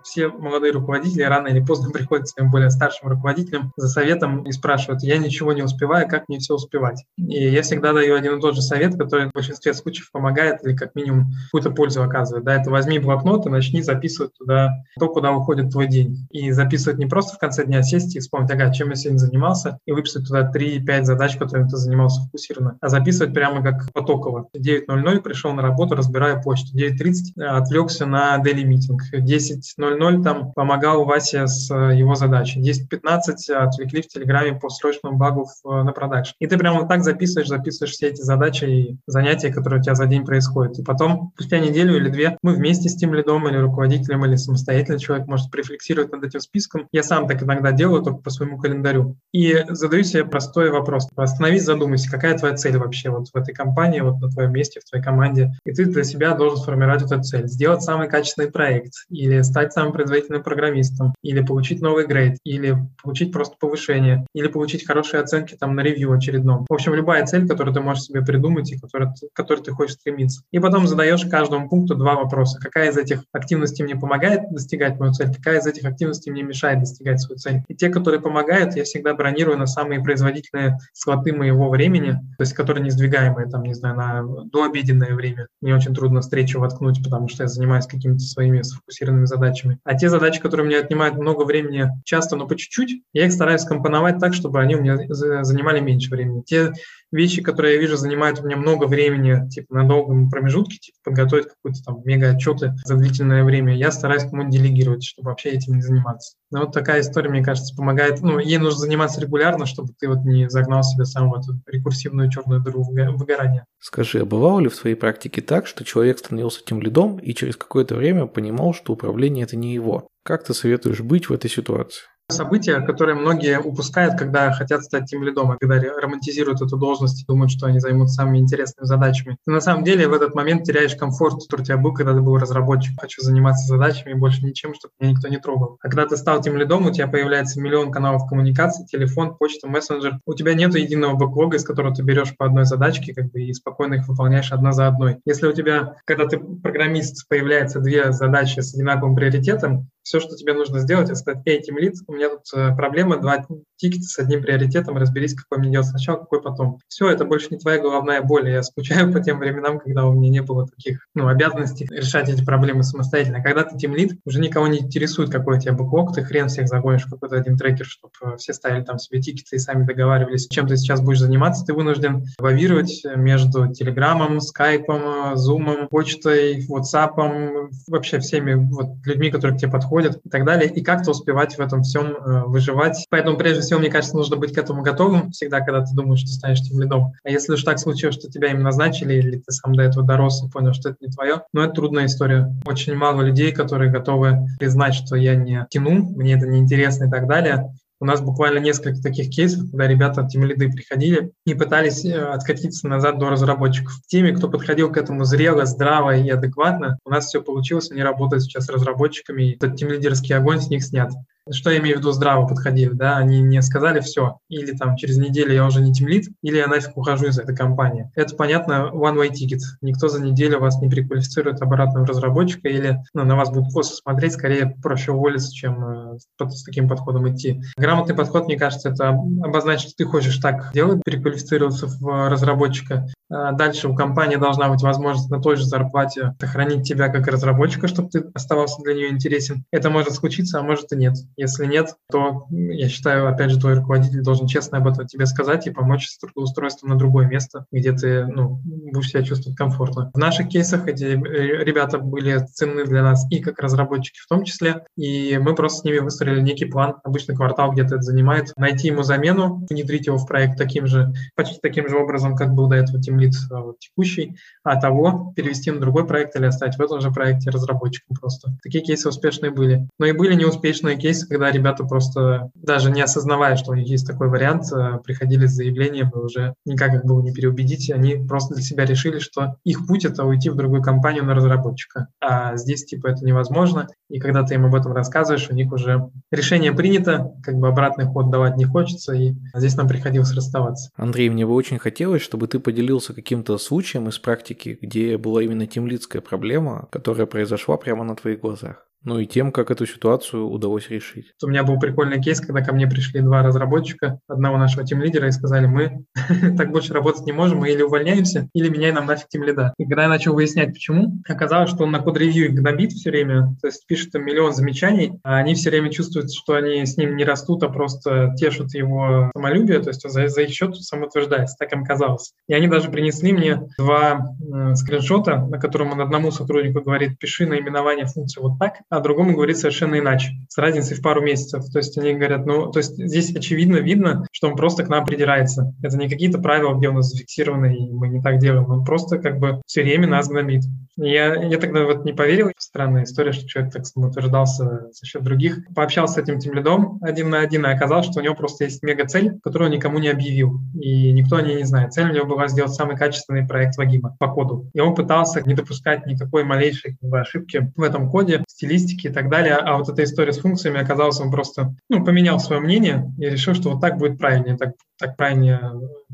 все 0.08 0.30
молодые 0.30 0.72
руководители 0.72 1.24
рано 1.24 1.48
или 1.48 1.60
поздно 1.64 1.90
приходят 1.94 2.26
к 2.26 2.30
своим 2.30 2.50
более 2.50 2.70
старшим 2.70 3.10
руководителям 3.10 3.74
за 3.76 3.88
советом 3.88 4.44
и 4.44 4.52
спрашивают, 4.52 5.04
я 5.04 5.18
ничего 5.18 5.54
не 5.54 5.62
успеваю, 5.62 6.08
как 6.08 6.30
мне 6.30 6.40
все 6.40 6.56
успевать? 6.56 7.04
И 7.18 7.50
я 7.50 7.62
всегда 7.62 7.94
даю 7.94 8.16
один 8.16 8.38
и 8.38 8.42
тот 8.42 8.56
же 8.56 8.62
совет, 8.62 8.98
который 8.98 9.28
в 9.28 9.32
большинстве 9.34 9.74
случаев 9.74 10.12
помогает 10.12 10.64
или 10.64 10.76
как 10.76 10.96
минимум 10.96 11.32
какую-то 11.46 11.72
пользу 11.72 12.02
оказывает. 12.02 12.46
Да, 12.46 12.56
это 12.56 12.70
возьми 12.70 13.00
блокнот 13.00 13.46
и 13.46 13.50
начни 13.50 13.82
записывать 13.82 14.34
туда 14.38 14.72
то, 15.00 15.10
куда 15.10 15.32
уходит 15.32 15.72
твой 15.72 15.88
день. 15.88 16.28
И 16.32 16.52
записывать 16.52 16.98
не 16.98 17.06
просто 17.06 17.36
в 17.36 17.40
конце 17.40 17.66
дня 17.66 17.84
сесть 17.84 18.16
и 18.16 18.20
вспомнить, 18.20 18.52
ага, 18.52 18.72
чем 18.74 18.90
я 18.90 18.96
сегодня 18.96 19.20
занимался, 19.20 19.80
и 19.86 19.92
выписать 19.92 20.28
туда 20.28 20.50
3-5 20.54 21.04
задач, 21.04 21.38
которыми 21.38 21.68
ты 21.68 21.78
занимался 21.78 22.22
фокусированно, 22.22 22.78
а 22.80 22.90
записывать 22.90 23.34
прямо 23.34 23.62
как 23.62 23.92
потоково. 23.94 24.48
9.00 24.56 25.22
пришел 25.22 25.54
на 25.54 25.62
работу, 25.62 25.96
разбирая 25.96 26.42
почту. 26.42 26.78
9.30 26.78 27.44
отвлекся 27.44 28.06
на 28.06 28.38
daily 28.38 28.64
митинг. 28.64 29.02
10.00 29.14 29.97
0.00 29.98 30.24
там 30.24 30.52
помогал 30.54 31.06
Васе 31.06 31.48
с 31.48 31.70
э, 31.72 31.96
его 31.96 32.16
задачей. 32.16 32.62
10-15 32.62 33.54
отвлекли 33.54 34.02
в 34.02 34.08
Телеграме 34.08 34.60
по 34.60 34.70
срочному 34.70 35.18
багу 35.18 35.46
в, 35.46 35.70
э, 35.70 35.84
на 35.84 35.92
продакшн. 35.92 36.34
И 36.40 36.48
ты 36.48 36.58
прямо 36.58 36.80
вот 36.80 36.90
так 36.90 37.04
записываешь, 37.04 37.48
записываешь 37.48 37.94
все 37.94 38.08
эти 38.08 38.22
задачи 38.22 38.66
и 38.66 38.98
занятия, 39.08 39.52
которые 39.52 39.80
у 39.80 39.84
тебя 39.84 39.96
за 39.96 40.06
день 40.06 40.26
происходят. 40.26 40.78
И 40.80 40.84
потом, 40.84 41.32
спустя 41.36 41.60
неделю 41.60 41.98
или 41.98 42.10
две, 42.10 42.38
мы 42.42 42.54
вместе 42.54 42.90
с 42.90 42.96
тем 42.96 43.14
лидом 43.14 43.48
или 43.48 43.58
руководителем, 43.58 44.26
или 44.26 44.36
самостоятельно 44.36 45.00
человек 45.00 45.28
может 45.28 45.54
рефлексировать 45.54 46.12
над 46.12 46.24
этим 46.24 46.40
списком. 46.40 46.88
Я 46.92 47.04
сам 47.04 47.28
так 47.28 47.42
иногда 47.44 47.72
делаю, 47.72 48.04
только 48.04 48.20
по 48.20 48.30
своему 48.30 48.58
календарю. 48.58 49.18
И 49.32 49.66
задаю 49.70 50.04
себе 50.04 50.26
простой 50.26 50.70
вопрос. 50.70 51.08
Остановись, 51.16 51.64
задумайся, 51.64 52.10
какая 52.10 52.38
твоя 52.38 52.56
цель 52.56 52.78
вообще 52.78 53.10
вот 53.10 53.30
в 53.30 53.36
этой 53.36 53.54
компании, 53.54 54.02
вот 54.02 54.20
на 54.20 54.30
твоем 54.30 54.52
месте, 54.52 54.80
в 54.80 54.90
твоей 54.90 55.04
команде. 55.04 55.52
И 55.66 55.72
ты 55.72 55.86
для 55.86 56.04
себя 56.04 56.34
должен 56.34 56.58
сформировать 56.58 57.04
эту 57.04 57.22
цель. 57.22 57.48
Сделать 57.48 57.82
самый 57.82 58.08
качественный 58.08 58.52
проект 58.52 58.94
или 59.10 59.42
стать 59.42 59.74
самым 59.78 59.94
производительным 59.94 60.42
программистом, 60.42 61.14
или 61.22 61.42
получить 61.42 61.82
новый 61.82 62.08
грейд, 62.08 62.40
или 62.44 62.76
получить 63.04 63.32
просто 63.32 63.56
повышение, 63.60 64.26
или 64.34 64.48
получить 64.48 64.88
хорошие 64.88 65.22
оценки 65.22 65.56
там 65.56 65.76
на 65.76 65.82
ревью 65.82 66.12
очередном. 66.12 66.66
В 66.68 66.74
общем, 66.74 66.96
любая 66.96 67.24
цель, 67.28 67.48
которую 67.48 67.76
ты 67.76 67.82
можешь 67.82 68.06
себе 68.06 68.24
придумать 68.24 68.72
и 68.72 68.80
которой, 68.80 69.10
которой 69.34 69.62
ты 69.62 69.72
хочешь 69.72 69.96
стремиться. 69.96 70.42
И 70.52 70.58
потом 70.58 70.88
задаешь 70.88 71.26
каждому 71.26 71.70
пункту 71.70 71.94
два 71.94 72.16
вопроса. 72.16 72.60
Какая 72.60 72.90
из 72.90 72.98
этих 72.98 73.24
активностей 73.32 73.84
мне 73.84 73.96
помогает 73.96 74.50
достигать 74.50 75.00
мою 75.00 75.14
цель, 75.14 75.32
какая 75.32 75.60
из 75.60 75.68
этих 75.68 75.86
активностей 75.86 76.32
мне 76.32 76.42
мешает 76.42 76.80
достигать 76.80 77.22
свою 77.22 77.38
цель. 77.38 77.62
И 77.68 77.76
те, 77.76 77.90
которые 77.90 78.20
помогают, 78.20 78.76
я 78.76 78.84
всегда 78.84 79.14
бронирую 79.14 79.60
на 79.60 79.68
самые 79.68 80.02
производительные 80.02 80.80
слоты 80.94 81.34
моего 81.34 81.70
времени, 81.70 82.14
то 82.38 82.42
есть 82.42 82.54
которые 82.54 82.84
не 82.84 82.90
сдвигаемые, 82.90 83.48
там, 83.48 83.62
не 83.62 83.76
знаю, 83.76 83.96
на 83.96 84.46
дообеденное 84.46 85.14
время. 85.14 85.48
Мне 85.62 85.76
очень 85.76 85.94
трудно 85.94 86.22
встречу 86.22 86.60
воткнуть, 86.60 87.04
потому 87.04 87.28
что 87.28 87.44
я 87.44 87.48
занимаюсь 87.48 87.86
какими-то 87.86 88.22
своими 88.22 88.64
сфокусированными 88.64 89.26
задачами. 89.26 89.67
А 89.84 89.96
те 89.96 90.10
задачи, 90.10 90.40
которые 90.42 90.66
у 90.66 90.70
меня 90.70 90.80
отнимают 90.80 91.18
много 91.18 91.44
времени, 91.44 91.90
часто, 92.04 92.36
но 92.36 92.48
по 92.48 92.56
чуть-чуть, 92.56 93.02
я 93.14 93.26
их 93.26 93.32
стараюсь 93.32 93.62
скомпоновать 93.62 94.20
так, 94.20 94.34
чтобы 94.34 94.60
они 94.60 94.76
у 94.76 94.82
меня 94.82 94.98
занимали 95.10 95.80
меньше 95.80 96.10
времени. 96.10 96.42
Те 96.46 96.74
вещи, 97.12 97.42
которые 97.42 97.76
я 97.76 97.82
вижу, 97.82 97.98
занимают 97.98 98.40
у 98.40 98.46
меня 98.46 98.58
много 98.58 98.86
времени, 98.86 99.48
типа 99.50 99.76
на 99.76 99.88
долгом 99.88 100.30
промежутке, 100.30 100.78
типа 100.78 100.98
подготовить 101.04 101.48
какой-то 101.48 101.84
там 101.84 102.02
мега-отчеты 102.04 102.76
за 102.84 102.96
длительное 102.96 103.44
время, 103.44 103.76
я 103.76 103.92
стараюсь 103.92 104.24
кому-то 104.24 104.50
делегировать, 104.50 105.04
чтобы 105.04 105.30
вообще 105.30 105.50
этим 105.50 105.76
не 105.76 105.82
заниматься. 105.82 106.36
Но 106.52 106.62
вот 106.62 106.72
такая 106.72 107.02
история, 107.02 107.30
мне 107.30 107.44
кажется, 107.44 107.76
помогает. 107.76 108.22
Ну, 108.22 108.40
ей 108.40 108.58
нужно 108.58 108.80
заниматься 108.80 109.20
регулярно, 109.22 109.66
чтобы 109.66 109.94
ты 109.98 110.08
вот 110.08 110.20
не 110.24 110.50
загнал 110.50 110.84
себя 110.84 111.06
сам 111.06 111.30
в 111.30 111.36
эту 111.36 111.60
рекурсивную 111.66 112.30
черную 112.30 112.62
дыру 112.62 112.84
выгорания. 112.84 113.66
Скажи, 113.80 114.20
а 114.20 114.26
бывало 114.26 114.60
ли 114.60 114.70
в 114.70 114.78
твоей 114.78 114.96
практике 114.96 115.42
так, 115.42 115.68
что 115.68 115.84
человек 115.84 116.20
становился 116.20 116.62
тем 116.66 116.82
лидом 116.82 117.18
и 117.20 117.34
через 117.34 117.56
какое-то 117.58 117.96
время 117.96 118.28
понимал, 118.28 118.74
что 118.74 118.94
управление 118.94 119.44
это 119.44 119.56
не 119.56 119.74
его? 119.74 120.08
Как 120.24 120.44
ты 120.44 120.54
советуешь 120.54 121.02
быть 121.02 121.30
в 121.30 121.34
этой 121.34 121.50
ситуации? 121.50 122.04
Событие, 122.30 122.82
которое 122.82 123.16
многие 123.16 123.60
упускают, 123.60 124.20
когда 124.20 124.52
хотят 124.52 124.84
стать 124.84 125.06
тем 125.10 125.24
лидом, 125.24 125.52
а 125.52 125.58
когда 125.58 125.80
романтизируют 125.80 126.62
эту 126.62 126.76
должность 126.76 127.24
и 127.24 127.26
думают, 127.26 127.52
что 127.52 127.68
они 127.68 127.80
займут 127.80 128.10
самыми 128.10 128.40
интересными 128.40 128.86
задачами. 128.86 129.38
Ты 129.46 129.52
на 129.52 129.62
самом 129.62 129.86
деле 129.86 130.08
в 130.10 130.14
этот 130.14 130.36
момент 130.36 130.66
теряешь 130.66 130.96
комфорт, 130.96 131.36
который 131.44 131.62
у 131.62 131.64
тебя 131.64 131.78
был, 131.78 131.94
когда 131.94 132.14
ты 132.14 132.20
был 132.20 132.38
разработчиком. 132.38 132.98
Хочу 133.00 133.22
заниматься 133.22 133.66
задачами 133.68 134.12
и 134.12 134.16
больше 134.16 134.44
ничем, 134.44 134.74
чтобы 134.74 134.94
меня 135.00 135.12
никто 135.12 135.30
не 135.30 135.38
трогал. 135.38 135.78
А 135.82 135.88
когда 135.88 136.06
ты 136.06 136.18
стал 136.18 136.42
тем 136.42 136.58
лидом, 136.58 136.86
у 136.86 136.92
тебя 136.92 137.08
появляется 137.08 137.62
миллион 137.62 137.92
каналов 137.92 138.28
коммуникации, 138.28 138.86
телефон, 138.86 139.36
почта, 139.38 139.70
мессенджер. 139.70 140.20
У 140.26 140.34
тебя 140.34 140.54
нет 140.54 140.76
единого 140.76 141.16
бэклога, 141.16 141.56
из 141.56 141.64
которого 141.64 141.96
ты 141.96 142.04
берешь 142.04 142.36
по 142.36 142.46
одной 142.46 142.66
задачке 142.66 143.14
как 143.14 143.32
бы, 143.32 143.42
и 143.42 143.54
спокойно 143.54 143.96
их 143.96 144.08
выполняешь 144.08 144.52
одна 144.52 144.74
за 144.74 144.88
одной. 144.88 145.20
Если 145.26 145.48
у 145.48 145.54
тебя, 145.54 145.96
когда 146.04 146.26
ты 146.26 146.40
программист, 146.40 147.28
появляется 147.30 147.80
две 147.80 148.12
задачи 148.12 148.60
с 148.60 148.74
одинаковым 148.74 149.16
приоритетом, 149.16 149.88
все, 150.08 150.22
что 150.22 150.38
тебе 150.38 150.54
нужно 150.54 150.80
сделать, 150.80 151.10
это 151.10 151.16
сказать, 151.16 151.42
эй, 151.46 151.62
лид, 151.68 151.96
у 152.08 152.14
меня 152.14 152.30
тут 152.30 152.54
э, 152.54 152.74
проблема, 152.76 153.18
два 153.18 153.46
тикета 153.78 154.04
с 154.04 154.20
одним 154.20 154.42
приоритетом, 154.42 154.98
разберись, 154.98 155.36
какой 155.36 155.60
мне 155.60 155.72
делать 155.72 155.88
сначала, 155.88 156.18
какой 156.18 156.42
потом. 156.42 156.80
Все, 156.88 157.10
это 157.10 157.26
больше 157.26 157.48
не 157.52 157.58
твоя 157.58 157.80
головная 157.80 158.22
боль. 158.22 158.50
Я 158.50 158.64
скучаю 158.64 159.12
по 159.12 159.20
тем 159.20 159.40
временам, 159.40 159.80
когда 159.80 160.06
у 160.06 160.14
меня 160.14 160.30
не 160.30 160.42
было 160.42 160.68
таких 160.68 161.08
ну, 161.14 161.28
обязанностей 161.28 161.88
решать 161.90 162.30
эти 162.30 162.44
проблемы 162.44 162.84
самостоятельно. 162.84 163.42
Когда 163.42 163.64
ты 163.64 163.78
тем 163.78 163.96
лид, 163.96 164.20
уже 164.26 164.40
никого 164.40 164.68
не 164.68 164.80
интересует, 164.80 165.30
какой 165.30 165.58
у 165.58 165.60
тебя 165.60 165.74
бэклог, 165.74 166.14
ты 166.14 166.24
хрен 166.24 166.48
всех 166.48 166.68
загонишь 166.68 167.06
в 167.06 167.10
какой-то 167.10 167.38
один 167.38 167.58
трекер, 167.58 167.86
чтобы 167.86 168.14
э, 168.24 168.38
все 168.38 168.54
ставили 168.54 168.84
там 168.84 169.00
себе 169.00 169.22
тикеты 169.22 169.56
и 169.56 169.60
сами 169.60 169.86
договаривались, 169.86 170.48
чем 170.48 170.68
ты 170.68 170.78
сейчас 170.78 171.02
будешь 171.02 171.20
заниматься, 171.20 171.66
ты 171.66 171.74
вынужден 171.74 172.26
лавировать 172.40 173.04
между 173.16 173.72
Телеграмом, 173.74 174.40
Скайпом, 174.40 175.38
Зумом, 175.38 175.88
почтой, 175.88 176.66
Ватсапом, 176.68 177.70
вообще 177.88 178.20
всеми 178.20 178.54
вот 178.56 179.06
людьми, 179.06 179.30
которые 179.30 179.58
к 179.58 179.62
тебе 179.62 179.72
подходят 179.72 180.20
и 180.24 180.30
так 180.30 180.46
далее, 180.46 180.70
и 180.70 180.84
как-то 180.84 181.12
успевать 181.12 181.56
в 181.56 181.60
этом 181.60 181.84
всем 181.84 182.16
э, 182.16 182.44
выживать. 182.46 183.06
Поэтому, 183.10 183.38
прежде 183.38 183.62
всего, 183.68 183.80
мне 183.80 183.90
кажется, 183.90 184.16
нужно 184.16 184.38
быть 184.38 184.54
к 184.54 184.58
этому 184.58 184.82
готовым 184.82 185.32
всегда, 185.32 185.60
когда 185.62 185.82
ты 185.86 185.94
думаешь, 185.94 186.22
что 186.22 186.30
станешь 186.30 186.62
тем 186.62 186.82
лидом. 186.82 187.14
А 187.24 187.30
если 187.30 187.54
уж 187.54 187.64
так 187.64 187.80
случилось, 187.80 188.16
что 188.16 188.30
тебя 188.30 188.52
им 188.52 188.64
назначили, 188.64 189.14
или 189.14 189.38
ты 189.38 189.52
сам 189.52 189.76
до 189.76 189.84
этого 189.84 190.06
дорос 190.06 190.44
и 190.44 190.50
понял, 190.50 190.74
что 190.74 190.90
это 190.90 190.98
не 191.02 191.10
твое, 191.10 191.44
ну, 191.54 191.62
это 191.62 191.74
трудная 191.74 192.06
история. 192.06 192.54
Очень 192.66 192.96
мало 192.96 193.22
людей, 193.22 193.52
которые 193.52 193.92
готовы 193.92 194.48
признать, 194.60 194.96
что 194.96 195.16
я 195.16 195.36
не 195.36 195.66
тяну, 195.70 196.14
мне 196.16 196.34
это 196.34 196.48
неинтересно 196.48 197.06
и 197.06 197.10
так 197.10 197.28
далее. 197.28 197.72
У 198.00 198.06
нас 198.06 198.22
буквально 198.22 198.60
несколько 198.60 199.02
таких 199.02 199.32
кейсов, 199.32 199.72
когда 199.72 199.88
ребята, 199.88 200.28
тем 200.30 200.44
лиды 200.44 200.72
приходили 200.72 201.32
и 201.46 201.56
пытались 201.56 202.06
э, 202.06 202.16
откатиться 202.16 202.88
назад 202.88 203.18
до 203.18 203.30
разработчиков. 203.30 203.94
Теми, 204.06 204.32
кто 204.32 204.50
подходил 204.50 204.92
к 204.92 204.98
этому 204.98 205.24
зрело, 205.24 205.66
здраво 205.66 206.16
и 206.16 206.30
адекватно, 206.30 207.00
у 207.06 207.10
нас 207.10 207.26
все 207.26 207.42
получилось, 207.42 207.90
они 207.90 208.04
работают 208.04 208.44
сейчас 208.44 208.66
с 208.66 208.70
разработчиками, 208.70 209.44
и 209.44 209.56
этот 209.56 209.78
тем 209.78 209.90
лидерский 209.90 210.36
огонь 210.36 210.62
с 210.62 210.70
них 210.70 210.84
снят. 210.84 211.12
Что 211.52 211.72
я 211.72 211.80
имею 211.80 211.98
в 211.98 212.00
виду 212.00 212.12
здраво 212.12 212.48
подходили, 212.48 212.92
да, 212.92 213.18
они 213.18 213.42
не 213.42 213.62
сказали 213.62 214.00
все, 214.00 214.38
или 214.50 214.76
там 214.76 214.96
через 214.96 215.18
неделю 215.18 215.54
я 215.54 215.66
уже 215.66 215.82
не 215.82 215.94
тимлит, 215.94 216.30
или 216.42 216.58
я 216.58 216.68
нафиг 216.68 216.98
ухожу 216.98 217.28
из 217.28 217.40
этой 217.40 217.56
компании. 217.56 218.12
Это 218.16 218.36
понятно, 218.36 218.92
one-way 218.94 219.30
ticket. 219.30 219.60
Никто 219.82 220.08
за 220.08 220.22
неделю 220.22 220.60
вас 220.60 220.82
не 220.82 220.90
приквалифицирует 220.90 221.62
обратно 221.62 222.02
в 222.02 222.06
разработчика, 222.06 222.68
или 222.68 223.00
ну, 223.14 223.24
на 223.24 223.36
вас 223.36 223.50
будет 223.52 223.74
косо 223.74 223.96
смотреть, 223.96 224.34
скорее 224.34 224.76
проще 224.82 225.12
уволиться, 225.12 225.54
чем 225.54 226.16
э, 226.16 226.18
с 226.40 226.64
таким 226.64 226.88
подходом 226.88 227.34
идти. 227.34 227.62
Грамотный 227.78 228.16
подход, 228.16 228.46
мне 228.46 228.58
кажется, 228.58 228.90
это 228.90 229.10
обозначить, 229.10 229.90
что 229.90 229.98
ты 229.98 230.06
хочешь 230.06 230.38
так 230.38 230.72
делать, 230.74 231.02
переквалифицироваться 231.04 231.88
в 231.88 232.30
разработчика, 232.30 233.08
а 233.30 233.52
дальше 233.52 233.88
у 233.90 233.96
компании 233.96 234.38
должна 234.38 234.70
быть 234.70 234.82
возможность 234.82 235.30
на 235.30 235.42
той 235.42 235.58
же 235.58 235.66
зарплате 235.66 236.36
сохранить 236.40 236.88
тебя 236.88 237.10
как 237.10 237.28
разработчика, 237.28 237.88
чтобы 237.88 238.10
ты 238.10 238.24
оставался 238.34 238.82
для 238.82 238.94
нее 238.94 239.10
интересен. 239.10 239.66
Это 239.72 239.90
может 239.90 240.14
случиться, 240.14 240.60
а 240.60 240.64
может 240.64 240.92
и 240.94 240.96
нет. 240.96 241.16
Если 241.38 241.66
нет, 241.66 241.96
то, 242.12 242.48
я 242.50 242.90
считаю, 242.90 243.28
опять 243.28 243.52
же, 243.52 243.60
твой 243.60 243.76
руководитель 243.76 244.24
должен 244.24 244.48
честно 244.48 244.80
об 244.80 244.88
этом 244.88 245.06
тебе 245.06 245.26
сказать 245.28 245.68
и 245.68 245.72
помочь 245.72 246.08
с 246.08 246.18
трудоустройством 246.18 246.90
на 246.90 246.98
другое 246.98 247.28
место, 247.28 247.66
где 247.72 247.92
ты 247.94 248.26
ну, 248.26 248.60
будешь 248.66 249.10
себя 249.10 249.24
чувствовать 249.24 249.58
комфортно. 249.58 250.12
В 250.14 250.18
наших 250.18 250.50
кейсах 250.50 250.88
эти 250.88 251.04
ребята 251.04 252.00
были 252.00 252.46
ценны 252.52 252.86
для 252.86 253.04
нас 253.04 253.26
и 253.32 253.40
как 253.40 253.60
разработчики 253.60 254.20
в 254.20 254.28
том 254.28 254.44
числе, 254.44 254.86
и 254.96 255.38
мы 255.38 255.56
просто 255.56 255.82
с 255.82 255.84
ними 255.84 256.00
выстроили 256.00 256.42
некий 256.42 256.66
план, 256.66 256.96
обычно 257.04 257.36
квартал 257.36 257.72
где-то 257.72 257.96
это 257.96 258.02
занимает, 258.02 258.54
найти 258.58 258.88
ему 258.88 259.04
замену, 259.04 259.66
внедрить 259.70 260.08
его 260.08 260.18
в 260.18 260.28
проект 260.28 260.58
таким 260.58 260.88
же, 260.88 261.14
почти 261.36 261.60
таким 261.62 261.88
же 261.88 261.98
образом, 261.98 262.36
как 262.36 262.54
был 262.54 262.68
до 262.68 262.78
этого 262.78 262.98
Team 262.98 263.18
Lead 263.20 263.34
вот, 263.52 263.80
текущий, 263.80 264.38
а 264.64 264.80
того 264.80 265.34
перевести 265.36 265.72
на 265.72 265.80
другой 265.80 266.08
проект 266.08 266.36
или 266.36 266.46
оставить 266.46 266.78
в 266.78 266.82
этом 266.82 267.02
же 267.02 267.12
проекте 267.12 267.50
разработчиком 267.50 268.18
просто. 268.20 268.58
Такие 268.64 268.84
кейсы 268.84 269.08
успешные 269.08 269.52
были. 269.52 269.88
Но 270.00 270.06
и 270.06 270.12
были 270.12 270.34
неуспешные 270.34 270.98
кейсы, 270.98 271.27
когда 271.28 271.52
ребята 271.52 271.84
просто, 271.84 272.52
даже 272.56 272.92
не 272.92 273.02
осознавая, 273.02 273.56
что 273.56 273.72
у 273.72 273.76
них 273.76 273.88
есть 273.88 274.08
такой 274.08 274.30
вариант, 274.30 274.64
э, 274.72 275.00
приходили 275.04 275.46
с 275.46 275.52
заявлением, 275.52 276.10
и 276.10 276.18
уже 276.18 276.54
никак 276.66 276.94
их 276.94 277.06
было 277.06 277.22
не 277.22 277.34
переубедить, 277.34 277.90
они 277.92 278.16
просто 278.28 278.56
для 278.56 278.64
себя 278.64 278.86
решили, 278.86 279.20
что 279.20 279.56
их 279.64 279.86
путь— 279.88 280.06
это 280.06 280.24
уйти 280.24 280.50
в 280.50 280.56
другую 280.56 280.82
компанию 280.82 281.24
на 281.24 281.34
разработчика. 281.34 282.08
А 282.22 282.56
здесь, 282.58 282.86
типа, 282.86 283.08
это 283.08 283.26
невозможно, 283.26 283.88
и 284.10 284.20
когда 284.20 284.44
ты 284.44 284.56
им 284.56 284.66
об 284.66 284.76
этом 284.76 284.94
рассказываешь, 284.94 285.50
у 285.50 285.54
них 285.54 285.72
уже 285.72 286.10
решение 286.32 286.72
принято, 286.72 287.34
как 287.44 287.56
бы 287.56 287.68
обратный 287.68 288.06
ход 288.06 288.32
давать 288.32 288.58
не 288.58 288.66
хочется, 288.66 289.14
и 289.14 289.36
здесь 289.54 289.76
нам 289.76 289.88
приходилось 289.88 290.34
расставаться. 290.34 290.92
Андрей, 290.96 291.30
мне 291.30 291.46
бы 291.46 291.54
очень 291.54 291.78
хотелось, 291.78 292.22
чтобы 292.22 292.48
ты 292.48 292.60
поделился 292.60 293.14
каким-то 293.14 293.58
случаем 293.58 294.08
из 294.08 294.18
практики, 294.18 294.78
где 294.82 295.18
была 295.18 295.44
именно 295.44 295.68
темлицкая 295.68 296.22
проблема, 296.22 296.88
которая 296.92 297.26
произошла 297.26 297.78
прямо 297.78 298.04
на 298.04 298.16
твоих 298.16 298.40
глазах 298.40 298.87
ну 299.04 299.20
и 299.20 299.26
тем, 299.26 299.52
как 299.52 299.72
эту 299.72 299.86
ситуацию 299.86 300.48
удалось 300.48 300.90
решить. 300.90 301.32
У 301.42 301.48
меня 301.48 301.64
был 301.64 301.80
прикольный 301.80 302.22
кейс, 302.22 302.42
когда 302.42 302.62
ко 302.62 302.74
мне 302.74 302.88
пришли 302.88 303.22
два 303.22 303.44
разработчика, 303.44 304.20
одного 304.28 304.58
нашего 304.58 304.86
тим-лидера, 304.86 305.28
и 305.28 305.32
сказали, 305.32 305.66
мы 305.66 306.06
так 306.58 306.72
больше 306.72 306.94
работать 306.94 307.26
не 307.26 307.32
можем, 307.32 307.60
мы 307.60 307.72
или 307.72 307.82
увольняемся, 307.82 308.50
или 308.54 308.70
меняй 308.70 308.92
нам 308.92 309.06
нафиг 309.06 309.28
тим-лида. 309.30 309.74
И 309.78 309.86
когда 309.86 310.04
я 310.04 310.10
начал 310.10 310.34
выяснять, 310.34 310.74
почему, 310.74 311.22
оказалось, 311.28 311.70
что 311.70 311.84
он 311.84 311.92
на 311.92 312.00
код-ревью 312.00 312.48
их 312.48 312.54
гнобит 312.54 312.92
все 312.92 313.12
время, 313.12 313.56
то 313.62 313.68
есть 313.68 313.86
пишет 313.88 314.14
им 314.16 314.26
миллион 314.26 314.54
замечаний, 314.54 315.20
а 315.24 315.38
они 315.38 315.56
все 315.56 315.70
время 315.70 315.92
чувствуют, 315.92 316.34
что 316.34 316.56
они 316.56 316.86
с 316.86 316.98
ним 316.98 317.16
не 317.16 317.24
растут, 317.24 317.64
а 317.64 317.70
просто 317.70 318.34
тешут 318.38 318.74
его 318.74 319.32
самолюбие, 319.36 319.80
то 319.80 319.90
есть 319.90 320.02
за, 320.10 320.28
за 320.28 320.42
их 320.42 320.50
счет 320.50 320.76
самоутверждается, 320.76 321.56
так 321.58 321.72
им 321.74 321.86
казалось. 321.86 322.34
И 322.48 322.54
они 322.54 322.68
даже 322.68 322.90
принесли 322.90 323.32
мне 323.32 323.62
два 323.78 324.20
э, 324.42 324.76
скриншота, 324.76 325.46
на 325.46 325.60
котором 325.60 325.92
он 325.92 326.02
одному 326.02 326.32
сотруднику 326.32 326.82
говорит, 326.82 327.18
пиши 327.20 327.46
наименование 327.46 328.06
функции 328.06 328.42
вот 328.42 328.60
так, 328.60 328.82
а 328.90 329.00
другому 329.00 329.34
говорит 329.34 329.58
совершенно 329.58 330.00
иначе, 330.00 330.32
с 330.50 330.58
разницей 330.58 330.98
в 330.98 331.02
пару 331.02 331.22
месяцев. 331.22 331.66
То 331.72 331.80
есть 331.80 331.98
они 331.98 332.14
говорят, 332.14 332.46
ну, 332.46 332.72
то 332.72 332.80
есть 332.80 332.98
здесь 332.98 333.36
очевидно 333.36 333.78
видно, 333.78 334.26
что 334.32 334.48
он 334.48 334.56
просто 334.56 334.84
к 334.84 334.90
нам 334.90 335.06
придирается. 335.06 335.74
Это 335.82 335.98
не 335.98 336.10
какие-то 336.10 336.40
правила, 336.40 336.74
где 336.76 336.90
у 336.90 336.94
нас 336.94 337.10
зафиксированы, 337.10 337.76
и 337.76 337.92
мы 337.92 338.08
не 338.08 338.22
так 338.22 338.40
делаем. 338.40 338.70
Он 338.70 338.84
просто 338.84 339.20
как 339.20 339.40
бы 339.40 339.62
все 339.66 339.84
время 339.84 340.08
нас 340.08 340.30
гнобит. 340.30 340.64
Я, 340.98 341.44
я 341.44 341.60
тогда 341.60 341.86
вот 341.86 342.06
не 342.06 342.14
поверил. 342.14 342.52
Странная 342.58 343.04
история, 343.04 343.32
что 343.32 343.48
человек 343.48 343.74
так 343.74 343.86
самоутверждался 343.86 344.90
за 344.92 345.06
счет 345.06 345.24
других. 345.24 345.60
Пообщался 345.76 346.16
с 346.16 346.18
этим 346.18 346.40
тем 346.40 346.54
лидом 346.54 347.00
один 347.02 347.30
на 347.30 347.40
один, 347.40 347.66
и 347.66 347.70
оказалось, 347.70 348.08
что 348.08 348.20
у 348.20 348.24
него 348.24 348.34
просто 348.34 348.64
есть 348.64 348.82
мега-цель, 348.82 349.40
которую 349.44 349.70
он 349.70 349.76
никому 349.76 350.00
не 350.00 350.08
объявил. 350.08 350.60
И 350.74 351.12
никто 351.12 351.36
о 351.36 351.42
ней 351.42 351.56
не 351.56 351.66
знает. 351.66 351.94
Цель 351.94 352.10
у 352.10 352.14
него 352.14 352.26
была 352.26 352.48
сделать 352.48 352.74
самый 352.74 352.98
качественный 352.98 353.48
проект 353.48 353.78
Вагима 353.78 354.16
по 354.20 354.28
коду. 354.28 354.72
И 354.74 354.80
он 354.80 354.96
пытался 354.96 355.48
не 355.48 355.54
допускать 355.54 356.06
никакой 356.08 356.44
малейшей 356.44 356.98
ошибки 357.12 357.72
в 357.76 357.84
этом 357.84 358.10
коде, 358.10 358.44
стилистики 358.78 359.08
и 359.08 359.10
так 359.10 359.30
далее. 359.30 359.56
А 359.56 359.78
вот 359.78 359.90
эта 359.90 360.04
история 360.04 360.34
с 360.34 360.40
функциями 360.40 360.80
оказалось, 360.80 361.20
он 361.20 361.32
просто 361.32 361.76
ну, 361.90 362.04
поменял 362.04 362.40
свое 362.40 362.62
мнение 362.62 363.12
и 363.18 363.26
решил, 363.26 363.54
что 363.54 363.72
вот 363.72 363.82
так 363.82 363.98
будет 363.98 364.18
правильнее, 364.18 364.58
так, 364.58 364.74
так 364.98 365.16
правильнее 365.18 365.60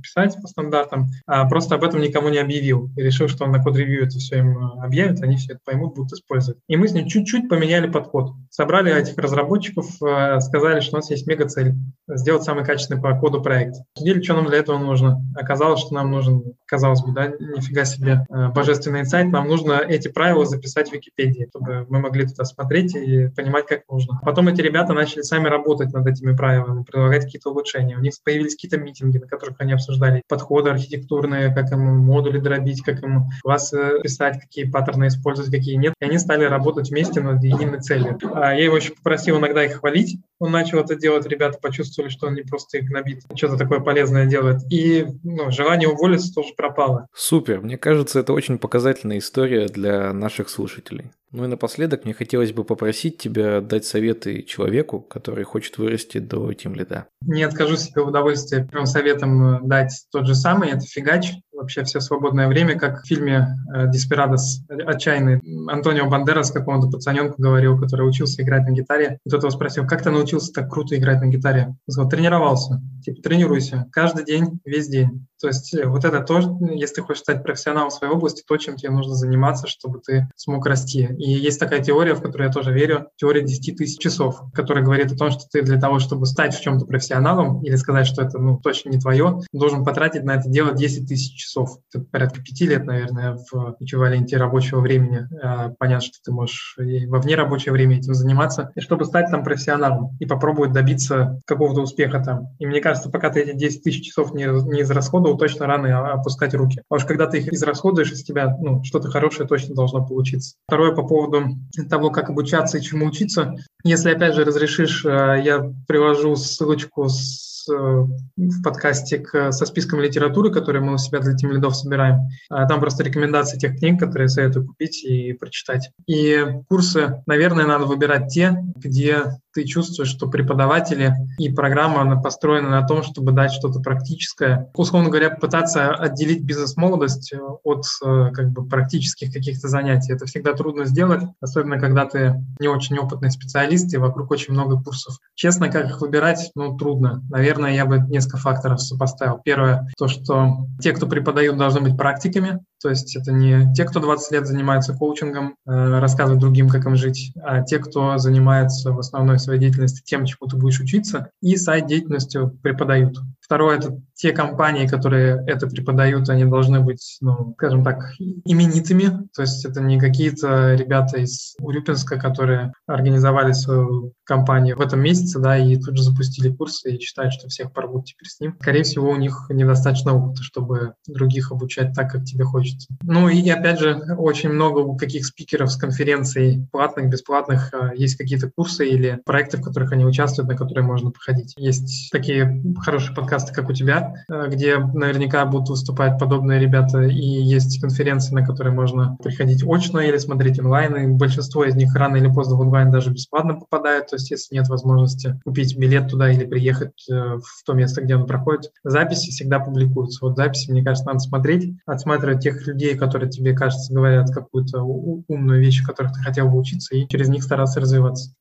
писать 0.02 0.36
по 0.42 0.48
стандартам, 0.48 1.08
а 1.26 1.48
просто 1.48 1.76
об 1.76 1.84
этом 1.84 2.02
никому 2.02 2.30
не 2.30 2.38
объявил. 2.38 2.90
И 2.98 3.02
решил, 3.02 3.28
что 3.28 3.46
он 3.46 3.52
на 3.52 3.64
код-ревью 3.64 4.06
это 4.06 4.18
все 4.20 4.40
им 4.40 4.58
э, 4.58 4.86
объявит, 4.86 5.22
они 5.22 5.38
все 5.38 5.54
это 5.54 5.62
поймут, 5.66 5.96
будут 5.96 6.14
использовать. 6.14 6.60
И 6.68 6.76
мы 6.76 6.88
с 6.88 6.94
ним 6.94 7.08
чуть-чуть 7.08 7.50
поменяли 7.50 7.90
подход. 7.90 8.34
Собрали 8.50 8.94
этих 8.94 9.18
разработчиков, 9.18 9.88
э, 10.02 10.40
сказали, 10.42 10.82
что 10.82 10.96
у 10.96 11.00
нас 11.00 11.10
есть 11.10 11.26
мега-цель— 11.28 11.74
сделать 12.08 12.44
самый 12.44 12.66
качественный 12.66 13.02
по 13.02 13.18
коду 13.18 13.42
проект. 13.42 13.78
Судили, 13.98 14.22
что 14.22 14.34
нам 14.34 14.48
для 14.48 14.58
этого 14.58 14.78
нужно. 14.78 15.22
Оказалось, 15.36 15.80
что 15.80 15.94
нам 15.94 16.12
нужен, 16.12 16.54
казалось 16.66 17.02
бы, 17.02 17.14
да, 17.14 17.28
нифига 17.28 17.86
себе 17.86 18.26
э, 18.30 18.50
божественный 18.50 19.02
инсайт, 19.02 19.32
нам 19.32 19.48
нужно 19.48 19.74
эти 19.74 20.10
правила 20.10 20.46
записать 20.46 20.90
в 20.90 20.94
Википедии, 20.94 21.48
чтобы 21.50 21.86
мы 21.90 22.00
могли 22.00 22.28
туда 22.28 22.44
смотреть 22.44 22.96
и 22.96 23.28
понимать, 23.30 23.68
как 23.68 23.82
нужно. 23.90 24.20
Потом 24.24 24.48
эти 24.50 24.62
ребята 24.62 24.94
начали 24.94 25.22
сами 25.22 25.48
работать 25.48 25.94
над 25.94 26.06
этими 26.08 26.36
правилами, 26.36 26.84
предлагать 26.84 27.26
какие-то 27.26 27.52
улучшения. 27.52 27.96
У 27.96 28.02
них 28.02 28.14
появились 28.24 28.56
какие-то 28.56 28.73
какие-то 28.74 28.78
митинги, 28.78 29.18
на 29.18 29.28
которых 29.28 29.56
они 29.60 29.74
обсуждали 29.74 30.22
подходы 30.28 30.70
архитектурные, 30.70 31.54
как 31.54 31.72
ему 31.72 31.94
модули 31.94 32.40
дробить, 32.40 32.82
как 32.82 33.02
ему 33.02 33.30
классы 33.42 34.00
писать, 34.02 34.40
какие 34.40 34.70
паттерны 34.70 35.08
использовать, 35.08 35.52
какие 35.52 35.76
нет. 35.76 35.94
И 36.00 36.06
они 36.06 36.18
стали 36.18 36.46
работать 36.46 36.90
вместе 36.90 37.22
над 37.22 37.44
единой 37.44 37.82
целью. 37.82 38.20
А 38.34 38.54
я 38.54 38.64
его 38.64 38.78
еще 38.78 38.94
попросил 38.94 39.40
иногда 39.40 39.64
их 39.64 39.80
хвалить. 39.80 40.20
Он 40.40 40.52
начал 40.52 40.80
это 40.80 40.96
делать, 40.96 41.26
ребята 41.26 41.58
почувствовали, 41.62 42.10
что 42.10 42.28
он 42.28 42.36
не 42.36 42.42
просто 42.42 42.80
их 42.80 42.86
гнобит, 42.86 43.24
что-то 43.36 43.58
такое 43.58 43.80
полезное 43.80 44.26
делает. 44.26 44.62
И 44.72 45.06
ну, 45.24 45.52
желание 45.52 45.88
уволиться 45.88 46.34
тоже 46.34 46.54
пропало. 46.56 47.08
Супер. 47.14 47.62
Мне 47.62 47.78
кажется, 47.78 48.20
это 48.20 48.34
очень 48.34 48.58
показательная 48.58 49.20
история 49.20 49.68
для 49.68 50.14
наших 50.14 50.50
слушателей. 50.50 51.12
Ну 51.34 51.46
и 51.46 51.48
напоследок 51.48 52.06
мне 52.06 52.14
хотелось 52.14 52.54
бы 52.54 52.64
попросить 52.64 53.18
тебя 53.18 53.60
дать 53.60 53.86
советы 53.86 54.44
человеку, 54.44 55.00
который 55.00 55.44
хочет 55.44 55.80
вырасти 55.80 56.20
до 56.20 56.54
тем 56.54 56.76
лида. 56.76 57.08
Не 57.26 57.42
откажу 57.42 57.76
себе 57.76 58.04
в 58.04 58.10
удовольствии 58.10 58.63
первым 58.68 58.86
советом 58.86 59.44
э, 59.44 59.60
дать 59.64 60.06
тот 60.12 60.28
же 60.28 60.36
самый, 60.36 60.70
это 60.70 60.82
фигач. 60.82 61.34
Вообще 61.64 61.86
все 61.86 62.02
свободное 62.02 62.50
время, 62.50 62.78
как 62.78 63.04
в 63.04 63.08
фильме 63.08 63.58
э, 63.74 63.90
«Деспирадос» 63.90 64.64
отчаянный. 64.68 65.40
Антонио 65.70 66.10
Бандерас 66.10 66.52
какому-то 66.52 66.90
пацаненку 66.90 67.42
говорил, 67.42 67.80
который 67.80 68.06
учился 68.06 68.44
играть 68.44 68.68
на 68.68 68.72
гитаре. 68.72 69.20
И 69.26 69.30
тот 69.30 69.44
его 69.44 69.50
спросил, 69.50 69.88
как 69.88 70.02
ты 70.02 70.10
научился 70.10 70.52
так 70.52 70.70
круто 70.70 70.98
играть 70.98 71.22
на 71.22 71.28
гитаре? 71.28 71.68
Он 71.68 71.92
сказал, 71.92 72.10
тренировался. 72.10 72.82
Типа, 73.06 73.22
тренируйся. 73.22 73.88
Каждый 73.94 74.26
день, 74.26 74.60
весь 74.66 74.90
день. 74.90 75.26
То 75.44 75.48
есть 75.48 75.74
э, 75.74 75.86
вот 75.86 76.06
это 76.06 76.22
то, 76.22 76.40
если 76.72 76.96
ты 76.96 77.02
хочешь 77.02 77.22
стать 77.22 77.44
профессионалом 77.44 77.90
в 77.90 77.94
своей 77.94 78.14
области, 78.14 78.44
то, 78.48 78.56
чем 78.56 78.78
тебе 78.78 78.92
нужно 78.92 79.14
заниматься, 79.14 79.68
чтобы 79.68 80.00
ты 80.00 80.30
смог 80.38 80.66
расти. 80.66 81.10
И 81.18 81.32
есть 81.32 81.60
такая 81.60 81.84
теория, 81.84 82.14
в 82.14 82.22
которую 82.22 82.48
я 82.48 82.54
тоже 82.54 82.72
верю, 82.72 83.10
теория 83.18 83.42
10 83.42 83.78
тысяч 83.78 84.00
часов, 84.00 84.42
которая 84.54 84.86
говорит 84.86 85.12
о 85.12 85.18
том, 85.18 85.32
что 85.32 85.44
ты 85.52 85.62
для 85.62 85.78
того, 85.80 86.00
чтобы 86.00 86.28
стать 86.28 86.56
в 86.56 86.62
чем-то 86.62 86.86
профессионалом 86.86 87.62
или 87.62 87.76
сказать, 87.76 88.08
что 88.08 88.22
это 88.22 88.38
ну, 88.40 88.58
точно 88.58 88.90
не 88.90 89.00
твое, 89.00 89.42
должен 89.52 89.84
потратить 89.84 90.24
на 90.24 90.36
это 90.36 90.48
дело 90.48 90.74
10 90.74 91.10
тысяч 91.10 91.36
часов. 91.36 91.53
Это 91.62 92.06
порядка 92.12 92.42
5 92.42 92.62
лет, 92.62 92.86
наверное, 92.86 93.38
в 93.52 93.76
эквиваленте 93.80 94.38
рабочего 94.38 94.80
времени. 94.80 95.28
А, 95.42 95.70
понятно, 95.78 96.06
что 96.06 96.18
ты 96.24 96.32
можешь 96.32 96.76
и 96.80 97.06
во 97.06 97.20
вне 97.20 97.36
рабочее 97.36 97.72
время 97.72 97.98
этим 97.98 98.14
заниматься, 98.14 98.72
и 98.76 98.82
чтобы 98.82 99.06
стать 99.06 99.30
там 99.30 99.44
профессионалом 99.44 100.18
и 100.20 100.26
попробовать 100.26 100.72
добиться 100.72 101.40
какого-то 101.46 101.82
успеха 101.82 102.20
там. 102.24 102.48
И 102.60 102.66
мне 102.66 102.82
кажется, 102.82 103.10
пока 103.10 103.30
ты 103.30 103.42
эти 103.42 103.56
10 103.56 103.84
тысяч 103.84 104.08
часов 104.08 104.34
не, 104.34 104.46
не 104.46 104.82
израсходовал, 104.82 105.38
точно 105.38 105.68
рано 105.68 106.14
опускать 106.14 106.54
руки. 106.54 106.82
Потому 106.88 107.00
что 107.00 107.08
когда 107.08 107.28
ты 107.28 107.40
их 107.40 107.52
израсходуешь, 107.54 108.12
из 108.12 108.24
тебя 108.24 108.56
ну, 108.60 108.84
что-то 108.84 109.10
хорошее 109.10 109.48
точно 109.48 109.76
должно 109.76 110.06
получиться. 110.06 110.56
Второе 110.68 110.94
по 110.94 111.04
поводу 111.04 111.58
того, 111.90 112.10
как 112.10 112.30
обучаться 112.30 112.78
и 112.78 112.82
чему 112.82 113.06
учиться. 113.06 113.56
Если, 113.84 114.12
опять 114.12 114.36
же, 114.36 114.46
разрешишь, 114.46 115.06
э, 115.06 115.42
я 115.44 115.72
привожу 115.88 116.36
ссылочку 116.36 117.10
с 117.10 117.53
э, 117.70 117.74
в 117.74 118.62
подкасте 118.64 119.20
к, 119.20 119.52
со 119.52 119.66
списком 119.66 120.00
литературы, 120.00 120.52
которую 120.52 120.86
мы 120.86 120.94
у 120.94 120.98
себя 120.98 121.20
для 121.20 121.34
Team 121.34 121.54
лидов 121.54 121.76
собираем. 121.76 122.30
А 122.50 122.68
там 122.68 122.80
просто 122.80 123.04
рекомендации 123.04 123.58
тех 123.58 123.78
книг, 123.78 124.00
которые 124.00 124.30
советую 124.30 124.68
купить 124.68 125.04
и 125.04 125.34
прочитать. 125.34 125.92
И 126.08 126.46
курсы, 126.70 127.22
наверное, 127.26 127.66
надо 127.66 127.86
выбирать 127.86 128.30
те, 128.30 128.58
где 128.76 129.24
ты 129.54 129.66
чувствуешь, 129.66 130.10
что 130.10 130.28
преподаватели 130.28 131.14
и 131.38 131.50
программа 131.50 132.02
она 132.02 132.20
построена 132.20 132.70
на 132.70 132.86
том, 132.86 133.04
чтобы 133.04 133.32
дать 133.32 133.52
что-то 133.52 133.80
практическое. 133.80 134.70
Условно 134.74 135.10
говоря, 135.10 135.30
пытаться 135.30 135.94
отделить 135.94 136.44
бизнес-молодость 136.44 137.34
э, 137.34 137.40
от 137.64 137.86
э, 138.04 138.32
как 138.34 138.52
бы 138.52 138.68
практических 138.68 139.32
каких-то 139.32 139.68
занятий. 139.68 140.14
Это 140.14 140.26
всегда 140.26 140.54
трудно 140.54 140.86
сделать, 140.86 141.24
особенно 141.40 141.80
когда 141.80 142.06
ты 142.06 142.44
не 142.60 142.68
очень 142.68 142.98
опытный 142.98 143.32
специалист 143.32 143.94
и 143.94 143.98
вокруг 143.98 144.32
очень 144.32 144.54
много 144.54 144.82
курсов. 144.82 145.18
Честно, 145.36 145.70
как 145.70 145.86
их 145.86 146.02
выбирать, 146.02 146.52
ну, 146.56 146.78
трудно. 146.78 147.24
Наверное, 147.30 147.74
я 147.74 147.86
бы 147.86 148.00
несколько 148.00 148.38
факторов 148.38 148.82
сопоставил. 148.82 149.40
Первое, 149.44 149.88
то, 149.98 150.08
что 150.08 150.68
те, 150.80 150.94
кто 150.94 151.08
преподают, 151.08 151.58
должны 151.58 151.82
быть 151.82 151.98
практиками, 151.98 152.60
то 152.84 152.90
есть 152.90 153.16
это 153.16 153.32
не 153.32 153.74
те, 153.74 153.86
кто 153.86 154.02
20 154.02 154.32
лет 154.34 154.46
занимается 154.46 154.94
коучингом, 154.94 155.56
э, 155.66 156.00
рассказывают 156.00 156.42
другим, 156.42 156.68
как 156.68 156.86
им 156.86 156.98
жить, 156.98 157.32
а 157.42 157.62
те, 157.62 157.80
кто 157.80 158.18
занимается 158.18 158.92
в 158.92 159.00
основной 159.00 159.40
своей 159.40 159.60
деятельности 159.60 160.02
тем, 160.04 160.26
чему 160.26 160.50
ты 160.50 160.58
будешь 160.58 160.82
учиться, 160.82 161.30
и 161.42 161.56
сайт-деятельностью 161.56 162.60
преподают. 162.62 163.20
Второе– 163.54 163.78
это 163.78 164.02
те 164.16 164.32
компании, 164.32 164.88
которые 164.88 165.44
это 165.46 165.68
преподают, 165.68 166.30
они 166.30 166.46
должны 166.46 166.80
быть, 166.80 167.18
ну, 167.22 167.54
скажем 167.54 167.84
так, 167.84 168.14
именитыми. 168.46 169.28
То 169.36 169.44
есть 169.44 169.64
это 169.64 169.80
не 169.80 170.00
какие-то 170.00 170.74
ребята 170.74 171.20
из 171.20 171.54
Урюпинска, 171.60 172.18
которые 172.18 172.74
организовали 172.88 173.52
свою 173.52 174.14
компанию 174.24 174.78
в 174.78 174.82
этом 174.82 175.02
месяце, 175.02 175.40
да, 175.40 175.58
и 175.58 175.76
тут 175.76 175.98
же 175.98 176.04
запустили 176.04 176.50
курсы 176.50 176.96
и 176.96 177.00
считают, 177.00 177.34
что 177.34 177.48
всех 177.48 177.74
порвут 177.74 178.06
теперь 178.06 178.28
с 178.28 178.40
ним. 178.40 178.56
Скорее 178.60 178.84
всего, 178.84 179.10
у 179.10 179.18
них 179.18 179.48
недостаточно 179.50 180.16
опыта, 180.16 180.42
чтобы 180.42 180.94
других 181.08 181.52
обучать 181.52 181.94
так, 181.94 182.12
как 182.12 182.24
тебе 182.24 182.46
хочется. 182.46 182.88
Ну 183.04 183.30
и 183.30 183.48
опять 183.50 183.80
же, 183.80 184.16
очень 184.18 184.50
много 184.50 184.80
у 184.80 184.96
каких 184.96 185.26
спикеров 185.26 185.72
с 185.72 185.78
конференций, 185.78 186.68
платных, 186.72 187.10
бесплатных, 187.10 187.72
а, 187.74 187.94
есть 187.94 188.16
какие-то 188.16 188.50
курсы 188.50 188.88
или 188.88 189.22
проекты, 189.26 189.58
в 189.58 189.62
которых 189.62 189.92
они 189.92 190.06
участвуют, 190.06 190.50
на 190.50 190.56
которые 190.56 190.86
можно 190.86 191.12
походить. 191.12 191.54
Есть 191.58 192.10
такие 192.12 192.64
хорошие 192.84 193.16
подкасты 193.16 193.43
подкасты, 193.44 193.54
как 193.54 193.70
у 193.70 193.74
тебя, 193.74 194.14
э, 194.30 194.48
где 194.50 194.78
наверняка 194.78 195.46
будут 195.46 195.70
выступать 195.70 196.20
подобные 196.20 196.60
ребята, 196.60 197.02
и 197.02 197.16
есть 197.16 197.82
конференции, 197.82 198.34
на 198.34 198.46
которые 198.46 198.74
можно 198.74 199.18
приходить 199.22 199.64
очно 199.64 200.00
или 200.00 200.18
смотреть 200.18 200.60
онлайн, 200.60 200.96
и 200.96 201.18
большинство 201.18 201.66
из 201.66 201.76
них 201.76 201.94
рано 201.96 202.18
или 202.18 202.32
поздно 202.32 202.56
в 202.56 202.62
онлайн 202.62 202.92
даже 202.92 203.12
бесплатно 203.12 203.56
попадают, 203.56 204.08
то 204.08 204.16
есть 204.16 204.32
если 204.32 204.56
нет 204.56 204.68
возможности 204.70 205.40
купить 205.44 205.78
билет 205.78 206.10
туда 206.10 206.32
или 206.32 206.46
приехать 206.46 207.08
э, 207.10 207.14
в 207.14 207.66
то 207.66 207.74
место, 207.74 208.02
где 208.02 208.16
он 208.16 208.26
проходит, 208.26 208.72
записи 208.84 209.32
всегда 209.32 209.60
публикуются. 209.60 210.26
Вот 210.26 210.38
записи, 210.38 210.72
мне 210.72 210.84
кажется, 210.84 211.08
надо 211.08 211.20
смотреть, 211.20 211.74
отсматривать 211.86 212.42
тех 212.42 212.66
людей, 212.68 212.96
которые 212.96 213.30
тебе, 213.30 213.54
кажется, 213.54 213.94
говорят 213.94 214.30
какую-то 214.34 214.82
умную 214.82 215.60
вещь, 215.60 215.84
которых 215.84 216.14
ты 216.14 216.20
хотел 216.20 216.50
бы 216.50 216.58
учиться, 216.58 216.96
и 216.96 217.08
через 217.08 217.30
них 217.30 217.44
стараться 217.44 217.80
развиваться. 217.80 218.34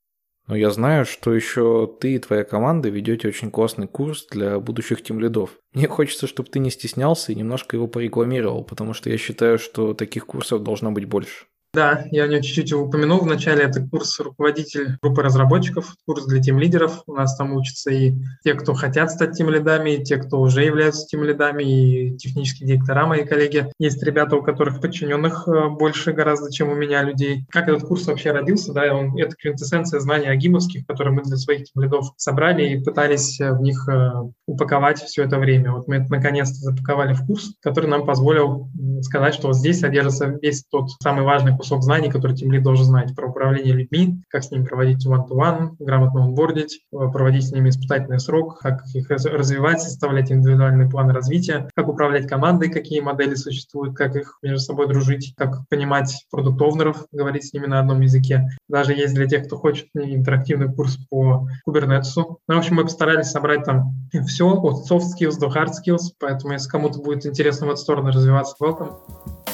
Но 0.53 0.57
я 0.59 0.71
знаю, 0.71 1.07
что 1.07 1.33
еще 1.33 1.91
ты 1.99 2.17
и 2.17 2.19
твоя 2.19 2.45
команда 2.45 2.91
ведете 2.91 3.27
очень 3.27 3.51
классный 3.51 3.89
курс 3.89 4.27
для 4.31 4.61
будущих 4.61 5.03
тимлидов. 5.03 5.59
Мне 5.73 5.89
хочется, 5.89 6.27
чтобы 6.27 6.51
ты 6.51 6.59
не 6.59 6.69
стеснялся 6.71 7.33
и 7.33 7.35
немножко 7.35 7.75
его 7.75 7.87
порекламировал, 7.87 8.63
потому 8.63 8.93
что 8.93 9.09
я 9.09 9.17
считаю, 9.17 9.59
что 9.59 9.95
таких 9.95 10.27
курсов 10.27 10.63
должно 10.63 10.93
быть 10.93 11.07
больше. 11.07 11.47
Да, 11.75 12.05
я 12.11 12.25
о 12.25 12.29
нем 12.29 12.43
чуть-чуть 12.43 12.71
упомянул. 12.75 13.21
Вначале 13.21 13.65
это 13.65 13.81
курс 13.81 14.21
руководитель 14.21 14.99
группы 15.01 15.23
разработчиков, 15.23 15.97
курс 16.05 16.27
для 16.27 16.43
тим-лидеров. 16.43 17.03
У 17.07 17.15
нас 17.15 17.35
там 17.35 17.55
учатся 17.55 17.91
и 17.91 18.13
те, 18.45 18.53
кто 18.53 18.75
хотят 18.75 19.11
стать 19.11 19.39
тим-лидами, 19.39 19.93
и 19.93 20.05
те, 20.05 20.19
кто 20.19 20.39
уже 20.39 20.65
являются 20.65 21.07
тим-лидами, 21.07 21.63
и 21.63 22.17
технические 22.19 22.69
директора, 22.69 23.07
мои 23.07 23.25
коллеги. 23.25 23.73
Есть 23.79 24.03
ребята, 24.03 24.37
у 24.37 24.43
которых 24.43 24.83
подчиненных 24.83 25.49
э, 25.49 25.71
больше 25.71 26.13
гораздо, 26.13 26.53
чем 26.53 26.69
у 26.69 26.75
меня 26.75 27.03
людей. 27.05 27.47
Как 27.49 27.69
этот 27.69 27.85
курс 27.85 28.07
вообще 28.07 28.33
родился? 28.33 28.75
Да, 28.75 28.95
он, 28.95 29.17
это 29.17 29.35
квинтэссенция 29.35 30.01
знаний 30.01 30.29
агимовских, 30.29 30.87
которые 30.87 31.15
мы 31.15 31.23
для 31.23 31.39
своих 31.39 31.73
тим-лидов 31.73 32.13
собрали 32.19 32.69
и 32.69 32.85
пытались 32.85 33.41
э, 33.41 33.51
в 33.51 33.63
них 33.63 33.89
э, 33.89 34.11
упаковать 34.45 35.03
все 35.03 35.23
это 35.23 35.39
время. 35.39 35.73
Вот 35.73 35.89
мы 35.89 35.97
это 35.97 36.11
наконец-то 36.11 36.57
запаковали 36.57 37.15
в 37.15 37.25
курс, 37.25 37.55
который 37.63 37.89
нам 37.89 38.05
позволил 38.05 38.69
сказать, 39.01 39.33
что 39.33 39.47
вот 39.47 39.57
здесь 39.57 39.81
содержится 39.81 40.27
весь 40.27 40.65
тот 40.65 40.91
самый 41.03 41.25
важный 41.25 41.62
кусок 41.63 41.85
знаний, 41.85 42.11
который 42.11 42.37
тимлид 42.37 42.65
должен 42.65 42.85
знать 42.85 43.15
про 43.15 43.29
управление 43.29 43.73
людьми, 43.73 44.21
как 44.29 44.43
с 44.43 44.51
ними 44.51 44.65
проводить 44.65 45.07
one-to-one, 45.07 45.77
грамотно 45.79 46.25
онбордить, 46.25 46.81
э, 46.93 46.97
проводить 47.13 47.47
с 47.47 47.53
ними 47.53 47.69
испытательный 47.69 48.19
срок, 48.19 48.59
как 48.59 48.83
их 48.95 49.09
развивать, 49.11 49.81
составлять 49.81 50.33
индивидуальный 50.33 50.91
план 50.91 51.11
развития, 51.11 51.69
как 51.77 51.89
управлять 51.89 52.27
командой, 52.27 52.69
какие 52.69 53.01
модели 53.01 53.37
существуют, 53.37 53.97
как 53.97 54.17
их 54.17 54.39
между 54.43 54.59
собой 54.59 54.89
дружить, 54.89 55.35
как 55.37 55.69
понимать 55.69 56.27
продуктовнеров, 56.33 57.07
говорить 57.13 57.47
с 57.47 57.53
ними 57.53 57.67
на 57.67 57.79
одном 57.79 58.01
языке. 58.01 58.49
Даже 58.69 58.93
есть 58.93 59.15
для 59.15 59.29
тех, 59.29 59.47
кто 59.47 59.57
хочет 59.57 59.87
интерактивный 59.95 60.73
курс 60.73 60.99
по 61.11 61.47
кубернетсу. 61.65 62.39
Ну, 62.49 62.55
в 62.57 62.59
общем, 62.59 62.75
мы 62.75 62.83
постарались 62.83 63.31
собрать 63.31 63.65
там 63.65 63.95
все 64.27 64.51
от 64.51 64.91
soft 64.91 65.05
skills 65.17 65.39
до 65.39 65.47
hard 65.47 65.71
skills, 65.71 66.11
поэтому 66.19 66.55
если 66.55 66.69
кому-то 66.69 66.99
будет 66.99 67.25
интересно 67.25 67.69
в 67.69 67.71
эту 67.71 67.79
сторону 67.79 68.09
развиваться, 68.09 68.57
welcome. 68.61 69.52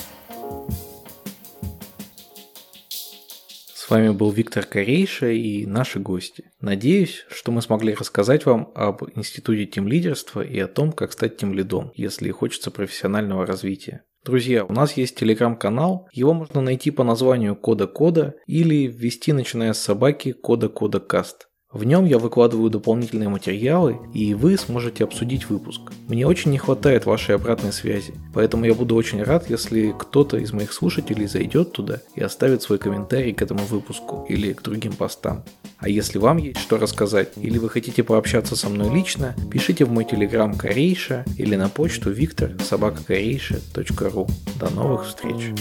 С 3.88 3.90
вами 3.90 4.10
был 4.10 4.30
Виктор 4.30 4.66
Корейша 4.66 5.30
и 5.30 5.64
наши 5.64 5.98
гости. 5.98 6.50
Надеюсь, 6.60 7.24
что 7.30 7.52
мы 7.52 7.62
смогли 7.62 7.94
рассказать 7.94 8.44
вам 8.44 8.70
об 8.74 9.02
институте 9.14 9.64
тимлидерства 9.64 10.42
и 10.42 10.58
о 10.58 10.68
том, 10.68 10.92
как 10.92 11.10
стать 11.10 11.38
тимлидом, 11.38 11.90
если 11.94 12.30
хочется 12.30 12.70
профессионального 12.70 13.46
развития. 13.46 14.02
Друзья, 14.26 14.66
у 14.66 14.74
нас 14.74 14.98
есть 14.98 15.16
телеграм-канал, 15.16 16.06
его 16.12 16.34
можно 16.34 16.60
найти 16.60 16.90
по 16.90 17.02
названию 17.02 17.56
Кода 17.56 17.86
Кода 17.86 18.34
или 18.46 18.88
ввести, 18.88 19.32
начиная 19.32 19.72
с 19.72 19.80
собаки 19.80 20.32
Кода 20.32 20.68
Кода 20.68 21.00
Каст. 21.00 21.47
В 21.70 21.84
нем 21.84 22.06
я 22.06 22.18
выкладываю 22.18 22.70
дополнительные 22.70 23.28
материалы, 23.28 23.98
и 24.14 24.32
вы 24.32 24.56
сможете 24.56 25.04
обсудить 25.04 25.50
выпуск. 25.50 25.82
Мне 26.08 26.26
очень 26.26 26.50
не 26.50 26.56
хватает 26.56 27.04
вашей 27.04 27.34
обратной 27.34 27.74
связи, 27.74 28.14
поэтому 28.32 28.64
я 28.64 28.72
буду 28.72 28.94
очень 28.94 29.22
рад, 29.22 29.50
если 29.50 29.94
кто-то 29.98 30.38
из 30.38 30.50
моих 30.54 30.72
слушателей 30.72 31.26
зайдет 31.26 31.72
туда 31.72 32.00
и 32.14 32.22
оставит 32.22 32.62
свой 32.62 32.78
комментарий 32.78 33.34
к 33.34 33.42
этому 33.42 33.66
выпуску 33.66 34.24
или 34.30 34.54
к 34.54 34.62
другим 34.62 34.94
постам. 34.94 35.44
А 35.76 35.90
если 35.90 36.16
вам 36.16 36.38
есть 36.38 36.58
что 36.58 36.78
рассказать, 36.78 37.32
или 37.36 37.58
вы 37.58 37.68
хотите 37.68 38.02
пообщаться 38.02 38.56
со 38.56 38.70
мной 38.70 38.88
лично, 38.88 39.36
пишите 39.50 39.84
в 39.84 39.90
мой 39.90 40.06
телеграм 40.06 40.56
Корейша 40.56 41.26
или 41.36 41.54
на 41.54 41.68
почту 41.68 42.10
виктор 42.10 42.52
собакакорейша.ру. 42.62 44.26
До 44.58 44.70
новых 44.70 45.06
встреч! 45.06 45.52